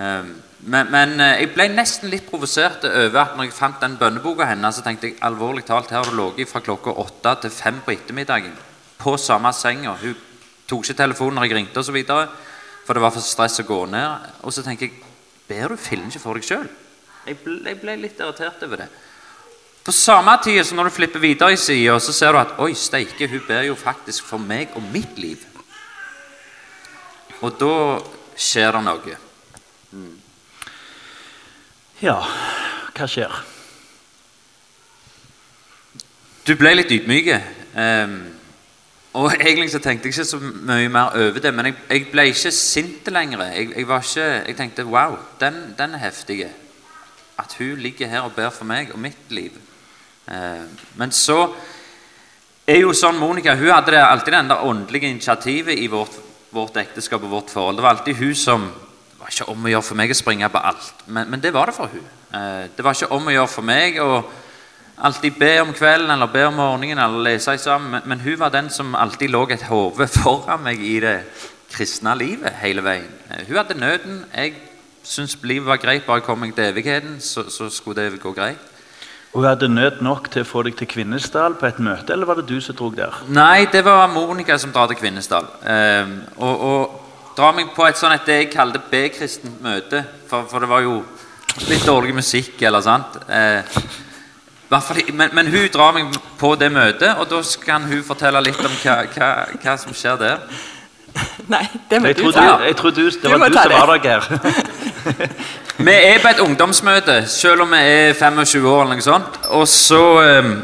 Ehm, 0.00 0.34
men, 0.72 0.90
men 0.92 1.14
eh, 1.20 1.38
jeg 1.42 1.52
ble 1.54 1.66
nesten 1.72 2.12
litt 2.12 2.28
provosert 2.28 2.84
over 2.88 3.22
at 3.22 3.36
når 3.36 3.48
jeg 3.48 3.56
fant 3.56 3.80
den 3.82 3.96
bønneboka 4.00 4.46
hennes, 4.50 4.76
så 4.76 4.84
tenkte 4.84 5.10
jeg 5.10 5.20
alvorlig 5.24 5.64
talt, 5.68 5.90
her 5.90 6.02
har 6.02 6.10
det 6.10 6.18
ligget 6.18 6.52
fra 6.52 6.62
klokka 6.64 6.94
åtte 7.02 7.34
til 7.44 7.54
fem 7.54 7.80
på 7.84 7.94
ettermiddagen 7.96 8.54
på 9.00 9.16
samme 9.18 9.52
senga. 9.56 9.96
Hun 10.00 10.18
tok 10.68 10.84
ikke 10.84 11.00
telefonen 11.00 11.40
når 11.40 11.48
jeg 11.48 11.56
ringte, 11.58 11.86
videre, 11.92 12.28
for 12.86 12.94
det 12.94 13.02
var 13.04 13.14
for 13.14 13.24
stress 13.24 13.60
å 13.62 13.68
gå 13.68 13.80
ned. 13.90 14.28
Og 14.44 14.54
så 14.54 14.64
tenker 14.66 14.88
jeg 14.88 15.00
ber 15.48 15.74
du 15.74 15.80
fillen 15.80 16.12
ikke 16.12 16.22
for 16.22 16.38
deg 16.38 16.46
sjøl? 16.46 16.68
Jeg, 17.26 17.38
jeg 17.42 17.80
ble 17.80 17.96
litt 18.00 18.20
irritert 18.20 18.62
over 18.66 18.84
det. 18.84 18.88
På 19.82 19.92
samme 19.92 20.36
tid 20.44 20.62
som 20.64 20.78
når 20.78 20.90
du 20.90 20.94
flipper 20.94 21.22
videre 21.22 21.52
i 21.52 21.58
sida, 21.58 21.98
så 22.00 22.12
ser 22.14 22.32
du 22.32 22.38
at 22.38 22.58
oi, 22.62 22.74
steike, 22.78 23.26
hun 23.28 23.42
ber 23.48 23.66
jo 23.66 23.78
faktisk 23.78 24.24
for 24.28 24.38
meg 24.38 24.70
og 24.78 24.84
mitt 24.92 25.18
liv. 25.18 25.42
Og 27.42 27.56
da 27.58 27.72
skjer 28.38 28.76
det 28.76 28.82
noe. 28.86 29.16
Mm. 29.90 30.12
Ja, 32.02 32.20
hva 32.94 33.08
skjer? 33.10 33.34
Du 36.46 36.54
ble 36.58 36.76
litt 36.76 36.94
ydmyk. 36.94 37.32
Um, 37.74 38.14
og 39.18 39.34
egentlig 39.40 39.72
så 39.74 39.82
tenkte 39.82 40.08
jeg 40.08 40.14
ikke 40.14 40.28
så 40.30 40.38
mye 40.38 40.88
mer 40.92 41.18
over 41.18 41.42
det, 41.42 41.54
men 41.54 41.72
jeg, 41.72 41.76
jeg 41.90 42.06
ble 42.14 42.28
ikke 42.30 42.54
sint 42.54 43.10
lenger. 43.10 43.44
Jeg, 43.50 43.72
jeg, 43.74 43.86
ikke, 43.86 44.30
jeg 44.46 44.56
tenkte 44.58 44.86
wow, 44.86 45.18
den, 45.42 45.60
den 45.78 45.98
er 45.98 46.06
heftig. 46.06 46.46
At 47.38 47.58
hun 47.58 47.82
ligger 47.82 48.06
her 48.06 48.30
og 48.30 48.34
ber 48.38 48.50
for 48.54 48.68
meg 48.68 48.94
og 48.94 49.02
mitt 49.02 49.30
liv. 49.34 49.58
Eh, 50.26 50.64
men 51.00 51.12
så 51.12 51.38
er 52.66 52.82
jo 52.82 52.92
sånn 52.94 53.18
Monica 53.18 53.56
hun 53.58 53.72
hadde 53.72 53.96
det 53.96 54.02
alltid 54.04 54.36
det 54.48 54.58
åndelige 54.62 55.10
initiativet 55.10 55.78
i 55.78 55.88
vårt, 55.90 56.14
vårt, 56.50 56.76
ekteskap 56.76 57.24
og 57.24 57.30
vårt 57.30 57.50
forhold. 57.50 57.76
Det 57.76 57.82
var 57.82 57.96
alltid 57.96 58.16
hun 58.16 58.34
som 58.34 58.72
Det 59.12 59.24
var 59.24 59.30
ikke 59.30 59.52
om 59.52 59.66
å 59.66 59.70
gjøre 59.70 59.86
for 59.86 59.98
meg 60.00 60.10
å 60.10 60.14
springe 60.18 60.48
på 60.50 60.58
alt, 60.58 61.02
men, 61.06 61.28
men 61.30 61.40
det 61.40 61.52
var 61.54 61.70
det 61.70 61.76
for 61.76 61.86
hun. 61.86 62.06
Eh, 62.34 62.64
det 62.74 62.82
var 62.82 62.96
ikke 62.96 63.14
om 63.14 63.28
å 63.30 63.34
gjøre 63.36 63.50
for 63.52 63.62
meg 63.62 64.00
å 64.02 64.16
alltid 64.98 65.36
be 65.38 65.60
om 65.62 65.70
kvelden 65.72 66.10
eller 66.10 66.26
be 66.26 66.42
om 66.48 66.58
morgenen 66.58 66.98
eller 66.98 67.22
lese 67.28 67.54
sammen, 67.58 67.90
men, 67.90 68.02
men 68.04 68.24
hun 68.24 68.38
var 68.40 68.50
den 68.50 68.70
som 68.70 68.96
alltid 68.98 69.30
lå 69.30 69.44
et 69.50 69.62
hode 69.70 70.08
foran 70.18 70.64
meg 70.66 70.82
i 70.82 70.98
det 71.04 71.20
kristne 71.70 72.16
livet 72.18 72.58
hele 72.64 72.82
veien. 72.82 73.14
Eh, 73.30 73.46
hun 73.46 73.56
hadde 73.56 73.78
nøden. 73.78 74.24
Jeg 74.34 74.58
syntes 75.02 75.38
livet 75.42 75.70
var 75.70 75.80
greit 75.82 76.06
bare 76.06 76.26
kom 76.26 76.42
meg 76.42 76.54
til 76.54 76.70
evigheten, 76.70 77.20
så, 77.20 77.46
så 77.50 77.70
skulle 77.70 78.10
det 78.10 78.20
gå 78.22 78.34
greit. 78.34 78.71
Og 79.32 79.46
hadde 79.48 79.68
nød 79.68 80.02
nok 80.04 80.26
til 80.32 80.44
å 80.44 80.48
få 80.48 80.62
deg 80.66 80.74
til 80.76 80.88
Kvinesdal 80.90 81.54
på 81.56 81.64
et 81.64 81.78
møte, 81.80 82.12
eller 82.12 82.28
var 82.28 82.36
det 82.40 82.50
du 82.50 82.58
som 82.60 82.76
dro 82.76 82.90
der? 82.92 83.14
Nei, 83.32 83.64
det 83.72 83.80
var 83.86 84.10
Monica 84.12 84.58
som 84.60 84.74
drar 84.74 84.90
til 84.90 84.98
Kvinesdal. 85.00 85.48
Um, 85.64 86.12
og, 86.36 86.66
og 86.68 87.36
drar 87.36 87.54
meg 87.56 87.72
på 87.72 87.86
et 87.88 87.96
sånt 87.96 88.18
et 88.18 88.28
det 88.28 88.36
jeg 88.42 88.50
kalte 88.52 88.82
B-kristent 88.90 89.62
møte. 89.64 90.04
For, 90.28 90.44
for, 90.50 90.60
det 90.60 90.68
var 90.68 90.84
jo 90.84 90.98
litt 91.70 91.86
dårlig 91.88 92.12
musikk, 92.16 92.60
eller 92.60 92.84
sant. 92.84 93.16
Eh, 93.24 93.72
men, 95.12 95.32
men, 95.32 95.48
hun 95.52 95.66
drar 95.72 95.96
meg 95.96 96.12
på 96.40 96.52
det 96.60 96.68
møtet, 96.72 97.16
og 97.16 97.28
da 97.32 97.40
kan 97.64 97.88
hun 97.88 98.04
fortelle 98.04 98.44
litt 98.44 98.60
om 98.60 98.76
hva, 98.84 99.00
hva, 99.16 99.32
hva 99.64 99.80
som 99.80 99.96
skjer 99.96 100.20
der. 100.20 100.44
Nei, 101.48 101.64
det 101.88 102.00
må 102.00 102.12
jeg 102.12 102.20
du 102.20 102.28
ta. 102.32 102.60
Jeg 102.64 102.76
tror 102.76 102.92
du, 102.96 103.04
det 103.08 103.32
var 103.32 103.48
du, 103.48 103.56
som 103.56 103.76
var 103.80 103.96
der, 103.96 104.08
Geir. 104.08 104.72
vi 105.86 105.94
er 105.94 106.20
på 106.22 106.30
et 106.30 106.40
ungdomsmøte, 106.44 107.22
selv 107.28 107.64
om 107.64 107.74
vi 107.74 107.80
er 107.80 108.14
25 108.18 108.68
år, 108.68 108.82
eller 108.82 109.00
noe 109.00 109.06
sånt. 109.06 109.40
Og 109.56 109.68
så 109.68 110.04
um, 110.40 110.54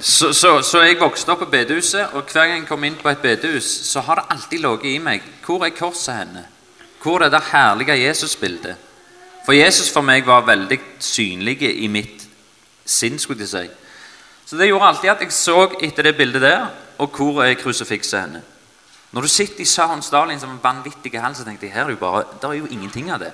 Så, 0.00 0.32
så, 0.32 0.62
så 0.62 0.84
jeg 0.86 1.00
vokste 1.00 1.32
opp 1.34 1.40
på 1.42 1.50
bedehuset, 1.50 2.12
og 2.14 2.28
hver 2.30 2.46
gang 2.46 2.60
jeg 2.60 2.68
kom 2.68 2.84
inn 2.86 2.98
på 3.00 3.10
et 3.10 3.18
bedehus, 3.18 3.66
så 3.88 4.00
har 4.06 4.20
det 4.20 4.28
alltid 4.30 4.60
ligget 4.62 4.92
i 4.92 4.98
meg 5.02 5.24
Hvor 5.42 5.64
er 5.66 5.74
korset 5.74 6.20
henne? 6.20 6.44
Hvor 7.02 7.24
er 7.24 7.32
det 7.34 7.40
herlige 7.50 7.96
Jesusbildet? 8.04 8.76
For 9.46 9.56
Jesus 9.56 9.90
for 9.90 10.06
meg 10.06 10.26
var 10.26 10.46
veldig 10.46 10.78
synlig 11.00 11.62
i 11.62 11.88
mitt 11.88 12.22
sinn. 12.84 13.18
skulle 13.18 13.40
jeg 13.40 13.48
si. 13.48 13.68
Så 14.46 14.56
det 14.56 14.68
gjorde 14.68 14.86
alltid 14.86 15.10
at 15.10 15.20
jeg 15.20 15.32
så 15.32 15.68
etter 15.82 16.02
det 16.02 16.16
bildet 16.16 16.42
der, 16.42 16.66
og 16.98 17.08
hvor 17.16 17.42
er 17.42 17.54
krusifikset 17.54 18.20
henne? 18.20 18.42
Når 19.12 19.24
du 19.24 19.28
sitter 19.28 19.60
i 19.60 19.64
Sahon 19.64 20.02
Stalin 20.02 20.40
som 20.40 20.50
en 20.50 20.60
vanvittig 20.62 21.14
hell, 21.20 21.36
så 21.36 21.44
tenkte 21.44 21.66
jeg 21.66 21.74
her 21.74 21.86
er 21.86 21.96
jo 21.96 22.00
bare, 22.00 22.24
der 22.42 22.48
er 22.48 22.60
jo 22.60 22.68
ingenting 22.70 23.10
av 23.10 23.22
det. 23.22 23.32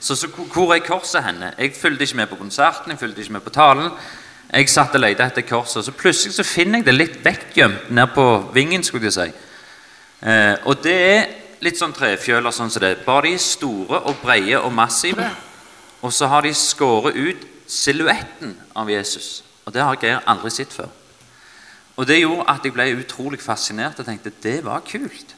Så, 0.00 0.14
så 0.14 0.28
hvor 0.28 0.74
er 0.74 0.84
korset 0.86 1.24
henne? 1.24 1.52
Jeg 1.58 1.74
fulgte 1.80 2.04
ikke 2.04 2.16
med 2.16 2.26
på 2.26 2.38
konserten, 2.38 2.90
jeg 2.90 2.98
fulgte 2.98 3.20
ikke 3.20 3.32
med 3.32 3.40
på 3.46 3.50
talen. 3.54 3.90
Jeg 4.52 4.70
satt 4.70 4.94
og 4.94 5.02
lette 5.02 5.26
etter 5.26 5.44
korset, 5.46 5.84
så 5.84 5.92
plutselig 5.92 6.34
så 6.34 6.46
finner 6.46 6.80
jeg 6.80 6.86
det 6.86 6.94
litt 6.94 7.18
vekkgjemt 7.24 7.90
ned 7.90 8.14
på 8.14 8.26
vingen. 8.54 8.84
skulle 8.84 9.10
jeg 9.10 9.12
si. 9.12 9.28
Eh, 10.22 10.54
og 10.64 10.82
det 10.82 10.94
er 10.94 11.26
litt 11.60 11.78
sånn 11.78 11.92
trefjøler 11.92 12.54
sånn 12.54 12.70
som 12.70 12.82
det. 12.82 12.94
Bare 13.06 13.26
de 13.26 13.34
er 13.34 13.42
store 13.42 14.00
og 14.08 14.22
brede 14.22 14.62
og 14.62 14.72
massive. 14.72 15.28
Og 16.02 16.14
så 16.14 16.30
har 16.30 16.46
de 16.46 16.54
skåret 16.54 17.16
ut 17.18 17.46
silhuetten 17.66 18.54
av 18.76 18.90
Jesus. 18.90 19.42
Og 19.66 19.74
det 19.74 19.82
har 19.82 19.98
Geir 20.00 20.22
aldri 20.26 20.50
sett 20.54 20.72
før. 20.72 20.88
Og 21.98 22.06
det 22.06 22.20
gjorde 22.20 22.46
at 22.46 22.64
jeg 22.64 22.74
ble 22.74 22.92
utrolig 23.00 23.40
fascinert 23.42 23.98
og 23.98 24.06
tenkte 24.06 24.30
det 24.42 24.60
var 24.64 24.84
kult. 24.86 25.34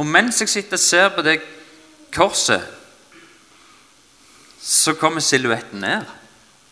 Og 0.00 0.06
mens 0.08 0.40
jeg 0.40 0.48
sitter 0.48 0.78
og 0.78 0.82
ser 0.82 1.10
på 1.12 1.24
det 1.26 1.36
korset, 2.14 2.64
så 4.60 4.94
kommer 4.96 5.20
silhuetten 5.24 5.82
ned. 5.84 6.08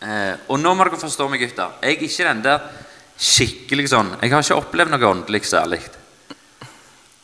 Eh, 0.01 0.35
og 0.49 0.61
nå 0.61 0.73
må 0.73 0.87
dere 0.87 1.01
forstå 1.01 1.27
meg, 1.29 1.43
gutter. 1.43 1.75
Jeg 1.83 1.99
er 1.99 2.05
ikke 2.07 2.29
den 2.29 2.43
der 2.45 2.67
skikkelig 3.19 3.89
sånn 3.91 4.13
Jeg 4.21 4.31
har 4.31 4.45
ikke 4.45 4.61
opplevd 4.61 4.93
noe 4.93 5.09
åndelig 5.09 5.43
særlig. 5.51 5.81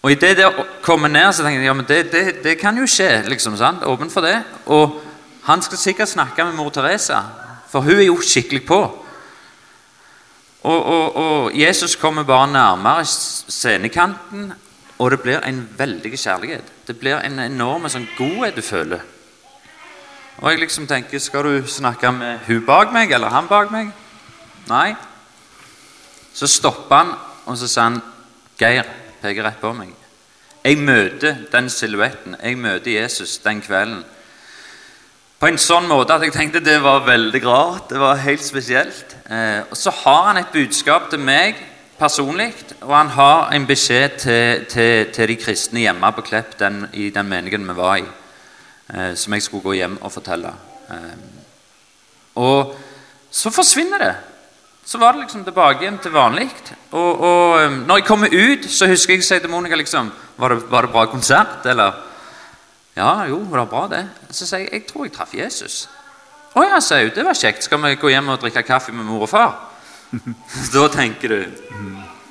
Og 0.04 0.12
idet 0.12 0.34
det 0.36 0.48
kommer 0.84 1.08
ned, 1.08 1.30
så 1.32 1.44
tenker 1.44 1.62
jeg 1.62 1.70
ja, 1.70 1.76
men 1.76 1.86
det, 1.88 2.00
det, 2.12 2.24
det 2.44 2.58
kan 2.60 2.76
jo 2.76 2.88
skje. 2.90 3.22
liksom, 3.30 3.56
sant? 3.56 3.86
Åpen 3.88 4.10
for 4.12 4.26
det. 4.26 4.36
Og 4.66 4.98
han 5.46 5.62
skal 5.64 5.80
sikkert 5.80 6.12
snakke 6.12 6.44
med 6.44 6.58
mor 6.58 6.68
Teresa, 6.74 7.22
for 7.72 7.86
hun 7.86 7.96
er 7.96 8.10
jo 8.10 8.18
skikkelig 8.20 8.66
på. 8.68 8.82
Og, 10.64 10.84
og, 10.84 11.16
og 11.16 11.56
Jesus 11.60 11.96
kommer 11.96 12.24
bare 12.24 12.52
nærmere 12.52 13.04
scenekanten, 13.04 14.52
og 14.98 15.10
det 15.10 15.20
blir 15.20 15.42
en 15.44 15.68
veldig 15.78 16.18
kjærlighet. 16.18 16.70
Det 16.86 16.96
blir 16.98 17.18
en 17.20 17.38
enorm 17.38 17.84
sånn 17.92 18.06
godhet 18.16 18.56
du 18.56 18.62
føler. 18.64 19.02
Og 20.40 20.50
jeg 20.50 20.62
liksom 20.64 20.86
tenker 20.90 21.18
Skal 21.22 21.44
du 21.44 21.66
snakke 21.68 22.10
med 22.12 22.38
hun 22.48 22.64
bak 22.66 22.92
meg 22.92 23.12
eller 23.12 23.30
han 23.30 23.48
bak 23.48 23.70
meg? 23.70 23.92
Nei. 24.68 24.94
Så 26.34 26.48
stopper 26.50 26.96
han, 26.96 27.12
og 27.46 27.58
så 27.58 27.68
sier 27.68 27.84
han 27.84 28.00
Geir 28.58 28.88
peker 29.20 29.44
rett 29.44 29.60
på 29.60 29.72
meg. 29.76 29.92
Jeg 30.64 30.78
møter 30.80 31.44
den 31.52 31.68
silhuetten. 31.70 32.36
Jeg 32.40 32.56
møter 32.56 32.90
Jesus 33.02 33.36
den 33.44 33.60
kvelden. 33.60 34.04
På 35.40 35.50
en 35.50 35.58
sånn 35.60 35.88
måte 35.90 36.14
at 36.14 36.22
jeg 36.24 36.32
tenkte 36.32 36.62
det 36.64 36.78
var 36.82 37.04
veldig 37.06 37.40
rart. 37.44 37.88
Det 37.90 38.00
var 38.00 38.22
helt 38.22 38.44
spesielt. 38.44 39.16
Eh, 39.26 39.62
og 39.70 39.76
Så 39.76 39.90
har 39.90 40.28
han 40.30 40.40
et 40.40 40.52
budskap 40.52 41.10
til 41.10 41.20
meg 41.20 41.58
personlig, 41.98 42.52
og 42.82 42.96
han 42.96 43.08
har 43.14 43.52
en 43.54 43.66
beskjed 43.66 44.18
til, 44.18 44.64
til, 44.70 45.12
til 45.14 45.28
de 45.30 45.36
kristne 45.38 45.84
hjemme 45.84 46.10
på 46.16 46.24
Klepp 46.26 46.58
den, 46.58 46.86
i 46.92 47.10
den 47.10 47.28
meningen 47.28 47.68
vi 47.68 47.76
var 47.76 47.96
i 48.02 48.04
eh, 48.04 49.14
som 49.14 49.34
jeg 49.34 49.42
skulle 49.42 49.62
gå 49.62 49.76
hjem 49.78 49.98
og 50.02 50.12
fortelle. 50.12 50.52
Eh, 50.90 51.12
og 52.34 52.74
så 53.30 53.50
forsvinner 53.54 53.98
det. 53.98 54.14
Så 54.84 54.98
var 54.98 55.12
det 55.12 55.24
liksom 55.24 55.44
tilbake 55.44 55.84
igjen 55.84 55.98
til 56.02 56.12
vanlig. 56.12 56.48
Og, 56.90 57.20
og 57.20 57.62
eh, 57.62 57.78
når 57.86 58.00
jeg 58.00 58.08
kommer 58.08 58.34
ut, 58.34 58.66
så 58.70 58.90
husker 58.90 59.14
jeg 59.14 59.24
å 59.24 59.28
si 59.28 59.38
til 59.40 59.52
Monica 59.52 59.78
liksom 59.78 60.12
Var 60.36 60.50
det, 60.50 60.64
var 60.70 60.82
det 60.82 60.90
bra 60.90 61.04
konsert, 61.06 61.66
eller? 61.66 61.94
Ja, 62.96 63.24
jo, 63.26 63.40
det 63.42 63.50
var 63.50 63.66
bra, 63.70 63.86
det. 63.90 64.04
Så 64.30 64.46
sier 64.46 64.66
jeg 64.66 64.72
jeg 64.72 64.86
tror 64.86 65.06
jeg 65.06 65.14
traff 65.14 65.34
Jesus. 65.34 65.88
Å 66.54 66.62
ja, 66.62 66.78
sier 66.82 67.08
hun. 67.08 67.14
Det 67.16 67.24
var 67.26 67.38
kjekt. 67.38 67.66
Skal 67.66 67.82
vi 67.82 67.96
gå 67.98 68.12
hjem 68.12 68.30
og 68.30 68.40
drikke 68.42 68.62
kaffe 68.62 68.94
med 68.94 69.06
mor 69.08 69.26
og 69.26 69.30
far? 69.32 69.56
da 70.74 70.88
tenker 70.92 71.32
du 71.32 71.40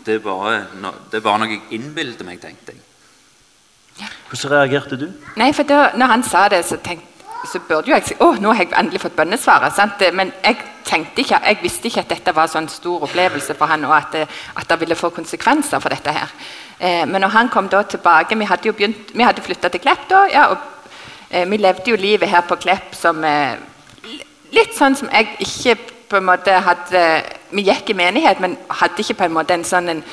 det 0.04 0.18
er, 0.18 0.20
bare, 0.20 0.66
det 1.12 1.20
er 1.20 1.24
bare 1.24 1.40
noe 1.40 1.52
jeg 1.52 1.62
innbilder 1.78 2.28
meg, 2.28 2.42
tenkte 2.44 2.74
jeg. 2.76 4.10
Hvordan 4.28 4.52
reagerte 4.52 4.98
du? 5.00 5.06
Nei, 5.40 5.52
for 5.56 5.68
da 5.68 5.94
når 5.96 6.12
han 6.12 6.26
sa 6.28 6.48
det, 6.52 6.64
så, 6.68 6.76
tenkte, 6.84 7.13
så 7.52 7.60
burde 7.68 7.92
jo 7.92 7.96
jeg 7.96 8.08
si 8.08 8.16
å, 8.24 8.34
nå 8.40 8.54
har 8.54 8.64
jeg 8.64 8.76
endelig 8.80 9.02
fått 9.04 9.16
bønnesvaret. 9.18 9.76
Sant? 9.76 10.04
Men 10.16 10.32
jeg 10.44 10.58
tenkte 10.88 11.24
ikke, 11.24 11.40
jeg 11.46 11.60
visste 11.62 11.90
ikke 11.90 12.04
at 12.04 12.14
dette 12.14 12.36
var 12.36 12.48
en 12.48 12.54
sånn 12.54 12.70
stor 12.72 13.04
opplevelse 13.08 13.56
for 13.60 13.72
han, 13.72 13.86
og 13.88 13.96
at 13.98 14.16
det, 14.16 14.28
at 14.60 14.70
det 14.70 14.80
ville 14.82 14.98
få 15.00 15.12
konsekvenser 15.16 15.84
for 15.84 15.94
dette 15.94 16.14
her. 16.16 16.32
Eh, 16.80 17.04
men 17.08 17.22
når 17.22 17.34
han 17.36 17.50
kom 17.50 17.70
da 17.70 17.84
tilbake 17.84 18.36
Vi 18.36 18.46
hadde 18.46 18.68
jo 18.68 18.74
begynt, 18.74 19.12
vi 19.14 19.24
hadde 19.24 19.42
flytta 19.42 19.70
til 19.70 19.80
Klepp 19.80 20.08
da, 20.10 20.24
ja, 20.34 20.48
og 20.52 20.58
eh, 21.30 21.46
vi 21.50 21.58
levde 21.58 21.92
jo 21.92 21.96
livet 21.96 22.30
her 22.30 22.42
på 22.48 22.58
Klepp 22.60 22.96
som 22.98 23.24
eh, 23.24 23.56
Litt 24.54 24.76
sånn 24.76 24.98
som 24.98 25.12
jeg 25.14 25.38
ikke 25.46 25.78
på 26.10 26.20
en 26.20 26.28
måte 26.28 26.58
hadde 26.66 27.04
Vi 27.52 27.64
gikk 27.70 27.94
i 27.94 27.98
menighet, 27.98 28.42
men 28.44 28.58
hadde 28.82 29.06
ikke 29.06 29.20
på 29.22 29.30
en 29.30 29.38
måte 29.38 29.56
en 29.56 29.64
sånn 29.68 29.90
en, 29.94 30.04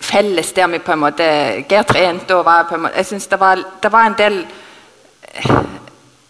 felles 0.00 0.52
der 0.54 0.68
vi 0.72 0.78
på 0.78 0.92
en 0.94 1.02
måte 1.04 1.28
Geir 1.68 1.86
trente 1.86 2.36
og 2.36 2.46
var 2.48 2.66
på 2.68 2.78
en 2.78 2.86
måte 2.86 2.98
Jeg 3.02 3.12
syns 3.12 3.28
det, 3.30 3.38
det, 3.82 3.92
var 3.92 4.08
en 4.08 4.18
del 4.18 4.44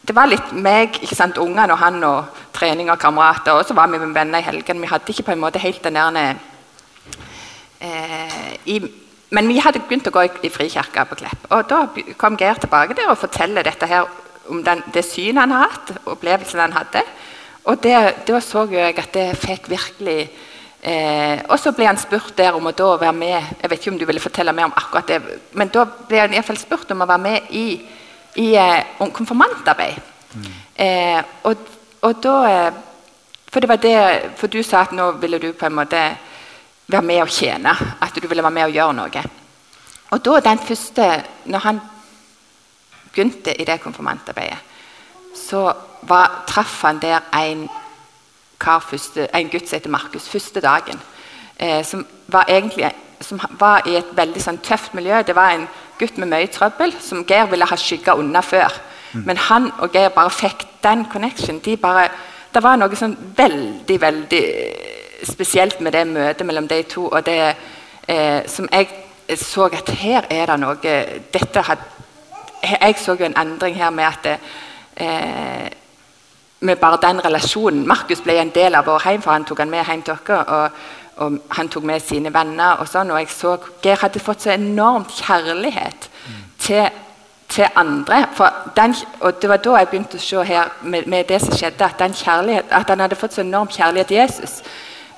Det 0.04 0.12
var 0.16 0.28
litt 0.28 0.50
meg, 0.52 0.98
ikke 1.00 1.16
sant, 1.16 1.38
ungene 1.40 1.72
og 1.72 1.80
han 1.80 2.02
og 2.04 2.40
trening 2.52 2.90
og 2.92 3.00
kamerater. 3.00 3.56
Og 3.56 3.64
så 3.64 3.76
var 3.76 3.88
vi 3.88 3.98
med 3.98 4.12
venner 4.16 4.42
i 4.42 4.46
helgen. 4.46 4.82
Vi 4.82 4.90
hadde 4.90 5.12
ikke 5.14 5.30
på 5.30 5.32
en 5.32 5.40
måte 5.40 5.62
helt 5.62 5.84
den 5.84 5.96
der 5.96 6.36
eh, 7.80 8.88
Men 9.30 9.48
vi 9.48 9.58
hadde 9.58 9.80
begynt 9.80 10.06
å 10.06 10.14
gå 10.14 10.26
i, 10.26 10.32
i 10.44 10.52
Frikirka 10.52 11.06
på 11.08 11.18
Klepp. 11.22 11.48
Og 11.50 11.68
da 11.70 11.86
kom 12.20 12.36
Geir 12.36 12.60
tilbake 12.60 12.94
der 12.94 13.10
og 13.10 13.18
forteller 13.18 13.64
dette 13.64 13.88
her 13.88 14.04
om 14.52 14.60
den, 14.64 14.82
det 14.92 15.04
synet 15.08 15.40
han 15.40 15.56
har 15.56 15.70
hatt, 15.70 15.94
opplevelsen 16.04 16.60
han 16.60 16.76
hadde. 16.76 17.02
Og 17.64 17.80
da 17.80 18.40
så 18.44 18.66
jeg 18.68 18.98
at 19.00 19.14
det 19.16 19.30
fikk 19.40 19.70
virkelig 19.72 20.28
Eh, 20.84 21.38
og 21.48 21.56
så 21.56 21.70
ble 21.72 21.86
han 21.88 21.96
spurt 21.96 22.34
der 22.36 22.52
om 22.52 22.66
å 22.68 22.74
da 22.76 22.90
være 23.00 23.16
med 23.16 23.30
Jeg 23.62 23.70
vet 23.70 23.78
ikke 23.78 23.92
om 23.94 23.96
du 23.96 24.04
ville 24.04 24.20
fortelle 24.20 24.52
mer 24.52 24.66
om 24.68 24.74
akkurat 24.76 25.08
det, 25.08 25.38
men 25.56 25.70
da 25.72 25.86
ble 25.88 26.18
han 26.20 26.34
i 26.34 26.36
hvert 26.36 26.50
fall 26.50 26.58
spurt 26.60 26.92
om 26.92 27.00
å 27.00 27.06
være 27.08 27.22
med 27.24 27.54
i, 27.56 27.62
i 28.34 28.54
eh, 28.54 28.84
konfirmantarbeid. 29.12 30.00
Mm. 30.34 30.44
Eh, 30.76 31.22
og, 31.42 31.56
og, 32.02 32.22
da 32.22 32.34
eh, 32.50 32.72
For 33.46 33.60
det 33.60 33.68
var 33.68 33.76
det 33.76 33.98
For 34.36 34.50
du 34.50 34.62
sa 34.66 34.80
at 34.82 34.92
nå 34.92 35.12
ville 35.22 35.38
du 35.38 35.52
på 35.52 35.66
en 35.66 35.76
måte 35.76 36.00
være 36.86 37.02
med 37.02 37.22
og 37.22 37.30
tjene. 37.30 37.70
At 38.00 38.16
du 38.22 38.26
ville 38.28 38.42
være 38.42 38.50
med 38.50 38.64
og 38.64 38.74
gjøre 38.74 38.94
noe. 38.94 39.24
Og 40.10 40.24
da 40.24 40.40
den 40.40 40.58
første 40.58 41.24
Når 41.44 41.58
han 41.58 41.80
begynte 43.12 43.54
i 43.60 43.64
det 43.64 43.80
konfirmantarbeidet, 43.80 44.58
så 45.34 45.72
var, 46.02 46.44
traff 46.46 46.82
han 46.82 46.98
der 46.98 47.20
en 47.32 47.68
kar 48.60 48.80
første, 48.80 49.28
en 49.34 49.48
gutt 49.48 49.68
som 49.68 49.76
heter 49.76 49.90
Markus, 49.90 50.28
første 50.28 50.60
dagen. 50.60 51.00
Eh, 51.60 51.84
som, 51.84 52.06
var 52.26 52.44
egentlig, 52.48 52.90
som 53.20 53.40
var 53.60 53.86
i 53.86 53.96
et 53.96 54.10
veldig 54.16 54.42
sånn, 54.42 54.58
tøft 54.58 54.94
miljø. 54.94 55.22
Det 55.22 55.36
var 55.36 55.54
en 55.54 55.68
gutt 55.98 56.18
med 56.18 56.30
mye 56.30 56.50
trøbbel 56.52 56.94
som 57.00 57.24
Geir 57.28 57.50
ville 57.50 57.66
ha 57.68 57.76
skygga 57.76 58.16
unna 58.18 58.42
før. 58.42 58.72
Mm. 59.12 59.22
Men 59.26 59.36
han 59.36 59.70
og 59.78 59.92
Geir 59.92 60.14
bare 60.14 60.30
fikk 60.30 60.66
den 60.84 61.06
connection. 61.12 61.58
De 61.64 61.76
bare, 61.76 62.08
det 62.54 62.62
var 62.62 62.76
noe 62.78 62.96
sånn 62.98 63.16
veldig, 63.36 64.00
veldig 64.00 64.44
spesielt 65.24 65.80
med 65.80 65.92
det 65.92 66.06
møtet 66.06 66.46
mellom 66.46 66.68
de 66.68 66.82
to. 66.82 67.06
og 67.08 67.26
det 67.26 67.54
eh, 68.08 68.42
som 68.46 68.68
jeg 68.72 68.88
så 69.40 69.64
at 69.72 69.88
her 69.88 70.26
er 70.30 70.46
det 70.46 70.58
noe 70.60 70.96
dette 71.32 71.60
had, 71.60 71.78
Jeg 72.80 72.94
så 72.98 73.12
jo 73.12 73.24
en 73.24 73.36
endring 73.36 73.76
her 73.76 73.90
med 73.90 74.04
at 74.04 74.38
eh, 74.96 75.68
med 76.60 76.76
bare 76.76 76.98
den 77.02 77.24
relasjonen. 77.24 77.86
Markus 77.86 78.20
ble 78.20 78.38
en 78.40 78.50
del 78.54 78.74
av 78.74 78.86
vår 78.86 79.02
heim, 79.04 79.22
for 79.22 79.32
han 79.32 79.44
tok 79.44 79.58
han 79.58 79.70
med 79.70 79.84
hjem 79.84 80.02
til 80.02 80.14
oss. 80.14 80.70
Og, 81.16 81.38
han 81.50 81.68
tok 81.68 81.84
med 81.84 82.00
sine 82.00 82.32
venner. 82.34 82.80
og 82.80 82.88
sånn, 82.88 83.10
og 83.10 83.18
jeg 83.18 83.28
så 83.30 83.56
Geir 83.82 84.00
hadde 84.02 84.20
fått 84.20 84.42
så 84.42 84.50
enormt 84.50 85.10
kjærlighet 85.10 86.08
til, 86.58 86.88
til, 87.48 87.66
andre. 87.74 88.24
Den, 88.76 88.94
og 89.20 89.42
Det 89.42 89.50
var 89.50 89.56
da 89.56 89.76
jeg 89.76 89.88
begynte 89.88 90.16
å 90.16 90.20
se 90.20 90.42
her 90.42 90.72
med, 90.82 91.06
med 91.06 91.24
det 91.28 91.40
som 91.40 91.54
skjedde, 91.54 91.84
at, 91.84 92.02
at 92.70 92.90
han 92.90 93.00
hadde 93.00 93.16
fått 93.16 93.34
så 93.34 93.40
enorm 93.40 93.68
kjærlighet 93.68 94.06
til 94.06 94.16
Jesus. 94.16 94.62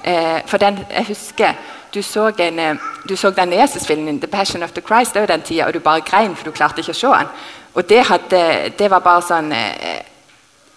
Eh, 0.04 0.40
for 0.46 0.56
den, 0.56 0.78
jeg 0.90 1.06
husker 1.08 1.52
du 1.94 2.02
så, 2.02 2.32
en, 2.38 2.58
eh, 2.58 2.76
du 3.08 3.16
så 3.16 3.30
den 3.30 3.52
Jesus-filmen, 3.52 4.20
'The 4.20 4.26
Passion 4.26 4.62
of 4.62 4.70
the 4.72 4.80
Christ', 4.80 5.14
det 5.14 5.20
var 5.20 5.26
den 5.26 5.42
tida, 5.42 5.66
og 5.66 5.74
du 5.74 5.78
bare 5.78 6.00
grein 6.00 6.36
for 6.36 6.44
du 6.44 6.50
klarte 6.50 6.78
ikke 6.78 6.90
å 6.90 6.94
se 6.94 7.06
den. 7.06 7.26
Og 7.74 7.88
det, 7.88 8.04
hadde, 8.04 8.72
det 8.78 8.90
var 8.90 9.00
bare 9.00 9.22
sånn 9.22 9.52
eh, 9.52 9.95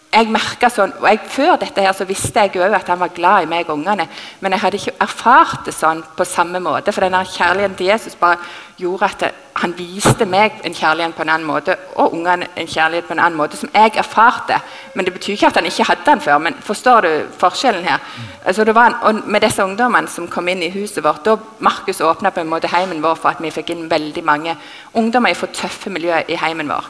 jeg 0.10 0.30
merket 0.34 0.74
sånn, 0.74 0.94
og 0.98 1.06
jeg, 1.06 1.20
Før 1.30 1.60
dette 1.62 1.84
her 1.86 1.94
så 1.94 2.08
visste 2.10 2.42
jeg 2.42 2.58
òg 2.58 2.74
at 2.74 2.88
han 2.90 3.00
var 3.00 3.12
glad 3.14 3.46
i 3.46 3.50
meg 3.50 3.68
og 3.70 3.78
ungene, 3.78 4.08
men 4.42 4.56
jeg 4.56 4.64
hadde 4.64 4.80
ikke 4.80 4.96
erfart 5.06 5.68
det 5.68 5.76
sånn 5.76 6.02
på 6.18 6.26
samme 6.26 6.62
måte. 6.64 6.94
For 6.96 7.06
denne 7.06 7.22
kjærligheten 7.30 7.78
til 7.78 7.92
Jesus 7.92 8.18
bare 8.18 8.40
gjorde 8.80 9.06
at 9.06 9.28
han 9.60 9.76
viste 9.78 10.26
meg 10.26 10.64
en 10.66 10.74
kjærlighet 10.74 11.14
på 11.14 11.22
en 11.26 11.34
annen 11.36 11.46
måte, 11.46 11.76
og 12.00 12.16
ungene 12.18 12.48
en 12.58 12.68
kjærlighet 12.68 13.06
på 13.06 13.14
en 13.14 13.22
annen 13.22 13.38
måte, 13.38 13.60
som 13.60 13.70
jeg 13.76 13.94
erfarte. 14.02 14.58
Men 14.96 15.06
det 15.06 15.14
betyr 15.14 15.36
ikke 15.36 15.52
at 15.52 15.62
han 15.62 15.70
ikke 15.70 15.88
hadde 15.92 16.08
den 16.08 16.26
før. 16.26 16.38
men 16.38 16.58
Forstår 16.64 17.02
du 17.06 17.12
forskjellen 17.38 17.86
her? 17.86 18.00
Altså 18.46 18.66
var, 18.74 19.00
og 19.04 19.22
Med 19.26 19.42
disse 19.42 19.64
ungdommene 19.64 20.08
som 20.08 20.28
kom 20.28 20.48
inn 20.48 20.64
i 20.64 20.74
huset 20.74 21.04
vårt, 21.04 21.26
da 21.26 21.38
Markus 21.60 22.02
åpna 22.02 22.30
på 22.30 22.40
en 22.40 22.50
måte 22.50 22.68
heimen 22.68 23.04
vår 23.04 23.16
for 23.16 23.30
at 23.30 23.44
vi 23.44 23.52
fikk 23.52 23.70
inn 23.70 23.90
veldig 23.92 24.24
mange 24.24 24.58
ungdommer 24.94 25.34
fra 25.34 25.48
tøffe 25.54 25.90
miljøer 25.90 26.24
i 26.28 26.36
heimen 26.36 26.70
vår. 26.70 26.86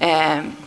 Eh, 0.00 0.65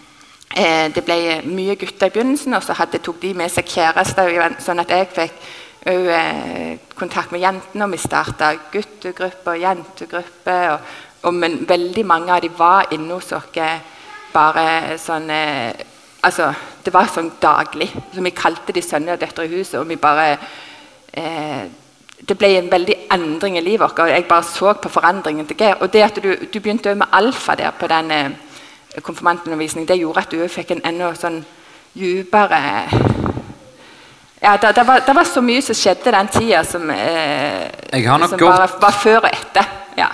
Eh, 0.60 0.90
det 0.92 1.06
ble 1.08 1.40
mye 1.48 1.78
gutter 1.80 2.10
i 2.10 2.12
begynnelsen, 2.12 2.54
og 2.58 2.64
så 2.66 2.76
hadde, 2.76 3.00
tok 3.00 3.22
de 3.22 3.32
med 3.38 3.52
seg 3.54 3.70
kjærester. 3.72 4.34
Sånn 4.60 4.82
at 4.84 4.90
jeg 4.92 5.08
fikk 5.16 5.46
òg 5.88 6.10
eh, 6.12 6.74
kontakt 7.00 7.32
med 7.32 7.46
jentene, 7.46 7.86
og 7.86 7.94
vi 7.94 8.02
starta 8.02 8.50
guttegruppe 8.74 9.54
og 9.54 9.62
jentegruppe. 9.62 10.58
Og, 10.74 10.98
og, 11.24 11.38
men 11.38 11.62
veldig 11.70 12.04
mange 12.08 12.36
av 12.36 12.44
de 12.44 12.52
var 12.58 12.92
inne 12.92 13.16
hos 13.16 13.32
oss 13.38 13.62
bare 14.34 14.98
sånn 15.00 15.32
eh, 15.34 15.86
Altså, 16.20 16.50
det 16.84 16.92
var 16.92 17.08
sånn 17.08 17.30
daglig. 17.40 17.88
Så 18.12 18.20
vi 18.20 18.34
kalte 18.36 18.74
de 18.76 18.82
sønner 18.84 19.16
og 19.16 19.22
døtre 19.22 19.46
i 19.48 19.54
huset, 19.54 19.78
og 19.80 19.86
vi 19.88 19.96
bare 19.96 20.34
eh, 21.16 21.62
det 22.28 22.36
ble 22.36 22.50
en 22.58 22.68
veldig 22.68 22.98
endring 23.16 23.56
i 23.56 23.64
livet 23.64 23.86
vårt. 23.86 24.02
og 24.04 24.12
Jeg 24.12 24.28
bare 24.28 24.44
så 24.44 24.74
på 24.74 24.92
forandringen 24.92 25.48
til 25.48 25.56
Geir. 25.56 25.78
Og 25.80 25.94
det 25.94 26.04
at 26.04 26.20
du, 26.20 26.34
du 26.36 26.60
begynte 26.60 26.92
med 26.92 27.08
alfa 27.16 27.56
der 27.56 27.72
på 27.72 27.88
den 27.88 28.12
eh, 28.12 28.36
konfirmantundervisning, 29.02 29.88
det 29.88 30.00
gjorde 30.00 30.26
at 30.26 30.32
du 30.32 30.48
fikk 30.48 30.72
en 30.76 30.86
enda 30.90 31.14
sånn 31.18 31.44
dypere 31.94 32.60
ja, 34.42 34.58
det, 34.58 34.76
det, 34.76 34.84
var, 34.88 35.02
det, 35.08 35.16
var, 35.16 35.28
så 35.28 35.42
mye 35.44 35.62
som 35.62 35.76
skjedde 35.76 36.14
den 36.16 36.28
tida 36.32 36.64
som, 36.64 36.90
eh, 36.90 37.68
som 37.92 38.38
gått, 38.38 38.46
var, 38.48 38.76
var, 38.80 38.96
før 38.96 39.26
og 39.28 39.32
etter. 39.34 39.66
Ja. 39.98 40.08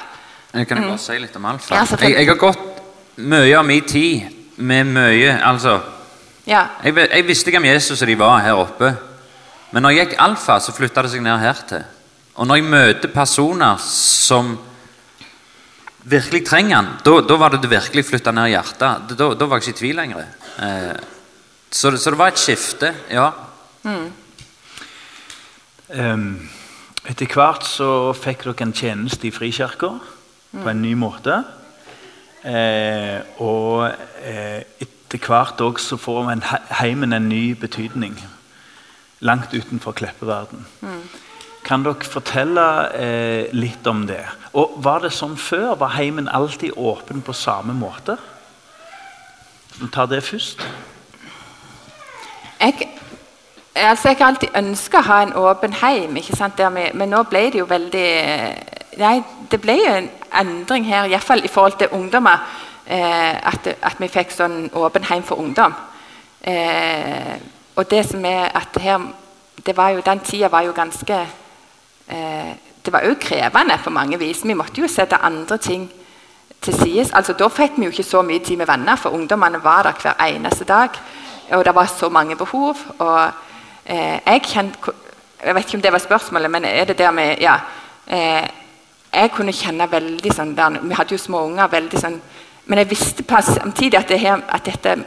Jeg 0.54 0.68
kan 0.68 0.80
jeg 0.80 0.88
bare 0.88 0.96
mm. 0.96 1.04
si 1.04 1.18
litt 1.22 1.36
om 1.38 1.46
alfa? 1.46 1.76
Ja, 1.76 1.84
jeg, 2.02 2.16
jeg, 2.16 2.28
har 2.32 2.40
gått 2.42 2.82
mye 3.22 3.54
av 3.60 3.68
min 3.68 3.86
tid 3.86 4.24
med 4.56 4.88
mye 4.96 5.36
Altså 5.44 5.76
ja. 6.48 6.64
jeg, 6.84 6.96
jeg, 6.96 7.26
visste 7.28 7.52
hvem 7.54 7.68
Jesus 7.70 8.02
og 8.02 8.10
de 8.10 8.18
var 8.18 8.40
her 8.42 8.58
oppe. 8.58 8.94
Men 9.76 9.86
når 9.86 9.94
jeg 9.94 10.08
gikk 10.08 10.18
alfa, 10.26 10.58
så 10.64 10.74
flytta 10.74 11.04
det 11.06 11.12
seg 11.14 11.22
ned 11.26 11.38
her 11.44 11.62
til. 11.70 11.86
Og 12.36 12.48
når 12.48 12.62
jeg 12.62 12.70
møter 12.72 13.14
personer 13.14 13.78
som 13.84 14.56
virkelig 16.06 16.46
trenger 16.46 16.76
han, 16.76 16.92
da, 17.06 17.18
da 17.26 17.38
var 17.40 17.54
det 17.54 17.64
det 17.64 17.72
virkelig 17.72 18.06
flytta 18.10 18.34
ned 18.36 18.52
hjertet. 18.54 19.16
Da, 19.18 19.30
da, 19.34 19.48
var 19.48 19.60
jeg 19.60 19.66
ikke 19.66 19.76
i 19.76 19.80
tvil 19.82 20.00
lenger. 20.00 20.28
Eh, 20.62 20.94
så, 21.70 21.92
så, 21.98 22.12
det 22.12 22.20
var 22.20 22.32
et 22.32 22.42
skifte, 22.42 22.94
ja. 23.12 23.32
Mm. 23.86 24.06
Um, 25.86 26.30
etter 27.06 27.30
hvert 27.30 27.66
så 27.68 27.90
fikk 28.18 28.48
dere 28.48 28.66
en 28.66 28.74
tjeneste 28.74 29.28
i 29.30 29.34
Frikirka 29.34 29.92
mm. 29.94 30.64
på 30.64 30.70
en 30.72 30.82
ny 30.82 30.96
måte. 30.98 31.44
Eh, 32.46 33.20
og 33.42 33.86
eh, 34.22 34.62
etter 34.82 35.22
hvert 35.22 35.62
også 35.66 35.98
får 36.02 36.34
heimen 36.82 37.14
en 37.14 37.30
ny 37.30 37.54
betydning. 37.58 38.18
Langt 39.26 39.54
utenfor 39.54 39.96
Kleppeverden. 39.98 40.66
Mm. 40.82 41.02
Kan 41.66 41.82
dere 41.82 42.06
fortelle 42.06 42.64
eh, 42.94 43.54
litt 43.58 43.88
om 43.90 44.04
det? 44.06 44.22
Og 44.54 44.76
Var 44.86 45.02
det 45.02 45.14
sånn 45.16 45.34
før? 45.38 45.74
Var 45.82 45.96
heimen 45.98 46.28
alltid 46.30 46.78
åpen 46.78 47.24
på 47.26 47.34
samme 47.34 47.74
måte? 47.74 48.20
Vi 49.80 49.88
tar 49.92 50.06
det 50.08 50.22
først. 50.24 50.62
Jeg, 52.62 52.90
altså 53.74 54.12
jeg 54.12 54.18
har 54.20 54.28
alltid 54.28 54.54
ønska 54.56 55.02
å 55.02 55.08
ha 55.08 55.18
en 55.24 55.34
åpen 55.42 55.74
heim, 55.82 56.14
vi, 56.16 56.86
men 56.94 57.10
nå 57.10 57.24
ble 57.30 57.50
det 57.52 57.60
jo 57.60 57.66
veldig 57.70 58.10
Nei, 58.96 59.18
det 59.52 59.58
ble 59.60 59.74
jo 59.76 59.90
en 59.92 60.06
endring 60.40 60.86
her, 60.88 61.10
iallfall 61.10 61.44
i 61.44 61.52
forhold 61.52 61.76
til 61.82 61.92
ungdommer. 61.92 62.46
Eh, 62.88 63.48
at, 63.48 63.68
at, 63.82 63.98
vi 64.00 64.08
fikk 64.08 64.32
sånn 64.32 64.70
åpen 64.72 65.04
heim 65.10 65.26
for 65.26 65.42
ungdom. 65.42 65.74
Eh, 66.40 67.34
og 67.76 67.90
det 67.92 68.06
som 68.08 68.24
er 68.24 68.54
at 68.56 68.78
her 68.80 69.10
det 69.66 69.76
var 69.76 69.90
jo, 69.90 70.02
Den 70.06 70.20
tida 70.20 70.48
var 70.48 70.62
jo 70.62 70.72
ganske 70.72 71.14
eh, 71.14 71.34
Det 72.08 72.94
var 72.94 73.02
jo 73.02 73.16
krevende 73.20 73.80
på 73.84 73.90
mange 73.90 74.20
vis. 74.20 74.44
Vi 74.46 74.54
måtte 74.54 74.82
jo 74.82 74.88
sette 74.88 75.18
andre 75.18 75.58
ting 75.58 75.88
til 76.62 76.74
side. 76.74 77.10
Altså, 77.14 77.34
da 77.34 77.48
fikk 77.48 77.78
vi 77.78 77.88
jo 77.88 77.94
ikke 77.94 78.04
så 78.04 78.22
mye 78.22 78.44
tid 78.44 78.58
med 78.58 78.68
venner, 78.70 78.96
for 78.96 79.10
ungdommene 79.10 79.64
var 79.64 79.84
der 79.84 80.02
hver 80.02 80.26
eneste 80.28 80.64
dag. 80.64 80.90
Og 81.52 81.66
det 81.66 81.76
var 81.76 81.86
så 81.86 82.10
mange 82.10 82.36
behov. 82.36 82.78
og 83.00 83.32
eh, 83.86 84.20
jeg, 84.26 84.42
kjent, 84.44 84.78
jeg 85.46 85.56
vet 85.56 85.66
ikke 85.66 85.78
om 85.78 85.82
det 85.82 85.92
var 85.92 86.04
spørsmålet, 86.04 86.52
men 86.52 86.66
er 86.66 86.86
det 86.86 86.98
der 86.98 87.12
med 87.12 87.36
ja, 87.42 87.56
eh, 88.08 88.48
Jeg 89.16 89.32
kunne 89.32 89.54
kjenne 89.54 89.92
veldig 89.92 90.32
sånn 90.34 90.56
der, 90.56 90.80
Vi 90.82 90.94
hadde 90.94 91.14
jo 91.14 91.18
små 91.18 91.46
unger. 91.46 91.68
veldig 91.68 92.00
sånn, 92.00 92.22
Men 92.66 92.78
jeg 92.80 92.90
visste 92.90 93.24
samtidig 93.42 93.98
at, 93.98 94.10
det 94.10 94.20
her, 94.20 94.42
at 94.50 94.66
dette 94.66 95.06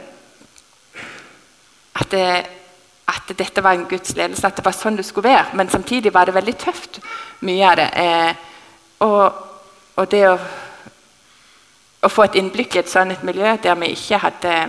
at 1.95 2.11
det, 2.11 2.45
at 3.31 3.39
dette 3.39 3.63
var 3.63 3.77
en 3.77 3.87
Guds 3.89 4.15
ledelse, 4.17 4.47
at 4.47 4.57
det 4.59 4.65
var 4.65 4.75
sånn 4.75 4.97
det 4.99 5.05
skulle 5.07 5.29
være. 5.29 5.55
Men 5.59 5.71
samtidig 5.71 6.13
var 6.13 6.29
det 6.29 6.35
veldig 6.37 6.55
tøft, 6.59 6.99
mye 7.47 7.69
av 7.69 7.79
det. 7.79 7.89
Eh, 8.03 8.45
og, 9.05 9.39
og, 9.95 10.05
det 10.11 10.25
å, 10.27 10.35
å, 12.01 12.11
få 12.11 12.27
et 12.27 12.37
innblikk 12.41 12.75
i 12.75 12.83
et 12.83 12.91
sånt 12.91 13.23
miljø 13.27 13.55
der 13.63 13.79
vi 13.79 13.93
ikke 13.95 14.23
hadde 14.25 14.59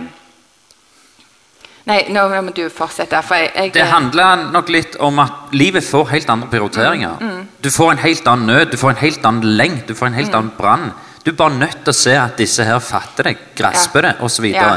Nei, 1.89 2.03
nå 2.13 2.27
må 2.29 2.51
du 2.53 2.67
fortsette. 2.69 3.17
Jeg, 3.25 3.47
jeg, 3.55 3.71
det 3.73 3.87
handler 3.89 4.43
nok 4.53 4.67
litt 4.69 4.99
om 5.01 5.17
at 5.23 5.49
livet 5.57 5.81
får 5.81 6.11
helt 6.11 6.29
andre 6.29 6.49
prioriteringer. 6.51 7.15
Mm, 7.17 7.31
mm. 7.39 7.47
Du 7.57 7.71
får 7.73 7.95
en 7.95 8.03
helt 8.03 8.27
annen 8.29 8.51
nød, 8.51 8.67
du 8.69 8.77
får 8.77 8.91
en 8.93 8.99
helt 9.01 9.25
annen 9.25 9.55
lengt, 9.57 9.87
du 9.89 9.97
får 9.97 10.11
en 10.11 10.19
helt 10.19 10.29
mm. 10.29 10.37
annen 10.37 10.51
brann. 10.59 10.91
Du 11.25 11.31
er 11.31 11.39
bare 11.39 11.57
nødt 11.57 11.81
til 11.81 11.89
å 11.89 11.97
se 11.97 12.13
at 12.17 12.37
disse 12.37 12.65
her 12.65 12.77
fatter 12.85 13.31
deg, 13.31 13.41
grasper 13.57 14.07
det 14.07 14.13
osv. 14.25 14.45
Ja. 14.53 14.75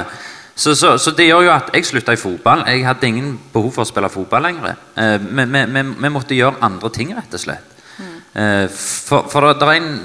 Så, 0.54 0.74
så, 0.74 0.98
så, 0.98 1.10
det 1.10 1.26
gjør 1.26 1.48
jo 1.48 1.52
at 1.54 1.70
jeg 1.74 1.86
slutta 1.88 2.14
i 2.14 2.20
fotball. 2.20 2.62
Jeg 2.70 2.84
hadde 2.86 3.08
ingen 3.10 3.30
behov 3.52 3.72
for 3.74 3.82
å 3.82 3.88
spille 3.88 4.10
fotball 4.12 4.46
lenger. 4.46 4.76
Eh, 4.94 5.16
vi, 5.18 5.46
vi, 5.50 5.82
vi, 5.82 6.10
måtte 6.14 6.36
gjøre 6.38 6.62
andre 6.62 6.90
ting, 6.94 7.10
rett 7.16 7.34
og 7.34 7.42
slett. 7.42 7.72
Mm. 7.98 8.12
Eh, 8.42 8.66
for, 8.70 9.26
for 9.32 9.48
det, 9.50 9.66
er 9.66 9.80
en, 9.80 9.96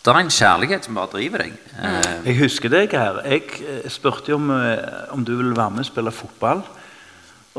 det, 0.00 0.14
er 0.14 0.20
en, 0.22 0.32
kjærlighet 0.32 0.88
som 0.88 0.96
bare 0.96 1.12
driver 1.12 1.44
deg. 1.44 1.58
Eh, 1.76 2.08
jeg 2.30 2.38
husker 2.40 2.72
deg 2.72 2.96
her. 2.96 3.20
Jeg 3.28 3.44
eh, 3.60 3.84
spurte 3.92 4.32
om, 4.38 4.48
eh, 4.56 5.12
om 5.12 5.28
du 5.28 5.34
ville 5.36 5.52
være 5.58 5.76
med 5.76 5.84
og 5.84 5.90
spille 5.92 6.16
fotball. 6.22 6.64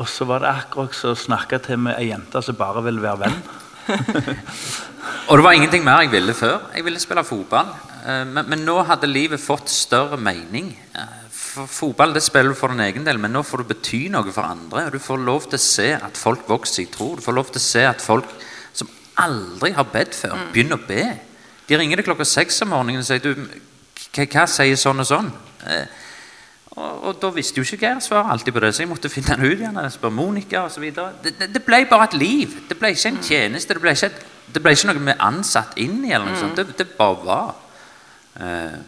Og 0.02 0.10
så 0.10 0.26
var 0.26 0.42
det 0.42 0.56
akkurat 0.56 0.98
som 0.98 1.14
å 1.14 1.24
snakke 1.28 1.62
til 1.62 1.84
med 1.86 2.00
ei 2.00 2.10
jente 2.10 2.42
som 2.42 2.58
bare 2.58 2.82
ville 2.82 3.04
være 3.04 3.28
venn. 3.28 3.42
og 5.30 5.38
det 5.38 5.44
var 5.46 5.54
ingenting 5.54 5.86
mer 5.86 6.02
jeg 6.02 6.16
ville 6.16 6.34
før. 6.34 6.64
Jeg 6.74 6.88
ville 6.88 7.02
spille 7.04 7.30
fotball. 7.30 7.76
Eh, 8.02 8.24
men, 8.26 8.48
men 8.50 8.66
nå 8.66 8.82
hadde 8.90 9.12
livet 9.12 9.44
fått 9.44 9.70
større 9.70 10.18
mening 10.18 10.74
for 11.54 11.70
fotball 11.70 12.16
det 12.16 12.24
spiller 12.26 12.54
du 12.54 12.58
for 12.58 12.74
din 12.74 12.82
egen 12.82 13.06
del, 13.06 13.20
men 13.22 13.34
nå 13.34 13.44
får 13.46 13.62
du 13.62 13.70
bety 13.74 14.08
noe 14.14 14.32
for 14.34 14.48
andre. 14.48 14.88
og 14.88 14.96
Du 14.96 15.02
får 15.02 15.22
lov 15.22 15.46
til 15.46 15.60
å 15.60 15.62
se 15.62 15.90
at 15.94 16.18
folk 16.18 16.48
vokser 16.50 16.84
i 16.84 16.90
tro. 16.90 17.12
Du 17.16 17.22
får 17.22 17.38
lov 17.38 17.52
til 17.52 17.62
å 17.62 17.66
se 17.66 17.84
at 17.86 18.02
folk 18.02 18.32
som 18.74 18.90
aldri 19.22 19.74
har 19.78 19.86
bedt 19.94 20.18
før, 20.18 20.34
mm. 20.40 20.48
begynner 20.56 20.82
å 20.82 20.88
be. 20.88 21.04
De 21.68 21.78
ringer 21.78 22.00
deg 22.00 22.08
klokka 22.08 22.26
seks 22.28 22.64
om 22.66 22.74
morgenen 22.74 23.04
og 23.04 23.08
sier 23.08 23.22
du, 23.22 23.46
hva, 24.18 24.48
sier 24.50 24.80
sånn 24.80 25.04
og 25.04 25.10
sånn. 25.10 25.30
Eh, 25.70 26.00
og, 26.74 26.90
og, 26.90 27.12
Da 27.22 27.30
visste 27.36 27.62
jo 27.62 27.68
ikke 27.68 27.86
jeg 27.86 28.02
svaret 28.08 28.34
alltid 28.34 28.56
på 28.56 28.64
det, 28.64 28.72
så 28.74 28.84
jeg 28.84 28.90
måtte 28.90 29.12
finne 29.14 29.38
den 29.38 29.46
ut 29.46 29.62
igjen. 29.62 29.78
Spørre 29.94 30.18
Monica 30.18 30.66
osv. 30.66 30.88
Det, 30.90 31.36
det, 31.38 31.52
det 31.54 31.62
ble 31.66 31.84
bare 31.92 32.10
et 32.10 32.18
liv. 32.18 32.58
Det 32.70 32.80
ble 32.80 32.96
ikke 32.96 33.14
en 33.14 33.22
mm. 33.22 33.28
tjeneste. 33.30 33.78
Det 33.78 33.84
ble 33.84 33.94
ikke, 33.94 34.10
et, 34.10 34.50
det 34.56 34.64
ble 34.66 34.74
ikke 34.74 34.90
noe 34.90 35.06
vi 35.06 35.18
ansatt 35.30 35.78
inn 35.86 36.02
i. 36.02 36.16
eller 36.16 36.32
noe 36.32 36.42
sånt. 36.42 36.58
Mm. 36.58 36.74
Det, 36.74 36.80
det 36.82 36.98
bare 36.98 37.30
var. 37.30 37.54
Eh, 38.42 38.82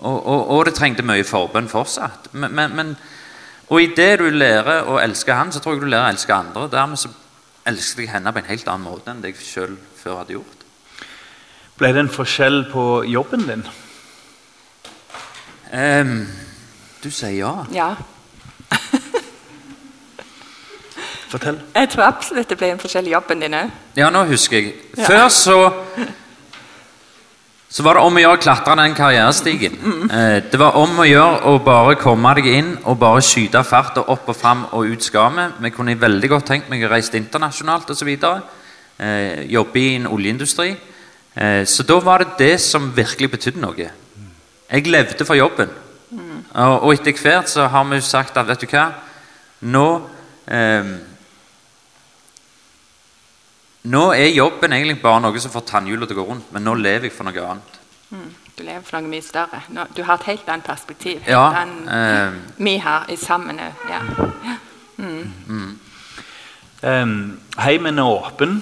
og, 0.00 0.26
og, 0.26 0.50
og, 0.50 0.64
det 0.66 0.74
trengte 0.76 1.04
mye 1.04 1.24
forbønn 1.28 1.68
fortsatt. 1.68 2.30
Men, 2.32 2.54
men, 2.56 2.76
men, 2.76 2.92
og 3.68 3.82
idet 3.84 4.18
du 4.20 4.28
lærer 4.32 4.88
å 4.88 4.96
elske 5.02 5.34
han, 5.36 5.52
så 5.52 5.60
tror 5.60 5.76
jeg 5.76 5.84
du 5.84 5.90
lærer 5.92 6.08
å 6.08 6.14
elske 6.14 6.34
andre. 6.34 6.68
Dermed 6.72 7.00
så 7.00 7.12
elsket 7.68 8.06
jeg 8.06 8.14
henne 8.14 8.32
på 8.32 8.40
en 8.40 8.48
helt 8.48 8.70
annen 8.72 8.88
måte 8.88 9.12
enn 9.12 9.20
det 9.20 9.34
jeg 9.34 9.44
sjøl 9.44 9.76
før 10.00 10.22
hadde 10.22 10.38
gjort. 10.38 10.64
Ble 11.80 11.92
det 11.96 12.04
en 12.04 12.12
forskjell 12.12 12.64
på 12.72 12.86
jobben 13.08 13.46
din? 13.48 13.66
Um, 15.70 16.16
du 17.04 17.10
sier 17.14 17.36
ja. 17.36 17.52
Ja. 17.72 17.90
Fortell. 21.30 21.60
Jeg 21.76 21.88
tror 21.92 22.08
absolutt 22.08 22.50
det 22.50 22.58
ble 22.58 22.72
en 22.74 22.80
forskjell 22.82 23.06
i 23.06 23.12
jobben 23.14 23.44
din 23.44 23.54
òg. 23.54 23.70
Ja, 23.96 24.08
nå 24.10 24.24
husker 24.32 24.58
jeg. 24.58 24.74
Før 24.98 25.28
så 25.30 25.58
så 27.70 27.84
var 27.86 27.94
det 27.94 28.02
om 28.02 28.16
å 28.18 28.22
gjøre 28.22 28.38
å 28.38 28.42
klatre 28.42 28.74
den 28.80 28.94
karrierestigen. 28.98 29.76
Eh, 30.10 30.38
det 30.50 30.58
var 30.58 30.74
om 30.80 30.96
å 30.98 31.06
gjøre 31.06 31.44
å 31.46 31.52
bare 31.62 31.94
komme 32.00 32.32
deg 32.34 32.48
inn 32.50 32.70
og 32.82 32.98
bare 32.98 33.22
skyte 33.22 33.62
farta 33.62 34.02
opp 34.10 34.26
og 34.32 34.36
fram 34.36 34.64
og 34.74 34.90
ut 34.90 35.06
skal 35.06 35.30
vi. 35.36 35.44
Vi 35.62 35.70
kunne 35.76 35.94
veldig 35.94 36.30
godt 36.32 36.48
tenkt 36.50 36.70
meg 36.72 36.82
å 36.82 36.90
reise 36.90 37.14
internasjonalt 37.14 37.92
osv. 37.94 38.10
Eh, 38.10 39.46
jobbe 39.54 39.78
i 39.78 39.94
en 40.00 40.10
oljeindustri. 40.10 40.72
Eh, 41.34 41.62
så 41.64 41.86
da 41.86 42.00
var 42.02 42.24
det 42.24 42.40
det 42.40 42.56
som 42.60 42.90
virkelig 42.96 43.30
betydde 43.36 43.62
noe. 43.62 43.86
Jeg 44.70 44.90
levde 44.90 45.24
for 45.24 45.38
jobben. 45.38 45.70
Og, 46.50 46.74
og 46.82 46.92
etter 46.96 47.14
hvert 47.22 47.48
så 47.52 47.68
har 47.70 47.86
vi 47.86 48.00
sagt 48.02 48.36
at 48.36 48.50
vet 48.50 48.66
du 48.66 48.66
hva, 48.66 48.88
Nå 49.60 49.86
eh, 50.48 50.90
Nå 53.82 54.10
er 54.12 54.28
jobben 54.34 54.72
egentlig 54.76 55.00
bare 55.00 55.22
noe 55.24 55.40
som 55.40 55.52
får 55.52 55.64
tannhjula 55.70 56.06
til 56.06 56.18
å 56.18 56.20
gå 56.20 56.28
rundt, 56.28 56.50
men 56.52 56.66
nå 56.66 56.74
lever 56.76 57.08
jeg 57.08 57.16
for 57.16 57.24
noe 57.28 57.44
annet. 57.52 57.78
Mm. 58.10 58.26
Du 58.58 58.64
lever 58.66 58.82
for 58.84 59.00
noe 59.00 59.08
mye 59.08 59.24
større. 59.24 59.62
Nå, 59.72 59.86
du 59.96 60.02
har 60.04 60.18
et 60.20 60.26
helt 60.28 60.48
annet 60.52 60.66
perspektiv. 60.66 61.22
Ja, 61.24 61.46
enn 61.62 61.88
eh, 61.88 62.34
vi 62.60 62.76
har 62.84 63.08
i 63.08 63.16
sammen 63.16 63.62
òg. 63.64 63.86
Ja. 63.88 64.02
Ja. 64.44 64.58
Um, 66.82 67.40
heimen 67.56 67.98
er 67.98 68.08
åpen. 68.08 68.60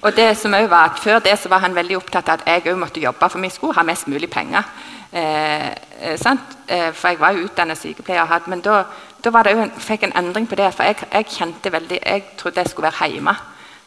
Og 0.00 0.16
det 0.16 0.30
som 0.36 0.52
også 0.52 0.68
var 0.68 0.90
at 0.90 0.98
Før 1.00 1.18
det 1.18 1.38
så 1.38 1.48
var 1.48 1.58
han 1.58 1.74
veldig 1.74 1.96
opptatt 1.96 2.28
av 2.28 2.40
at 2.40 2.48
jeg 2.48 2.72
òg 2.72 2.78
måtte 2.80 3.00
jobbe, 3.00 3.28
for 3.28 3.40
vi 3.40 3.52
skulle 3.52 3.76
ha 3.76 3.84
mest 3.84 4.08
mulig 4.08 4.30
penger. 4.30 4.64
Eh, 5.12 5.68
eh, 6.00 6.18
sant? 6.18 6.56
Eh, 6.68 6.92
for 6.92 7.08
jeg 7.08 7.20
var 7.20 7.32
jo 7.32 7.44
utdannet 7.44 7.78
sykepleier, 7.78 8.48
men 8.48 8.60
da, 8.60 8.82
da 9.24 9.30
var 9.30 9.44
det 9.44 9.52
jo 9.52 9.62
en, 9.62 9.70
fikk 9.70 10.02
jeg 10.02 10.10
en 10.12 10.24
endring 10.24 10.48
på 10.48 10.56
det. 10.56 10.72
For 10.74 10.88
jeg, 10.88 11.04
jeg 11.12 11.26
kjente 11.36 11.72
veldig, 11.72 12.00
jeg 12.06 12.24
trodde 12.38 12.60
jeg 12.60 12.72
skulle 12.72 12.90
være 12.90 13.12
hjemme. 13.12 13.36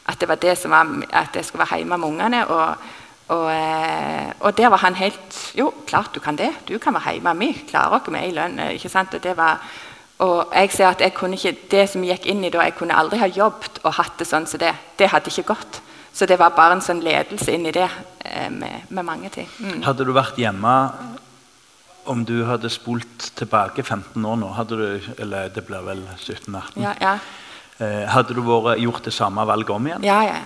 At 0.07 0.19
det 0.19 0.29
var 0.29 0.39
det 0.41 0.57
som 0.57 0.71
var, 0.71 0.87
at 1.11 1.35
jeg 1.35 1.45
skulle 1.45 1.65
være 1.65 1.81
hjemme 1.81 1.97
med 1.97 2.07
ungene. 2.07 2.47
Og, 2.47 2.75
og, 3.27 3.51
eh, 3.51 4.31
og 4.39 4.57
der 4.57 4.69
var 4.71 4.77
han 4.77 4.95
helt 4.95 5.51
Jo, 5.57 5.73
klart 5.87 6.15
du 6.15 6.19
kan 6.19 6.37
det. 6.37 6.49
Du 6.67 6.77
kan 6.77 6.93
være 6.93 7.17
hjemme. 7.17 7.35
Vi 7.39 7.65
klarer 7.69 7.99
oss 7.99 8.07
med 8.07 8.23
ei 8.23 8.31
lønn. 8.31 8.59
eh, 8.59 8.73
ikke 8.77 8.89
sant? 8.89 9.13
Og 9.13 9.23
det 9.23 9.37
var... 9.37 9.59
Og 10.19 10.49
jeg 10.55 10.71
ser 10.71 10.87
at 10.87 11.01
jeg 11.01 11.13
kunne 11.13 11.35
ikke, 11.37 11.57
Det 11.71 11.89
som 11.89 12.01
gikk 12.01 12.25
inn 12.25 12.43
i 12.43 12.49
da, 12.49 12.63
jeg 12.65 12.73
kunne 12.75 12.95
aldri 12.97 13.19
ha 13.21 13.27
jobbet 13.27 13.83
og 13.83 13.93
hatt 13.93 14.17
det 14.17 14.25
sånn 14.27 14.47
som 14.47 14.59
det. 14.59 14.73
Det 14.97 15.09
hadde 15.11 15.29
ikke 15.29 15.53
gått. 15.53 15.81
Så 16.13 16.25
det 16.25 16.39
var 16.39 16.55
bare 16.57 16.73
en 16.73 16.81
sånn 16.81 17.03
ledelse 17.05 17.53
inn 17.53 17.67
i 17.69 17.71
det 17.71 17.85
eh, 18.25 18.49
med, 18.49 18.87
med 18.89 19.05
mange 19.05 19.29
ting. 19.29 19.47
Mm. 19.59 19.83
Hadde 19.85 20.05
du 20.07 20.13
vært 20.15 20.39
hjemme 20.41 20.73
om 22.07 22.23
du 22.25 22.45
hadde 22.47 22.69
spolt 22.71 23.31
tilbake 23.35 23.83
15 23.83 24.25
år 24.25 24.39
nå, 24.39 24.47
hadde 24.55 24.77
du, 24.79 25.09
eller 25.19 25.51
det 25.53 25.65
blir 25.67 25.83
vel 25.85 26.01
17-18, 26.15 26.79
Ja, 26.81 26.93
ja, 27.01 27.17
hadde 27.79 28.33
du 28.33 28.41
vært, 28.41 28.79
gjort 28.81 29.05
det 29.05 29.13
samme 29.13 29.43
valget 29.45 29.69
om 29.69 29.87
igjen? 29.87 30.03
ja, 30.03 30.21
ja. 30.25 30.37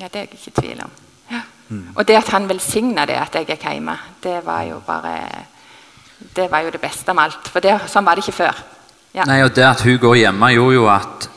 ja, 0.00 0.08
det 0.08 0.16
er 0.16 0.24
jeg 0.24 0.30
ikke 0.32 0.52
i 0.52 0.60
tvil 0.60 0.84
om. 0.84 0.92
Ja. 1.30 1.40
Og 1.96 2.08
det 2.08 2.16
at 2.16 2.30
han 2.32 2.48
velsigna 2.48 3.04
det 3.08 3.18
at 3.20 3.34
jeg 3.36 3.48
gikk 3.48 3.66
hjemme, 3.68 3.96
det 4.22 4.38
var 4.46 4.62
jo 4.68 4.80
bare 4.86 5.16
Det 6.34 6.46
var 6.50 6.60
jo 6.64 6.70
det 6.70 6.80
beste 6.80 7.12
med 7.14 7.24
alt. 7.24 7.48
For 7.52 7.60
det, 7.60 7.74
sånn 7.90 8.06
var 8.06 8.16
det 8.16 8.24
ikke 8.24 8.38
før. 8.38 8.62
Ja. 9.14 9.24
Nei, 9.28 9.42
og 9.44 9.54
Det 9.54 9.62
at 9.62 9.82
hun 9.84 9.98
går 9.98 10.14
hjemme, 10.14 10.48
gjorde 10.54 10.74
jo 10.74 10.86
at 10.90 11.28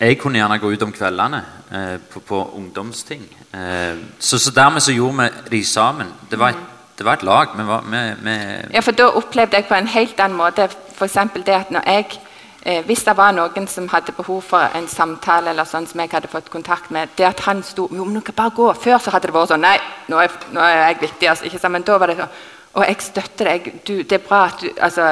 jeg 0.00 0.18
kunne 0.20 0.38
gjerne 0.38 0.58
gå 0.60 0.72
ut 0.74 0.82
om 0.82 0.92
kveldene 0.92 1.40
eh, 1.72 1.96
på, 2.12 2.20
på 2.20 2.40
ungdomsting. 2.58 3.22
Eh, 3.54 3.96
så, 4.18 4.38
så 4.38 4.52
dermed 4.52 4.82
så 4.84 4.92
gjorde 4.92 5.30
vi 5.48 5.56
de 5.56 5.64
sammen. 5.64 6.10
Det 6.30 6.38
var 6.38 6.52
et, 6.52 6.60
det 6.98 7.06
var 7.06 7.16
et 7.16 7.22
lag. 7.22 7.54
Vi 7.56 7.66
var, 7.66 7.86
vi, 7.88 8.02
vi, 8.26 8.36
Ja, 8.74 8.80
for 8.80 8.92
da 8.92 9.08
opplevde 9.16 9.56
jeg 9.56 9.68
på 9.70 9.78
en 9.78 9.88
helt 9.88 10.20
annen 10.20 10.36
måte 10.36 10.68
f.eks. 10.68 11.18
det 11.46 11.54
at 11.54 11.72
når 11.72 11.88
jeg 11.88 12.20
eh, 12.64 12.84
Hvis 12.84 13.04
det 13.04 13.16
var 13.16 13.32
noen 13.32 13.68
som 13.68 13.88
hadde 13.88 14.12
behov 14.16 14.42
for 14.42 14.76
en 14.76 14.88
samtale, 14.88 15.50
eller 15.50 15.68
sånn 15.68 15.86
som 15.86 16.00
jeg 16.00 16.12
hadde 16.12 16.30
fått 16.32 16.50
kontakt 16.50 16.90
med 16.90 17.08
Det 17.16 17.26
at 17.26 17.40
han 17.46 17.62
sto 17.62 17.88
jo, 17.92 18.04
men 18.04 18.22
bare 18.36 18.50
gå. 18.56 18.72
Før 18.74 18.98
så 18.98 19.10
hadde 19.14 19.28
det 19.28 19.34
vært 19.34 19.54
sånn 19.54 19.64
Nei, 19.64 19.78
nå 20.08 20.20
er, 20.20 20.36
nå 20.52 20.60
er 20.60 20.76
jeg 20.76 21.00
viktig. 21.00 21.28
Altså, 21.28 21.44
ikke 21.48 21.58
sant? 21.58 21.72
Men 21.72 21.86
da 21.86 21.98
var 21.98 22.12
det 22.12 22.18
sånn 22.20 22.36
Og 22.74 22.86
jeg 22.88 23.00
støtter 23.00 23.50
deg. 23.50 23.72
Du, 23.86 23.96
det 24.02 24.18
er 24.18 24.28
bra 24.28 24.44
at 24.48 24.60
du 24.60 24.70
Altså 24.80 25.10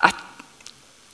at 0.00 0.24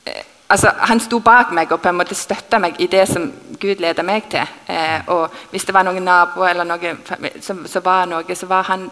eh, 0.06 0.24
Altså, 0.50 0.72
han 0.88 1.00
sto 1.00 1.20
bak 1.22 1.52
meg 1.54 1.70
og 1.70 1.82
på 1.82 1.92
en 1.92 2.00
måte 2.00 2.14
støtta 2.18 2.58
meg 2.58 2.80
i 2.82 2.88
det 2.90 3.04
som 3.08 3.28
Gud 3.60 3.78
leder 3.78 4.02
meg 4.02 4.24
til. 4.32 4.48
Eh, 4.66 4.98
og 5.06 5.30
hvis 5.52 5.68
det 5.68 5.74
var 5.76 5.84
noen 5.86 6.02
naboer 6.02 6.50
eller 6.50 6.66
noe 6.66 6.96
som, 7.40 7.60
som 7.70 7.84
var 7.84 8.08
noe, 8.10 8.34
så 8.34 8.48
var 8.50 8.66
han 8.66 8.88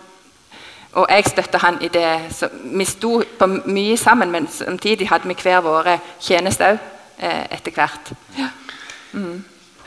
og 0.93 1.07
jeg 1.11 1.27
støtta 1.29 1.59
han 1.63 1.81
i 1.85 1.89
det. 1.93 2.33
Så 2.35 2.49
vi 2.53 2.85
sto 2.89 3.19
på 3.39 3.47
mye 3.69 3.97
sammen, 3.97 4.31
men 4.31 4.49
samtidig 4.51 5.09
hadde 5.09 5.29
vi 5.29 5.37
hver 5.43 5.61
våre 5.65 5.99
tjenester 6.21 6.77
òg 6.77 6.79
eh, 7.19 7.45
etter 7.59 7.75
hvert. 7.75 8.13
Ja. 8.39 8.49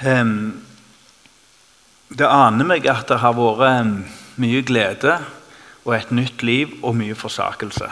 Em, 0.06 0.36
det 2.10 2.28
aner 2.28 2.68
meg 2.68 2.88
at 2.90 3.08
det 3.10 3.22
har 3.22 3.38
vært 3.38 4.38
mye 4.42 4.64
glede 4.66 5.20
og 5.86 5.96
et 5.96 6.12
nytt 6.14 6.44
liv 6.44 6.74
og 6.84 6.96
mye 6.98 7.16
forsakelse. 7.18 7.90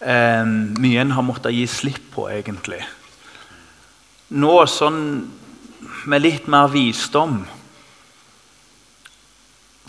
Em, 0.00 0.56
mye 0.80 1.02
en 1.02 1.14
har 1.16 1.26
måttet 1.26 1.56
gi 1.56 1.66
slipp 1.68 2.12
på, 2.14 2.28
egentlig. 2.30 2.82
Nå 4.30 4.54
sånn 4.70 5.00
med 6.06 6.22
litt 6.22 6.46
mer 6.50 6.70
visdom 6.70 7.42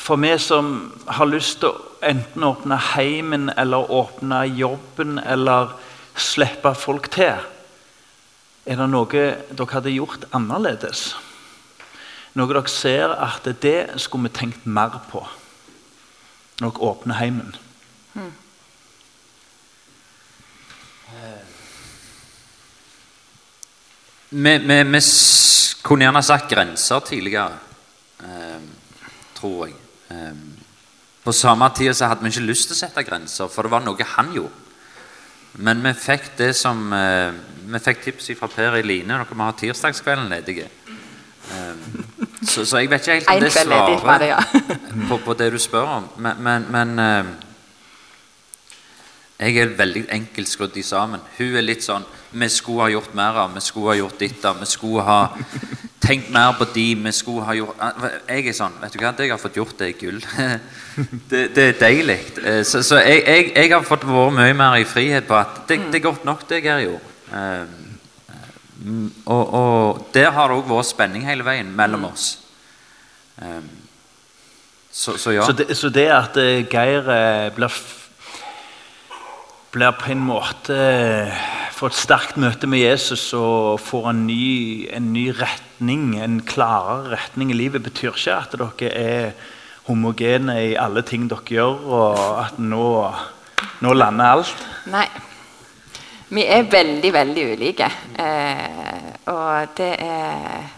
For 0.02 0.18
vi 0.18 0.34
som 0.42 0.92
har 1.08 1.30
lyst 1.30 1.62
til 1.62 1.70
å 1.70 1.82
enten 2.02 2.44
åpne 2.44 2.78
heimen 2.96 3.52
eller 3.54 3.92
åpne 3.94 4.44
jobben 4.58 5.20
eller 5.22 5.76
slippe 6.18 6.74
folk 6.76 7.12
til 7.14 7.38
er 8.62 8.78
det 8.78 8.88
noe 8.92 9.10
dere 9.10 9.72
hadde 9.72 9.94
gjort 9.94 10.28
annerledes? 10.38 11.16
Noe 12.38 12.50
dere 12.50 12.70
ser 12.70 13.14
at 13.14 13.48
det 13.62 14.02
skulle 14.02 14.30
vi 14.30 14.38
tenkt 14.38 14.66
mer 14.66 15.02
på 15.10 15.24
når 16.62 16.70
dere 16.76 16.90
åpner 16.92 17.18
heimen? 17.18 17.56
vi, 24.32 24.58
vi, 24.58 24.84
vi 24.84 25.02
kunne 25.84 26.06
gjerne 26.06 26.24
sagt 26.24 26.50
grenser 26.54 27.02
tidligere, 27.04 27.58
eh, 28.24 28.62
tror 29.36 29.66
jeg. 29.68 29.76
Eh, 30.12 30.34
på 31.24 31.34
samme 31.36 31.70
tid 31.78 31.94
så 31.96 32.10
hadde 32.10 32.26
vi 32.26 32.34
ikke 32.34 32.50
lyst 32.50 32.70
til 32.70 32.76
å 32.76 32.82
sette 32.82 33.06
grenser, 33.06 33.50
for 33.52 33.68
det 33.68 33.74
var 33.74 33.86
noe 33.86 34.12
han 34.16 34.34
gjorde. 34.36 34.68
Men 35.62 35.84
vi 35.84 35.92
fikk 36.00 36.30
det 36.40 36.54
som 36.56 36.94
eh, 36.96 37.34
Vi 37.72 37.80
fikk 37.84 38.00
tips 38.06 38.32
fra 38.40 38.48
Per 38.52 38.78
i 38.80 38.84
Line. 38.84 39.12
Dere 39.12 39.36
må 39.38 39.48
ha 39.48 39.56
tirsdagskvelden 39.56 40.32
ledige. 40.32 40.70
Eh, 41.52 41.76
så, 42.42 42.66
så 42.66 42.82
jeg 42.82 42.90
vet 42.92 43.08
ikke 43.08 43.18
helt 43.20 43.30
om 44.04 44.20
det 44.20 44.30
ja. 44.32 44.40
på, 45.10 45.20
på 45.26 45.36
det 45.40 45.52
du 45.54 45.60
spør 45.60 45.98
om. 46.00 46.10
Men, 46.18 46.42
men, 46.44 46.68
men 46.72 47.00
eh, 47.00 47.32
jeg 49.42 49.58
er 49.58 49.78
veldig 49.78 50.06
enkelt 50.10 50.50
skrudd 50.50 50.78
i 50.78 50.86
sammen. 50.86 51.22
Hun 51.38 51.56
er 51.58 51.66
litt 51.66 51.86
sånn 51.86 52.08
Vi 52.32 52.48
skulle 52.50 52.86
ha 52.86 52.90
gjort 52.90 53.14
mer 53.18 53.38
av, 53.44 53.54
vi 53.54 53.62
skulle 53.62 53.92
ha 53.92 53.96
gjort 54.00 54.20
ditt 54.20 54.46
av, 54.46 54.60
vi 54.60 54.66
skulle 54.70 55.04
ha 55.04 55.18
tenkt 56.02 56.30
mer 56.34 56.54
på 56.58 56.66
de, 56.74 56.86
vi 56.96 57.12
skulle 57.12 57.44
ha 57.46 57.54
gjort 57.54 57.82
Jeg 58.28 58.48
er 58.48 58.56
sånn 58.58 58.78
Vet 58.82 58.96
du 58.96 59.00
hva, 59.04 59.12
det 59.18 59.28
jeg 59.28 59.34
har 59.36 59.42
fått 59.42 59.60
gjort, 59.60 59.76
det 59.78 59.90
er 59.90 60.00
gull. 60.00 60.22
det, 61.32 61.42
det 61.56 61.66
er 61.68 61.78
deilig. 61.82 62.20
Eh, 62.44 62.64
Så, 62.64 62.82
så 62.88 63.02
jeg, 63.04 63.22
jeg, 63.28 63.52
jeg 63.56 63.74
har 63.74 63.84
fått 63.88 64.08
vært 64.08 64.38
mye 64.40 64.56
mer 64.58 64.80
i 64.80 64.88
frihet 64.88 65.28
på 65.28 65.36
at 65.38 65.62
det, 65.68 65.82
det 65.92 66.00
er 66.00 66.08
godt 66.08 66.26
nok, 66.26 66.48
det 66.50 66.64
jeg 66.64 66.88
gjorde. 66.88 67.14
Eh, 67.36 67.66
mm, 68.86 69.12
og, 69.26 69.54
og 69.62 70.08
der 70.16 70.32
har 70.32 70.50
det 70.50 70.58
òg 70.62 70.72
vært 70.72 70.90
spenning 70.94 71.28
hele 71.28 71.46
veien 71.48 71.70
mellom 71.76 72.10
oss. 72.14 72.34
Eh, 73.42 73.62
Så, 74.92 75.14
så 75.18 75.32
ja. 75.32 75.46
Så, 75.48 75.54
det, 75.56 75.78
så 75.78 75.88
det 75.90 76.10
at 76.12 76.36
eh, 76.38 76.66
Geir 76.68 77.06
eh, 77.08 77.46
blir, 77.56 77.76
blir 79.72 79.94
på 79.96 80.12
en 80.12 80.20
måte 80.28 80.76
eh, 80.76 81.46
får 81.82 81.90
et 81.90 81.98
sterkt 81.98 82.36
møte 82.38 82.68
med 82.70 82.84
Jesus 82.84 83.32
og 83.34 83.80
får 83.82 84.12
en 84.12 84.20
ny, 84.28 84.86
en 84.94 85.08
ny 85.16 85.32
retning, 85.34 86.12
en 86.22 86.38
klarere 86.46 87.16
retning 87.16 87.50
i 87.50 87.58
livet, 87.58 87.82
betyr 87.82 88.14
ikke 88.14 88.36
at 88.36 88.54
dere 88.54 88.92
er 88.92 89.32
homogene 89.88 90.60
i 90.62 90.76
alle 90.78 91.02
ting 91.02 91.26
dere 91.32 91.42
gjør, 91.50 91.80
og 91.90 92.20
at 92.44 92.60
nå, 92.62 92.86
nå 93.82 93.94
lander 93.98 94.36
alt. 94.36 94.68
Nei. 94.94 95.08
Vi 96.32 96.46
er 96.46 96.70
veldig, 96.70 97.12
veldig 97.18 97.48
ulike. 97.56 97.90
Eh, 98.14 99.10
og 99.34 99.74
det 99.78 99.90
er 100.00 100.70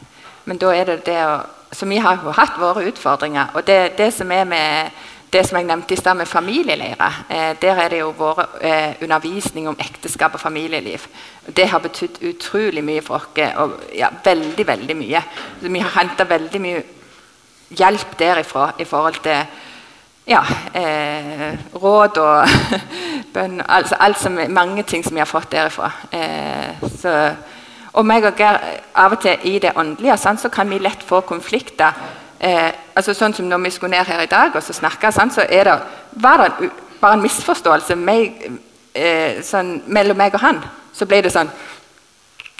Men 0.45 0.57
da 0.59 0.71
er 0.75 0.85
det 0.85 1.05
det 1.05 1.19
å 1.23 1.35
Så 1.71 1.85
vi 1.85 1.97
har 1.97 2.19
jo 2.23 2.31
hatt 2.31 2.57
våre 2.59 2.83
utfordringer. 2.85 3.53
Og 3.55 3.67
det, 3.67 3.97
det 3.97 4.11
som 4.13 4.31
er 4.31 4.43
med 4.45 4.91
det 5.33 5.43
som 5.47 5.57
jeg 5.57 5.67
nevnte 5.67 5.95
i 5.95 5.97
stad 5.97 6.17
med 6.17 6.29
familieleirer, 6.29 7.23
eh, 7.29 7.55
der 7.61 7.79
er 7.81 7.89
det 7.89 7.99
jo 7.99 8.13
vår 8.17 8.41
eh, 8.61 8.95
undervisning 9.01 9.67
om 9.67 9.77
ekteskap 9.79 10.33
og 10.33 10.39
familieliv. 10.39 11.07
Det 11.57 11.67
har 11.69 11.79
betydd 11.79 12.21
utrolig 12.29 12.83
mye 12.83 13.01
for 13.01 13.15
oss. 13.15 13.41
Og 13.57 13.79
ja, 13.97 14.09
veldig, 14.25 14.67
veldig 14.67 14.97
mye. 14.97 15.23
Så 15.61 15.69
vi 15.69 15.79
har 15.79 15.95
henta 15.99 16.29
veldig 16.29 16.61
mye 16.61 16.83
hjelp 17.77 18.17
derifra 18.19 18.71
i 18.79 18.85
forhold 18.85 19.21
til 19.23 19.45
ja, 20.27 20.43
eh, 20.73 21.51
råd 21.75 22.17
og 22.17 22.47
bønn 23.33 23.61
altså, 23.67 23.97
altså, 23.99 24.29
Mange 24.49 24.83
ting 24.83 25.03
som 25.03 25.15
vi 25.15 25.19
har 25.19 25.27
fått 25.27 25.51
derifra. 25.51 25.91
Eh, 26.11 26.89
så, 26.99 27.33
og 27.93 28.05
meg 28.05 28.25
og 28.25 28.37
Geir, 28.37 28.59
av 28.95 29.17
og 29.17 29.21
til 29.21 29.49
i 29.49 29.59
det 29.59 29.75
åndelige 29.75 30.17
sant, 30.17 30.41
så 30.41 30.49
kan 30.49 30.69
vi 30.69 30.79
lett 30.79 31.03
få 31.03 31.21
konflikter. 31.21 31.91
Eh, 32.43 32.71
altså 32.95 33.13
Sånn 33.15 33.33
som 33.35 33.47
når 33.47 33.61
vi 33.63 33.71
skulle 33.71 33.95
ned 33.95 34.07
her 34.09 34.25
i 34.25 34.31
dag 34.31 34.55
og 34.55 34.63
så 34.63 34.75
snakke, 34.75 35.11
sånn, 35.15 35.31
så 35.31 35.45
er 35.47 35.69
det, 35.69 35.75
var 36.19 36.43
det 36.43 36.71
bare 36.99 37.15
en 37.15 37.23
misforståelse 37.23 37.95
meg, 37.95 38.41
eh, 38.95 39.39
sånn, 39.43 39.77
mellom 39.87 40.19
meg 40.19 40.35
og 40.35 40.43
han. 40.43 40.59
Så 40.93 41.07
ble 41.07 41.21
det 41.23 41.31
sånn 41.31 41.51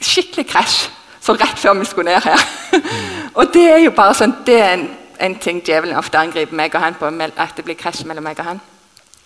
skikkelig 0.03 0.47
krasj 0.49 0.77
så 1.23 1.35
rett 1.39 1.59
før 1.59 1.77
vi 1.79 1.87
skulle 1.87 2.11
ned 2.11 2.23
her. 2.23 2.41
og 3.37 3.51
det 3.53 3.63
er 3.71 3.81
jo 3.85 3.93
bare 3.95 4.15
sånn 4.17 4.33
Det 4.43 4.55
er 4.59 4.73
en, 4.75 4.87
en 5.23 5.35
ting 5.39 5.61
djevelen 5.63 5.99
ofte 5.99 6.19
angriper 6.19 6.55
meg 6.55 6.75
og 6.75 6.83
han 6.83 6.97
på, 6.99 7.07
at 7.07 7.55
det 7.55 7.65
blir 7.67 7.79
krasj 7.79 8.03
mellom 8.07 8.23
meg 8.27 8.39
og 8.39 8.49
han. 8.49 8.61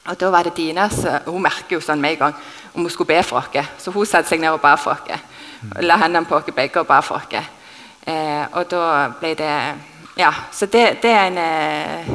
Og 0.07 0.19
da 0.19 0.29
var 0.31 0.47
det 0.47 0.55
Dina 0.57 0.87
så, 0.89 1.19
Hun 1.25 1.41
merker 1.43 1.77
jo 1.77 1.81
sånn 1.83 2.01
med 2.01 2.15
en 2.15 2.19
gang 2.27 2.35
om 2.73 2.85
hun 2.85 2.93
skulle 2.93 3.13
be 3.13 3.21
for 3.23 3.41
oss. 3.41 3.69
Så 3.81 3.91
hun 3.91 4.05
satte 4.05 4.29
seg 4.29 4.41
ned 4.41 4.53
og 4.53 4.61
ba 4.61 4.75
for 4.77 4.93
oss. 4.93 5.21
La 5.81 5.97
hendene 5.97 6.25
på 6.25 6.37
oss 6.37 6.49
begge 6.55 6.81
og 6.81 6.87
ba 6.87 7.01
for 7.01 7.17
oss. 7.17 7.53
Eh, 8.07 8.45
og 8.53 8.69
da 8.71 8.83
ble 9.19 9.33
det 9.35 9.53
Ja, 10.17 10.31
så 10.51 10.65
det, 10.65 10.97
det 11.01 11.11
er 11.11 11.27
en 11.27 11.37
eh, 11.37 12.09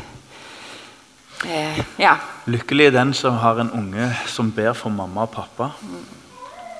eh, 1.46 1.84
Ja. 1.98 2.16
Lykkelig 2.46 2.86
er 2.86 2.90
den 2.90 3.14
som 3.14 3.34
har 3.38 3.60
en 3.60 3.70
unge 3.70 4.08
som 4.26 4.52
ber 4.52 4.72
for 4.72 4.90
mamma 4.90 5.22
og 5.22 5.30
pappa. 5.30 5.68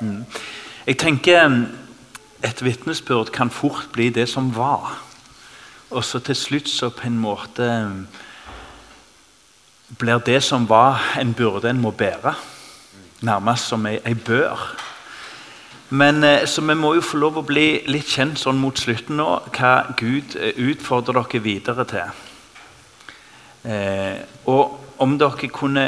Mm. 0.01 0.25
Jeg 0.87 0.99
tenker 0.99 1.49
mm, 1.49 1.67
et 2.43 2.65
vitnesbyrd 2.65 3.31
kan 3.31 3.51
fort 3.51 3.89
bli 3.93 4.09
det 4.11 4.29
som 4.29 4.51
var. 4.57 4.99
Og 5.91 6.05
så 6.05 6.19
til 6.19 6.37
slutt 6.37 6.69
så 6.69 6.91
på 6.91 7.07
en 7.07 7.19
måte 7.19 7.69
mm, 7.87 8.07
blir 9.99 10.19
det 10.19 10.43
som 10.43 10.69
var, 10.69 10.99
en 11.21 11.35
byrde 11.35 11.71
en 11.71 11.81
må 11.81 11.91
bære. 11.91 12.35
Nærmest 13.21 13.69
som 13.69 13.87
ei 13.87 14.15
bør. 14.15 14.59
Men 15.93 16.25
eh, 16.25 16.47
Så 16.47 16.63
vi 16.65 16.75
må 16.75 16.95
jo 16.97 17.05
få 17.05 17.21
lov 17.21 17.41
å 17.41 17.47
bli 17.47 17.83
litt 17.93 18.09
kjent 18.15 18.41
sånn 18.41 18.61
mot 18.61 18.79
slutten 18.79 19.19
nå, 19.21 19.29
hva 19.53 19.73
Gud 19.99 20.37
eh, 20.41 20.57
utfordrer 20.73 21.21
dere 21.21 21.43
videre 21.45 21.85
til. 21.91 22.23
Eh, 23.69 24.23
og 24.49 25.03
om 25.03 25.19
dere 25.21 25.53
kunne 25.53 25.87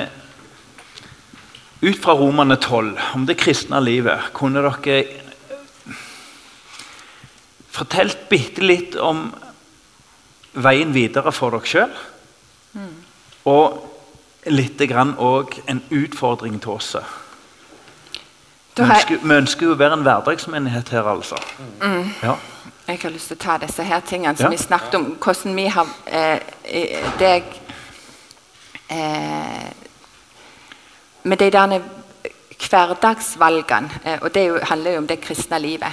Ut 1.84 1.98
fra 2.00 2.14
Romerne 2.16 2.56
12, 2.56 2.94
om 3.12 3.26
det 3.28 3.34
kristne 3.36 3.76
livet, 3.82 4.30
kunne 4.32 4.62
dere 4.64 5.02
fortalt 7.74 8.22
bitte 8.30 8.64
litt 8.64 8.96
om 8.96 9.26
veien 10.64 10.94
videre 10.96 11.34
for 11.34 11.52
dere 11.52 11.68
sjøl? 11.68 11.92
Og 13.52 14.48
litt 14.48 14.80
grann 14.88 15.12
òg 15.20 15.58
en 15.68 15.82
utfordring 15.92 16.56
til 16.62 16.78
oss. 16.78 16.94
Vi 18.76 18.82
ønsker, 18.82 19.18
vi 19.22 19.34
ønsker 19.34 19.66
jo 19.66 19.72
å 19.72 19.78
være 19.78 19.92
en 19.98 20.02
hverdagsmenighet 20.02 20.88
her, 20.88 21.06
altså. 21.06 21.38
Ja. 22.22 22.34
Jeg 22.88 22.98
har 23.02 23.10
lyst 23.14 23.30
til 23.30 23.36
å 23.38 23.42
ta 23.44 23.56
disse 23.62 23.84
her 23.86 24.00
tingene 24.00 24.36
som 24.36 24.44
Ja. 24.44 24.50
vi 24.50 24.56
snakket 24.56 24.94
om. 24.94 25.04
Hvordan 25.22 25.54
vi 25.56 25.66
har 25.66 25.86
eh, 26.06 26.40
deg 27.18 27.44
eh, 28.90 29.70
Med 31.22 31.38
de 31.38 31.50
der 31.50 31.80
hverdagsvalgene, 32.70 33.90
eh, 34.04 34.18
og 34.22 34.34
det 34.34 34.46
jo, 34.48 34.58
handler 34.62 34.92
jo 34.92 34.98
om 34.98 35.06
det 35.06 35.20
kristne 35.20 35.58
livet 35.58 35.92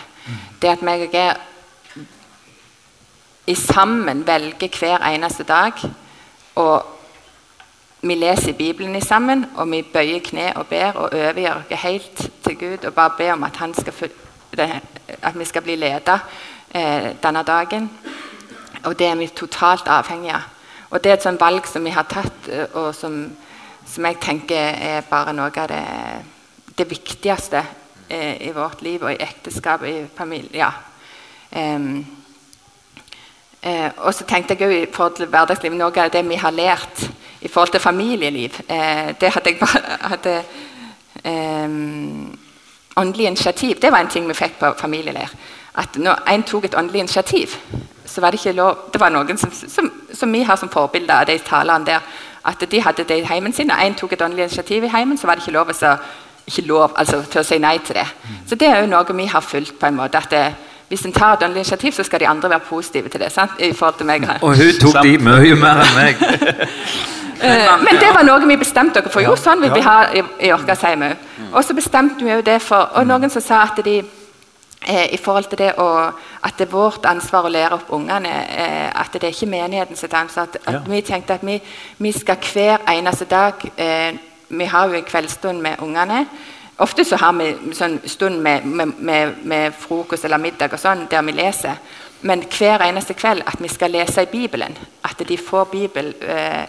Det 0.61 0.69
at 0.69 0.81
meg 0.81 1.01
og 1.07 1.13
jeg 1.13 1.35
i 3.47 3.55
sammen 3.55 4.27
velger 4.27 4.69
hver 4.79 5.01
eneste 5.07 5.43
dag 5.43 5.73
og 6.55 6.85
vi 8.01 8.15
leser 8.15 8.53
Bibelen 8.53 9.01
sammen, 9.01 9.45
og 9.55 9.71
vi 9.71 9.81
bøyer 9.81 10.19
kne 10.25 10.51
og 10.55 10.67
ber 10.67 10.95
og 10.95 11.13
overgir 11.13 11.53
oss 11.53 11.81
helt 11.83 12.29
til 12.43 12.57
Gud 12.57 12.85
og 12.85 12.93
bare 12.93 13.13
ber 13.17 13.33
om 13.33 13.43
at, 13.43 13.59
skal, 13.77 14.09
at 15.21 15.39
vi 15.39 15.45
skal 15.45 15.61
bli 15.61 15.75
ledet 15.75 16.19
eh, 16.75 17.11
denne 17.23 17.43
dagen. 17.43 17.89
Og 18.83 18.99
det 18.99 19.07
er 19.07 19.15
vi 19.15 19.27
totalt 19.27 19.87
avhengige 19.87 20.33
av. 20.33 20.47
Og 20.89 21.03
det 21.03 21.11
er 21.11 21.13
et 21.13 21.23
sånt 21.23 21.39
valg 21.39 21.67
som 21.67 21.85
vi 21.85 21.93
har 21.93 22.07
tatt, 22.09 22.49
eh, 22.49 22.65
og 22.73 22.95
som, 22.95 23.19
som 23.87 24.05
jeg 24.05 24.17
tenker 24.21 24.57
er 24.57 25.05
bare 25.09 25.33
noe 25.33 25.53
av 25.53 25.69
det, 25.69 25.83
det 26.77 26.89
viktigste 26.89 27.61
eh, 28.09 28.41
i 28.47 28.51
vårt 28.55 28.81
liv 28.81 29.03
og 29.03 29.13
i 29.13 29.21
ekteskap 29.21 29.85
og 29.85 29.89
i 29.89 30.07
familie. 30.17 30.57
Ja. 30.57 30.71
Um, 31.51 32.21
Eh, 33.61 33.91
og 33.97 34.13
så 34.13 34.25
tenkte 34.25 34.55
jeg 34.57 34.65
òg 34.65 34.71
i 34.73 34.89
forhold 34.89 35.19
til 35.19 35.27
hverdagsliv, 35.29 35.73
Noe 35.77 35.93
av 36.01 36.09
det 36.09 36.23
vi 36.25 36.37
har 36.41 36.53
lært 36.55 37.03
i 37.41 37.47
forhold 37.47 37.69
til 37.71 37.79
familieliv 37.79 38.49
eh, 38.69 39.13
Det 39.21 39.29
hadde 39.33 39.49
jeg 39.49 39.59
bare 39.59 39.97
hadde, 40.01 40.43
eh, 41.23 41.69
Åndelig 42.95 43.25
initiativ 43.27 43.75
det 43.81 43.91
var 43.91 43.99
en 43.99 44.07
ting 44.07 44.27
vi 44.27 44.33
fikk 44.33 44.59
på 44.59 44.73
familieleir. 44.77 45.29
At 45.75 45.95
når 45.95 46.23
en 46.33 46.43
tok 46.43 46.65
et 46.65 46.75
åndelig 46.77 46.99
initiativ, 46.99 47.47
så 48.05 48.21
var 48.21 48.31
det 48.31 48.39
ikke 48.39 48.51
lov 48.51 48.77
Det 48.93 48.99
var 48.99 49.09
noen 49.09 49.37
som, 49.37 49.51
som, 49.51 49.91
som 50.13 50.33
vi 50.33 50.41
har 50.41 50.55
som 50.55 50.69
forbilder 50.69 51.13
av 51.13 51.25
de 51.25 51.37
talerne 51.37 51.85
der. 51.85 51.99
At 52.45 52.71
de 52.71 52.81
hadde 52.81 53.03
det 53.03 53.17
i 53.17 53.23
heimen 53.23 53.53
sin, 53.53 53.71
og 53.71 53.85
en 53.85 53.95
tok 53.95 54.13
et 54.13 54.21
åndelig 54.21 54.43
initiativ 54.43 54.83
i 54.83 54.87
heimen, 54.87 55.17
så 55.17 55.27
var 55.27 55.35
det 55.35 55.41
ikke 55.41 55.51
lov, 55.51 55.73
så, 55.73 55.97
ikke 56.47 56.61
lov 56.61 56.91
altså, 56.95 57.21
til 57.31 57.39
å 57.39 57.43
si 57.43 57.57
nei 57.57 57.77
til 57.77 57.95
det. 57.95 58.07
Så 58.49 58.55
det 58.55 58.67
er 58.67 58.81
jo 58.81 58.89
noe 58.89 59.15
vi 59.15 59.25
har 59.25 59.41
fulgt 59.41 59.79
på 59.79 59.85
en 59.85 59.95
måte. 59.95 60.17
at 60.17 60.31
det, 60.31 60.53
hvis 60.89 61.05
en 61.05 61.13
tar 61.13 61.33
et 61.33 61.43
åndelig 61.43 61.59
initiativ, 61.59 61.91
så 61.91 62.03
skal 62.03 62.19
de 62.19 62.27
andre 62.27 62.49
være 62.49 62.59
positive 62.59 63.09
til 63.09 63.19
det. 63.19 63.31
sant? 63.31 63.51
I 63.59 63.73
forhold 63.73 63.97
til 63.97 64.05
meg. 64.05 64.29
Og 64.41 64.57
hun 64.57 64.79
tok 64.81 65.03
de 65.03 65.17
mye 65.17 65.55
mer 65.55 65.85
enn 65.85 65.95
meg. 65.95 66.15
Eh, 67.41 67.77
Men 67.83 67.99
det 67.99 68.09
var 68.15 68.23
noe 68.23 68.47
vi 68.47 68.57
bestemte 68.57 69.01
oss 69.01 69.11
for. 69.13 69.21
Jo, 69.25 69.35
sånn 69.35 69.61
vil 69.61 69.71
vi 69.73 69.81
ha 69.81 69.97
i, 70.13 70.23
i 70.47 70.51
Orkasheim 70.53 71.01
òg. 71.07 71.27
Og 71.53 71.63
så 71.65 71.73
bestemte 71.73 72.23
vi 72.23 72.31
jo 72.31 72.41
det 72.41 72.59
for 72.61 72.91
Og 72.95 73.07
noen 73.07 73.29
som 73.29 73.41
sa 73.41 73.63
at 73.63 73.79
de 73.85 73.97
eh, 74.87 75.13
i 75.13 75.17
forhold 75.17 75.49
til 75.49 75.57
det 75.57 75.73
å, 75.77 75.87
at 76.43 76.57
det 76.57 76.67
er 76.67 76.71
vårt 76.71 77.05
ansvar 77.05 77.45
å 77.45 77.49
lære 77.53 77.73
opp 77.79 77.89
ungene, 77.93 78.29
eh, 78.57 78.89
at 79.01 79.13
det 79.13 79.23
er 79.23 79.33
ikke 79.35 79.49
menigheten 79.49 79.95
sitt 79.95 80.13
ansvar. 80.13 80.43
At, 80.49 80.57
at 80.65 80.73
Ja. 80.73 80.79
Vi 80.87 81.01
tenkte 81.01 81.33
at 81.33 81.43
vi, 81.45 81.59
vi 81.97 82.11
skal 82.11 82.37
hver 82.53 82.77
eneste 82.87 83.25
dag 83.25 83.53
eh, 83.77 84.13
Vi 84.49 84.65
har 84.65 84.87
jo 84.87 84.93
en 84.93 85.03
kveldsstund 85.03 85.61
med 85.61 85.79
ungene. 85.79 86.25
Ofte 86.77 87.05
så 87.05 87.15
har 87.15 87.31
vi 87.33 87.73
sånn 87.73 87.99
stund 88.05 88.41
med, 88.41 88.65
med, 88.65 88.87
med, 88.99 89.33
med 89.43 89.73
frokost 89.73 90.25
eller 90.25 90.37
middag 90.41 90.73
og 90.73 90.79
sånn, 90.81 91.05
der 91.09 91.21
vi 91.21 91.31
leser. 91.31 91.77
Men 92.21 92.43
hver 92.49 92.81
eneste 92.83 93.13
kveld 93.13 93.43
at 93.47 93.61
vi 93.61 93.67
skal 93.69 93.91
lese 93.91 94.21
i 94.23 94.29
Bibelen. 94.31 94.75
At 95.03 95.21
de 95.27 95.37
får 95.37 95.69
Bibel 95.71 96.13
eh, 96.21 96.65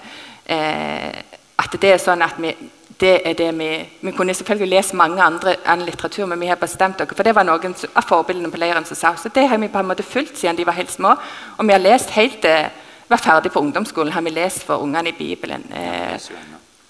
At 0.47 1.75
det 1.81 1.93
er 1.93 2.01
sånn 2.03 2.23
at 2.23 2.39
vi 2.43 2.55
det 3.03 3.21
er 3.25 3.35
det 3.35 3.59
vi, 3.59 3.89
vi 4.01 4.11
kunne 4.15 4.35
selvfølgelig 4.35 4.69
lese 4.77 4.97
mange 4.97 5.23
andre 5.23 5.57
annen 5.67 5.87
litteratur, 5.87 6.27
men 6.27 6.41
vi 6.41 6.47
har 6.47 6.57
bestemt 6.61 7.01
oss, 7.01 7.15
for 7.17 7.27
det 7.27 7.35
var 7.35 7.47
noen 7.49 7.75
av 7.95 8.07
forbildene 8.07 8.51
på 8.53 8.61
leiren 8.63 8.87
som 8.87 8.99
sa. 8.99 9.15
Så 9.19 9.33
det 9.35 9.49
har 9.49 9.59
vi 9.59 9.71
på 9.73 9.81
en 9.81 9.89
måte 9.89 10.07
fulgt 10.07 10.39
siden 10.39 10.57
de 10.57 10.67
var 10.67 10.77
helt 10.79 10.93
små. 10.93 11.17
Og 11.57 11.67
vi 11.67 11.75
har 11.75 11.83
lest 11.83 12.11
helt 12.15 12.39
til 12.45 12.69
var 13.09 13.21
ferdig 13.21 13.53
på 13.53 13.61
ungdomsskolen, 13.61 14.13
har 14.13 14.23
vi 14.23 14.31
lest 14.31 14.63
for 14.65 14.81
ungene 14.81 15.11
i 15.11 15.17
Bibelen. 15.19 15.65
Eh, 15.75 16.15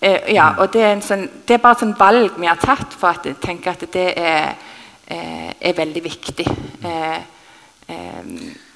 eh, 0.01 0.35
ja, 0.35 0.53
og 0.59 0.73
det 0.73 0.83
er, 0.83 0.93
en 0.93 1.03
sånn, 1.03 1.25
det 1.49 1.57
er 1.57 1.65
bare 1.65 1.79
et 1.79 1.83
sånn 1.83 1.97
valg 1.99 2.37
vi 2.37 2.47
har 2.47 2.61
tatt 2.63 2.95
for 2.95 3.11
at 3.11 3.27
jeg 3.27 3.41
tenker 3.43 3.73
at 3.73 3.83
det 3.97 4.07
er, 4.21 4.53
eh, 5.07 5.49
er 5.59 5.81
veldig 5.81 6.05
viktig. 6.05 6.47
Eh, 6.85 7.19
eh, 7.89 8.23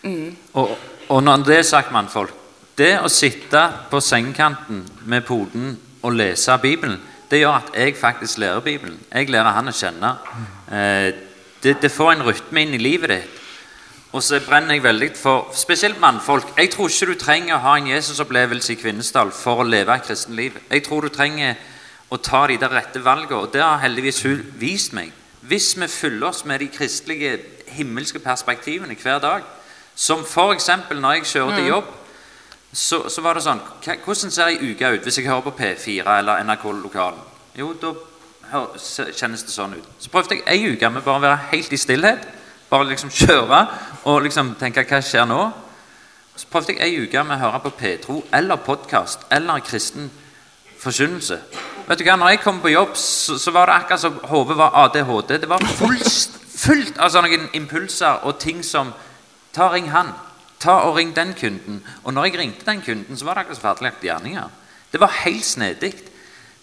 mm. 0.03 0.37
Og, 0.55 0.75
og 1.09 1.23
når 1.23 1.47
det 1.47 1.61
er 1.61 1.71
sagt, 1.71 1.95
mannfolk 1.95 2.46
Det 2.77 2.99
å 3.01 3.09
sitte 3.09 3.61
på 3.89 4.03
sengekanten 4.05 4.83
med 5.09 5.25
poden 5.25 5.71
og 6.05 6.13
lese 6.13 6.59
Bibelen, 6.61 6.99
det 7.31 7.41
gjør 7.41 7.57
at 7.57 7.71
jeg 7.73 7.97
faktisk 7.97 8.43
lærer 8.43 8.61
Bibelen. 8.61 8.99
Jeg 9.09 9.31
lærer 9.33 9.57
han 9.57 9.73
å 9.73 9.75
kjenne. 9.75 10.11
Eh, 10.69 11.09
det, 11.65 11.79
det 11.81 11.91
får 11.91 12.13
en 12.13 12.27
rytme 12.27 12.67
inn 12.67 12.77
i 12.77 12.83
livet 12.83 13.15
ditt. 13.15 13.41
Og 14.13 14.23
så 14.23 14.43
brenner 14.45 14.77
jeg 14.77 14.85
veldig 14.85 15.11
for 15.17 15.57
spesielt 15.57 16.01
mannfolk. 16.01 16.53
Jeg 16.57 16.71
tror 16.77 16.93
ikke 16.93 17.11
du 17.11 17.17
trenger 17.21 17.57
å 17.57 17.63
ha 17.65 17.75
en 17.81 17.91
Jesusopplevelse 17.91 18.77
i 18.77 18.79
Kvinesdal 18.81 19.33
for 19.33 19.65
å 19.65 19.67
leve 19.67 19.97
et 19.97 20.07
kristen 20.07 20.37
liv. 20.37 20.61
Jeg 20.69 20.85
tror 20.85 21.09
du 21.09 21.13
trenger 21.17 21.57
å 22.13 22.21
ta 22.21 22.45
de 22.47 22.61
der 22.61 22.77
rette 22.77 23.01
valgene, 23.03 23.41
og 23.41 23.53
det 23.57 23.65
har 23.65 23.81
heldigvis 23.83 24.23
hun 24.29 24.45
vist 24.61 24.93
meg. 24.97 25.17
Hvis 25.49 25.73
vi 25.81 25.89
fyller 25.89 26.29
oss 26.29 26.45
med 26.45 26.61
de 26.61 26.69
kristelige, 26.73 27.39
himmelske 27.73 28.21
perspektivene 28.21 28.97
hver 29.01 29.19
dag, 29.25 29.53
som 29.97 30.21
f.eks. 30.29 30.71
når 30.93 31.23
jeg 31.23 31.33
kjører 31.33 31.57
til 31.57 31.73
jobb, 31.73 31.95
så, 32.77 33.07
så 33.09 33.23
var 33.25 33.39
det 33.39 33.45
sånn 33.47 33.63
Hvordan 33.81 34.33
ser 34.33 34.51
ei 34.51 34.73
uke 34.73 34.91
ut 34.93 35.07
hvis 35.07 35.17
jeg 35.17 35.31
hører 35.31 35.47
på 35.47 35.55
P4 35.57 36.19
eller 36.19 36.43
NRK 36.45 36.65
Lokalen? 36.83 37.23
Jo, 37.57 37.71
da 37.81 37.95
kjennes 39.17 39.43
det 39.43 39.51
sånn 39.51 39.79
ut. 39.79 39.87
Så 39.99 40.11
prøvde 40.13 40.37
jeg 40.37 40.45
ei 40.53 40.75
uke 40.75 40.91
med 40.93 41.05
bare 41.07 41.19
å 41.19 41.25
være 41.25 41.49
helt 41.55 41.73
i 41.73 41.81
stillhet. 41.81 42.27
Bare 42.69 42.91
liksom 42.91 43.11
kjøre 43.23 43.63
og 44.05 44.27
liksom 44.27 44.53
tenke 44.61 44.85
hva 44.85 45.01
skjer 45.01 45.25
nå? 45.31 45.41
Så 46.37 46.51
prøvde 46.53 46.77
jeg 46.77 46.85
ei 46.85 47.07
uke 47.07 47.25
med 47.25 47.39
å 47.39 47.47
høre 47.47 47.63
på 47.65 47.73
Petro 47.81 48.19
eller 48.37 48.61
podkast 48.61 49.25
eller 49.33 49.65
kristen 49.65 50.11
forkynnelse. 50.83 51.41
Vet 51.89 51.99
du 51.99 52.05
hva, 52.05 52.19
når 52.21 52.35
jeg 52.35 52.43
kom 52.45 52.61
på 52.61 52.75
jobb, 52.75 52.93
så, 53.01 53.39
så 53.41 53.57
var 53.57 53.71
det 53.71 53.79
akkurat 53.81 54.05
som 54.05 54.21
hodet 54.29 54.59
var 54.61 54.77
ADHD. 54.85 55.39
Det 55.41 55.49
var 55.49 55.65
fullst, 55.81 56.37
fullt 56.61 57.01
av 57.01 57.15
sånne 57.15 57.49
impulser 57.57 58.29
og 58.29 58.37
ting 58.43 58.61
som 58.67 58.93
Ta 59.57 59.71
ring 59.73 59.87
han. 59.89 60.11
Ta 60.61 60.81
og 60.87 60.97
ring 60.97 61.17
den 61.17 61.35
kunden. 61.35 61.83
Og 62.05 62.15
når 62.15 62.25
jeg 62.25 62.39
ringte 62.39 62.67
den 62.67 62.83
kunden, 62.83 63.17
så 63.17 63.25
var 63.25 63.35
det 63.35 63.41
akkurat 63.45 63.59
som 63.59 63.69
ferdiglagte 63.69 64.07
gjerninger. 64.07 64.49
Det 64.93 65.01
var 65.01 65.19
helt 65.25 65.45
snedig. 65.45 65.95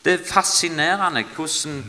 Det 0.05 0.13
er 0.13 0.25
fascinerende 0.25 1.23
hvordan 1.35 1.83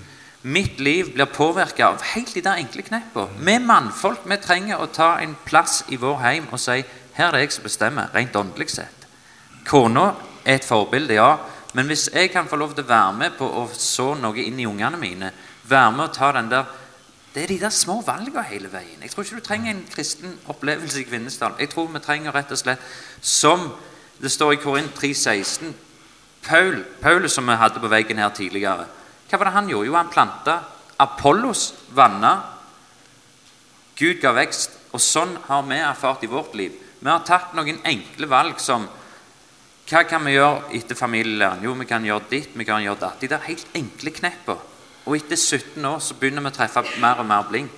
mitt 0.45 0.81
liv 0.81 1.15
blir 1.15 1.25
påvirka 1.33 1.87
av 1.87 2.03
helt 2.13 2.35
de 2.35 2.43
der 2.45 2.61
enkle 2.61 2.85
kneppene. 2.85 3.41
Vi 3.41 3.57
mannfolk 3.65 4.27
vi 4.29 4.37
trenger 4.37 4.83
å 4.83 4.91
ta 4.93 5.17
en 5.25 5.33
plass 5.47 5.83
i 5.89 5.97
vår 5.97 6.21
heim 6.21 6.51
og 6.53 6.61
si 6.61 6.83
her 7.15 7.29
er 7.29 7.33
det 7.33 7.41
jeg 7.45 7.53
som 7.57 7.65
bestemmer, 7.65 8.11
rent 8.13 8.37
åndelig 8.37 8.75
sett. 8.75 9.07
Kona 9.65 10.11
er 10.45 10.59
et 10.59 10.67
forbilde, 10.67 11.15
ja. 11.15 11.37
Men 11.75 11.87
hvis 11.87 12.09
jeg 12.13 12.31
kan 12.31 12.49
få 12.51 12.59
lov 12.59 12.75
til 12.75 12.85
å 12.85 12.91
være 12.91 13.13
med 13.19 13.37
på 13.39 13.47
å 13.47 13.69
så 13.73 14.13
noe 14.19 14.43
inn 14.43 14.59
i 14.61 14.67
ungene 14.67 14.99
mine, 14.99 15.31
være 15.65 15.93
med 15.95 16.05
å 16.05 16.15
ta 16.15 16.33
den 16.35 16.51
der 16.51 16.67
Det 17.35 17.43
er 17.43 17.51
de 17.51 17.61
der 17.61 17.75
små 17.75 18.01
valgene 18.07 18.43
hele 18.47 18.71
veien. 18.73 19.03
Jeg 19.03 19.11
tror 19.11 19.25
ikke 19.25 19.41
du 19.41 19.47
trenger 19.47 19.71
en 19.75 19.87
kristen 19.91 20.37
opplevelse 20.47 21.01
i 21.01 21.07
Kvinesdal. 21.09 21.57
Jeg 21.59 21.73
tror 21.73 21.89
vi 21.91 22.03
trenger 22.03 22.35
rett 22.35 22.53
og 22.55 22.61
slett, 22.61 22.85
som 23.21 23.73
det 24.23 24.31
står 24.31 24.55
i 24.55 24.61
Korint 24.63 24.95
3,16 24.95 25.73
Paul, 26.45 26.85
Paulus, 27.01 27.33
som 27.33 27.49
vi 27.49 27.57
hadde 27.57 27.81
på 27.81 27.89
veggen 27.89 28.21
her 28.21 28.29
tidligere, 28.37 28.85
hva 29.31 29.39
var 29.41 29.49
det 29.49 29.55
han 29.57 29.69
gjorde? 29.71 29.89
Jo, 29.89 29.95
han 29.97 30.11
planta. 30.13 30.59
Apollos 31.01 31.73
vanna. 31.97 32.35
Gud 33.99 34.21
ga 34.23 34.35
vekst. 34.37 34.77
Og 34.95 35.03
sånn 35.03 35.33
har 35.49 35.65
vi 35.67 35.79
erfart 35.81 36.23
i 36.23 36.31
vårt 36.31 36.55
liv. 36.55 36.77
Vi 37.01 37.11
har 37.11 37.25
tatt 37.27 37.57
noen 37.57 37.81
enkle 37.85 38.29
valg 38.31 38.61
som 38.63 38.87
Hva 39.85 40.01
kan 40.09 40.23
vi 40.25 40.33
gjøre 40.33 40.71
etter 40.79 40.97
familielæren? 40.97 41.65
Jo, 41.67 41.75
vi 41.77 41.85
kan 41.85 42.05
gjøre 42.07 42.31
ditt, 42.31 42.55
vi 42.57 42.65
kan 42.65 42.81
gjøre 42.81 43.03
datt. 43.03 43.19
De 43.21 43.29
der 43.29 43.43
helt 43.45 43.75
enkle 43.77 44.15
knepper. 44.17 44.63
Og 45.05 45.17
etter 45.17 45.37
17 45.37 45.85
år 45.85 45.99
så 46.01 46.17
begynner 46.19 46.45
vi 46.45 46.53
å 46.53 46.57
treffe 46.57 46.85
mer 47.03 47.21
og 47.21 47.29
mer 47.29 47.45
blink. 47.49 47.73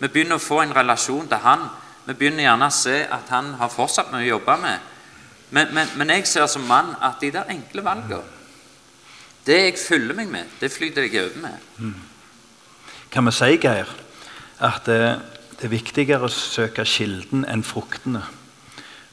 Vi 0.00 0.08
begynner 0.08 0.40
å 0.40 0.42
få 0.42 0.62
en 0.62 0.74
relasjon 0.74 1.28
til 1.28 1.42
han. 1.44 1.66
Vi 2.06 2.16
begynner 2.16 2.46
gjerne 2.46 2.70
å 2.70 2.74
se 2.74 2.96
at 3.04 3.32
han 3.34 3.52
har 3.60 3.72
fortsatt 3.72 4.12
mye 4.12 4.24
å 4.24 4.30
jobbe 4.34 4.56
med. 4.62 4.86
Men, 5.50 5.74
men, 5.74 5.90
men 5.98 6.12
jeg 6.14 6.28
ser 6.30 6.46
som 6.48 6.64
mann 6.68 6.94
at 7.02 7.20
de 7.20 7.32
der 7.34 7.48
enkle 7.50 7.82
valgene 7.82 8.22
Det 9.46 9.56
jeg 9.56 9.78
fyller 9.82 10.14
meg 10.14 10.28
med, 10.30 10.52
det 10.60 10.70
flyter 10.70 11.08
jeg 11.08 11.24
over 11.24 11.40
med. 11.42 11.94
Kan 13.10 13.26
vi 13.26 13.32
si, 13.34 13.56
Geir, 13.58 13.88
at 14.60 14.86
det, 14.86 14.98
det 15.58 15.66
er 15.66 15.72
viktigere 15.72 16.28
å 16.28 16.32
søke 16.32 16.84
kilden 16.86 17.44
enn 17.48 17.64
fruktene? 17.66 18.22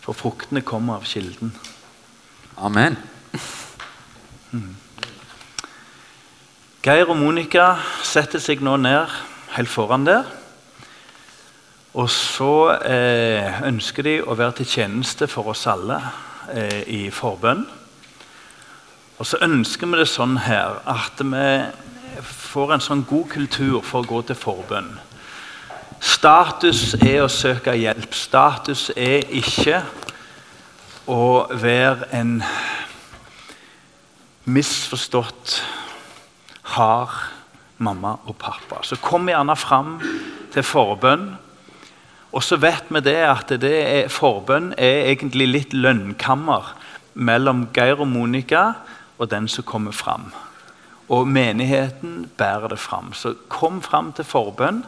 For 0.04 0.16
fruktene 0.16 0.62
kommer 0.62 1.02
av 1.02 1.08
kilden. 1.10 1.56
Amen. 2.58 3.00
Geir 6.86 7.10
og 7.10 7.18
Monica 7.18 7.72
setter 8.06 8.38
seg 8.38 8.62
nå 8.62 8.76
ned 8.78 9.10
helt 9.56 9.70
foran 9.72 10.04
der. 10.06 10.28
Og 11.98 12.06
så 12.14 12.78
eh, 12.86 13.64
ønsker 13.66 14.06
de 14.06 14.14
å 14.22 14.36
være 14.38 14.60
til 14.60 14.70
tjeneste 14.76 15.26
for 15.32 15.50
oss 15.50 15.66
alle 15.72 15.98
eh, 16.54 16.84
i 16.86 17.00
forbønn. 17.10 17.64
Og 19.18 19.26
så 19.26 19.40
ønsker 19.42 19.90
vi 19.90 19.98
det 19.98 20.06
sånn 20.12 20.38
her 20.46 20.78
at 20.86 21.24
vi 21.26 21.48
får 22.22 22.76
en 22.76 22.86
sånn 22.86 23.02
god 23.10 23.26
kultur 23.34 23.80
for 23.82 24.06
å 24.06 24.10
gå 24.12 24.22
til 24.30 24.38
forbønn. 24.38 24.92
Status 25.98 26.94
er 27.02 27.24
å 27.24 27.32
søke 27.34 27.74
hjelp. 27.74 28.14
Status 28.14 28.92
er 28.94 29.26
ikke 29.34 29.82
å 31.10 31.48
være 31.58 32.12
en 32.22 32.38
misforstått 34.46 35.58
har 36.76 37.14
mamma 37.78 38.18
og 38.26 38.38
pappa. 38.40 38.82
Så 38.84 38.98
kom 39.02 39.30
gjerne 39.30 39.56
fram 39.56 39.98
til 40.54 40.66
forbønn. 40.66 41.30
Og 42.36 42.44
så 42.44 42.58
vet 42.60 42.90
vi 42.92 43.02
det 43.06 43.20
at 43.24 43.54
det 43.62 43.76
er, 43.78 44.12
forbønn 44.12 44.74
er 44.78 45.08
egentlig 45.14 45.48
litt 45.48 45.74
lønnkammer 45.74 46.74
mellom 47.14 47.68
Geir 47.74 48.04
og 48.04 48.12
Monica 48.12 48.74
og 49.18 49.32
den 49.32 49.48
som 49.50 49.66
kommer 49.66 49.96
fram. 49.96 50.30
Og 51.10 51.28
menigheten 51.28 52.26
bærer 52.38 52.68
det 52.74 52.80
fram. 52.80 53.14
Så 53.14 53.34
kom 53.50 53.82
fram 53.82 54.12
til 54.14 54.28
forbønn. 54.28 54.84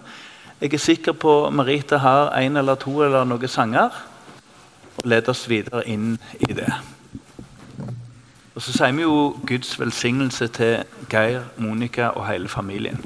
Jeg 0.59 0.73
er 0.73 0.83
sikker 0.83 1.15
på 1.15 1.49
Marita 1.55 1.97
har 2.03 2.33
en 2.35 2.57
eller 2.59 2.75
to 2.75 2.99
eller 3.05 3.23
noen 3.23 3.47
sanger. 3.47 3.95
Og 4.99 5.07
led 5.07 5.29
oss 5.31 5.47
videre 5.49 5.85
inn 5.87 6.17
i 6.43 6.51
det. 6.53 6.73
Og 8.59 8.63
så 8.63 8.73
sier 8.75 8.91
vi 8.91 9.05
jo 9.05 9.37
Guds 9.47 9.77
velsignelse 9.79 10.47
til 10.51 10.81
Geir, 11.09 11.45
Monica 11.57 12.09
og 12.11 12.25
hele 12.27 12.49
familien. 12.51 12.97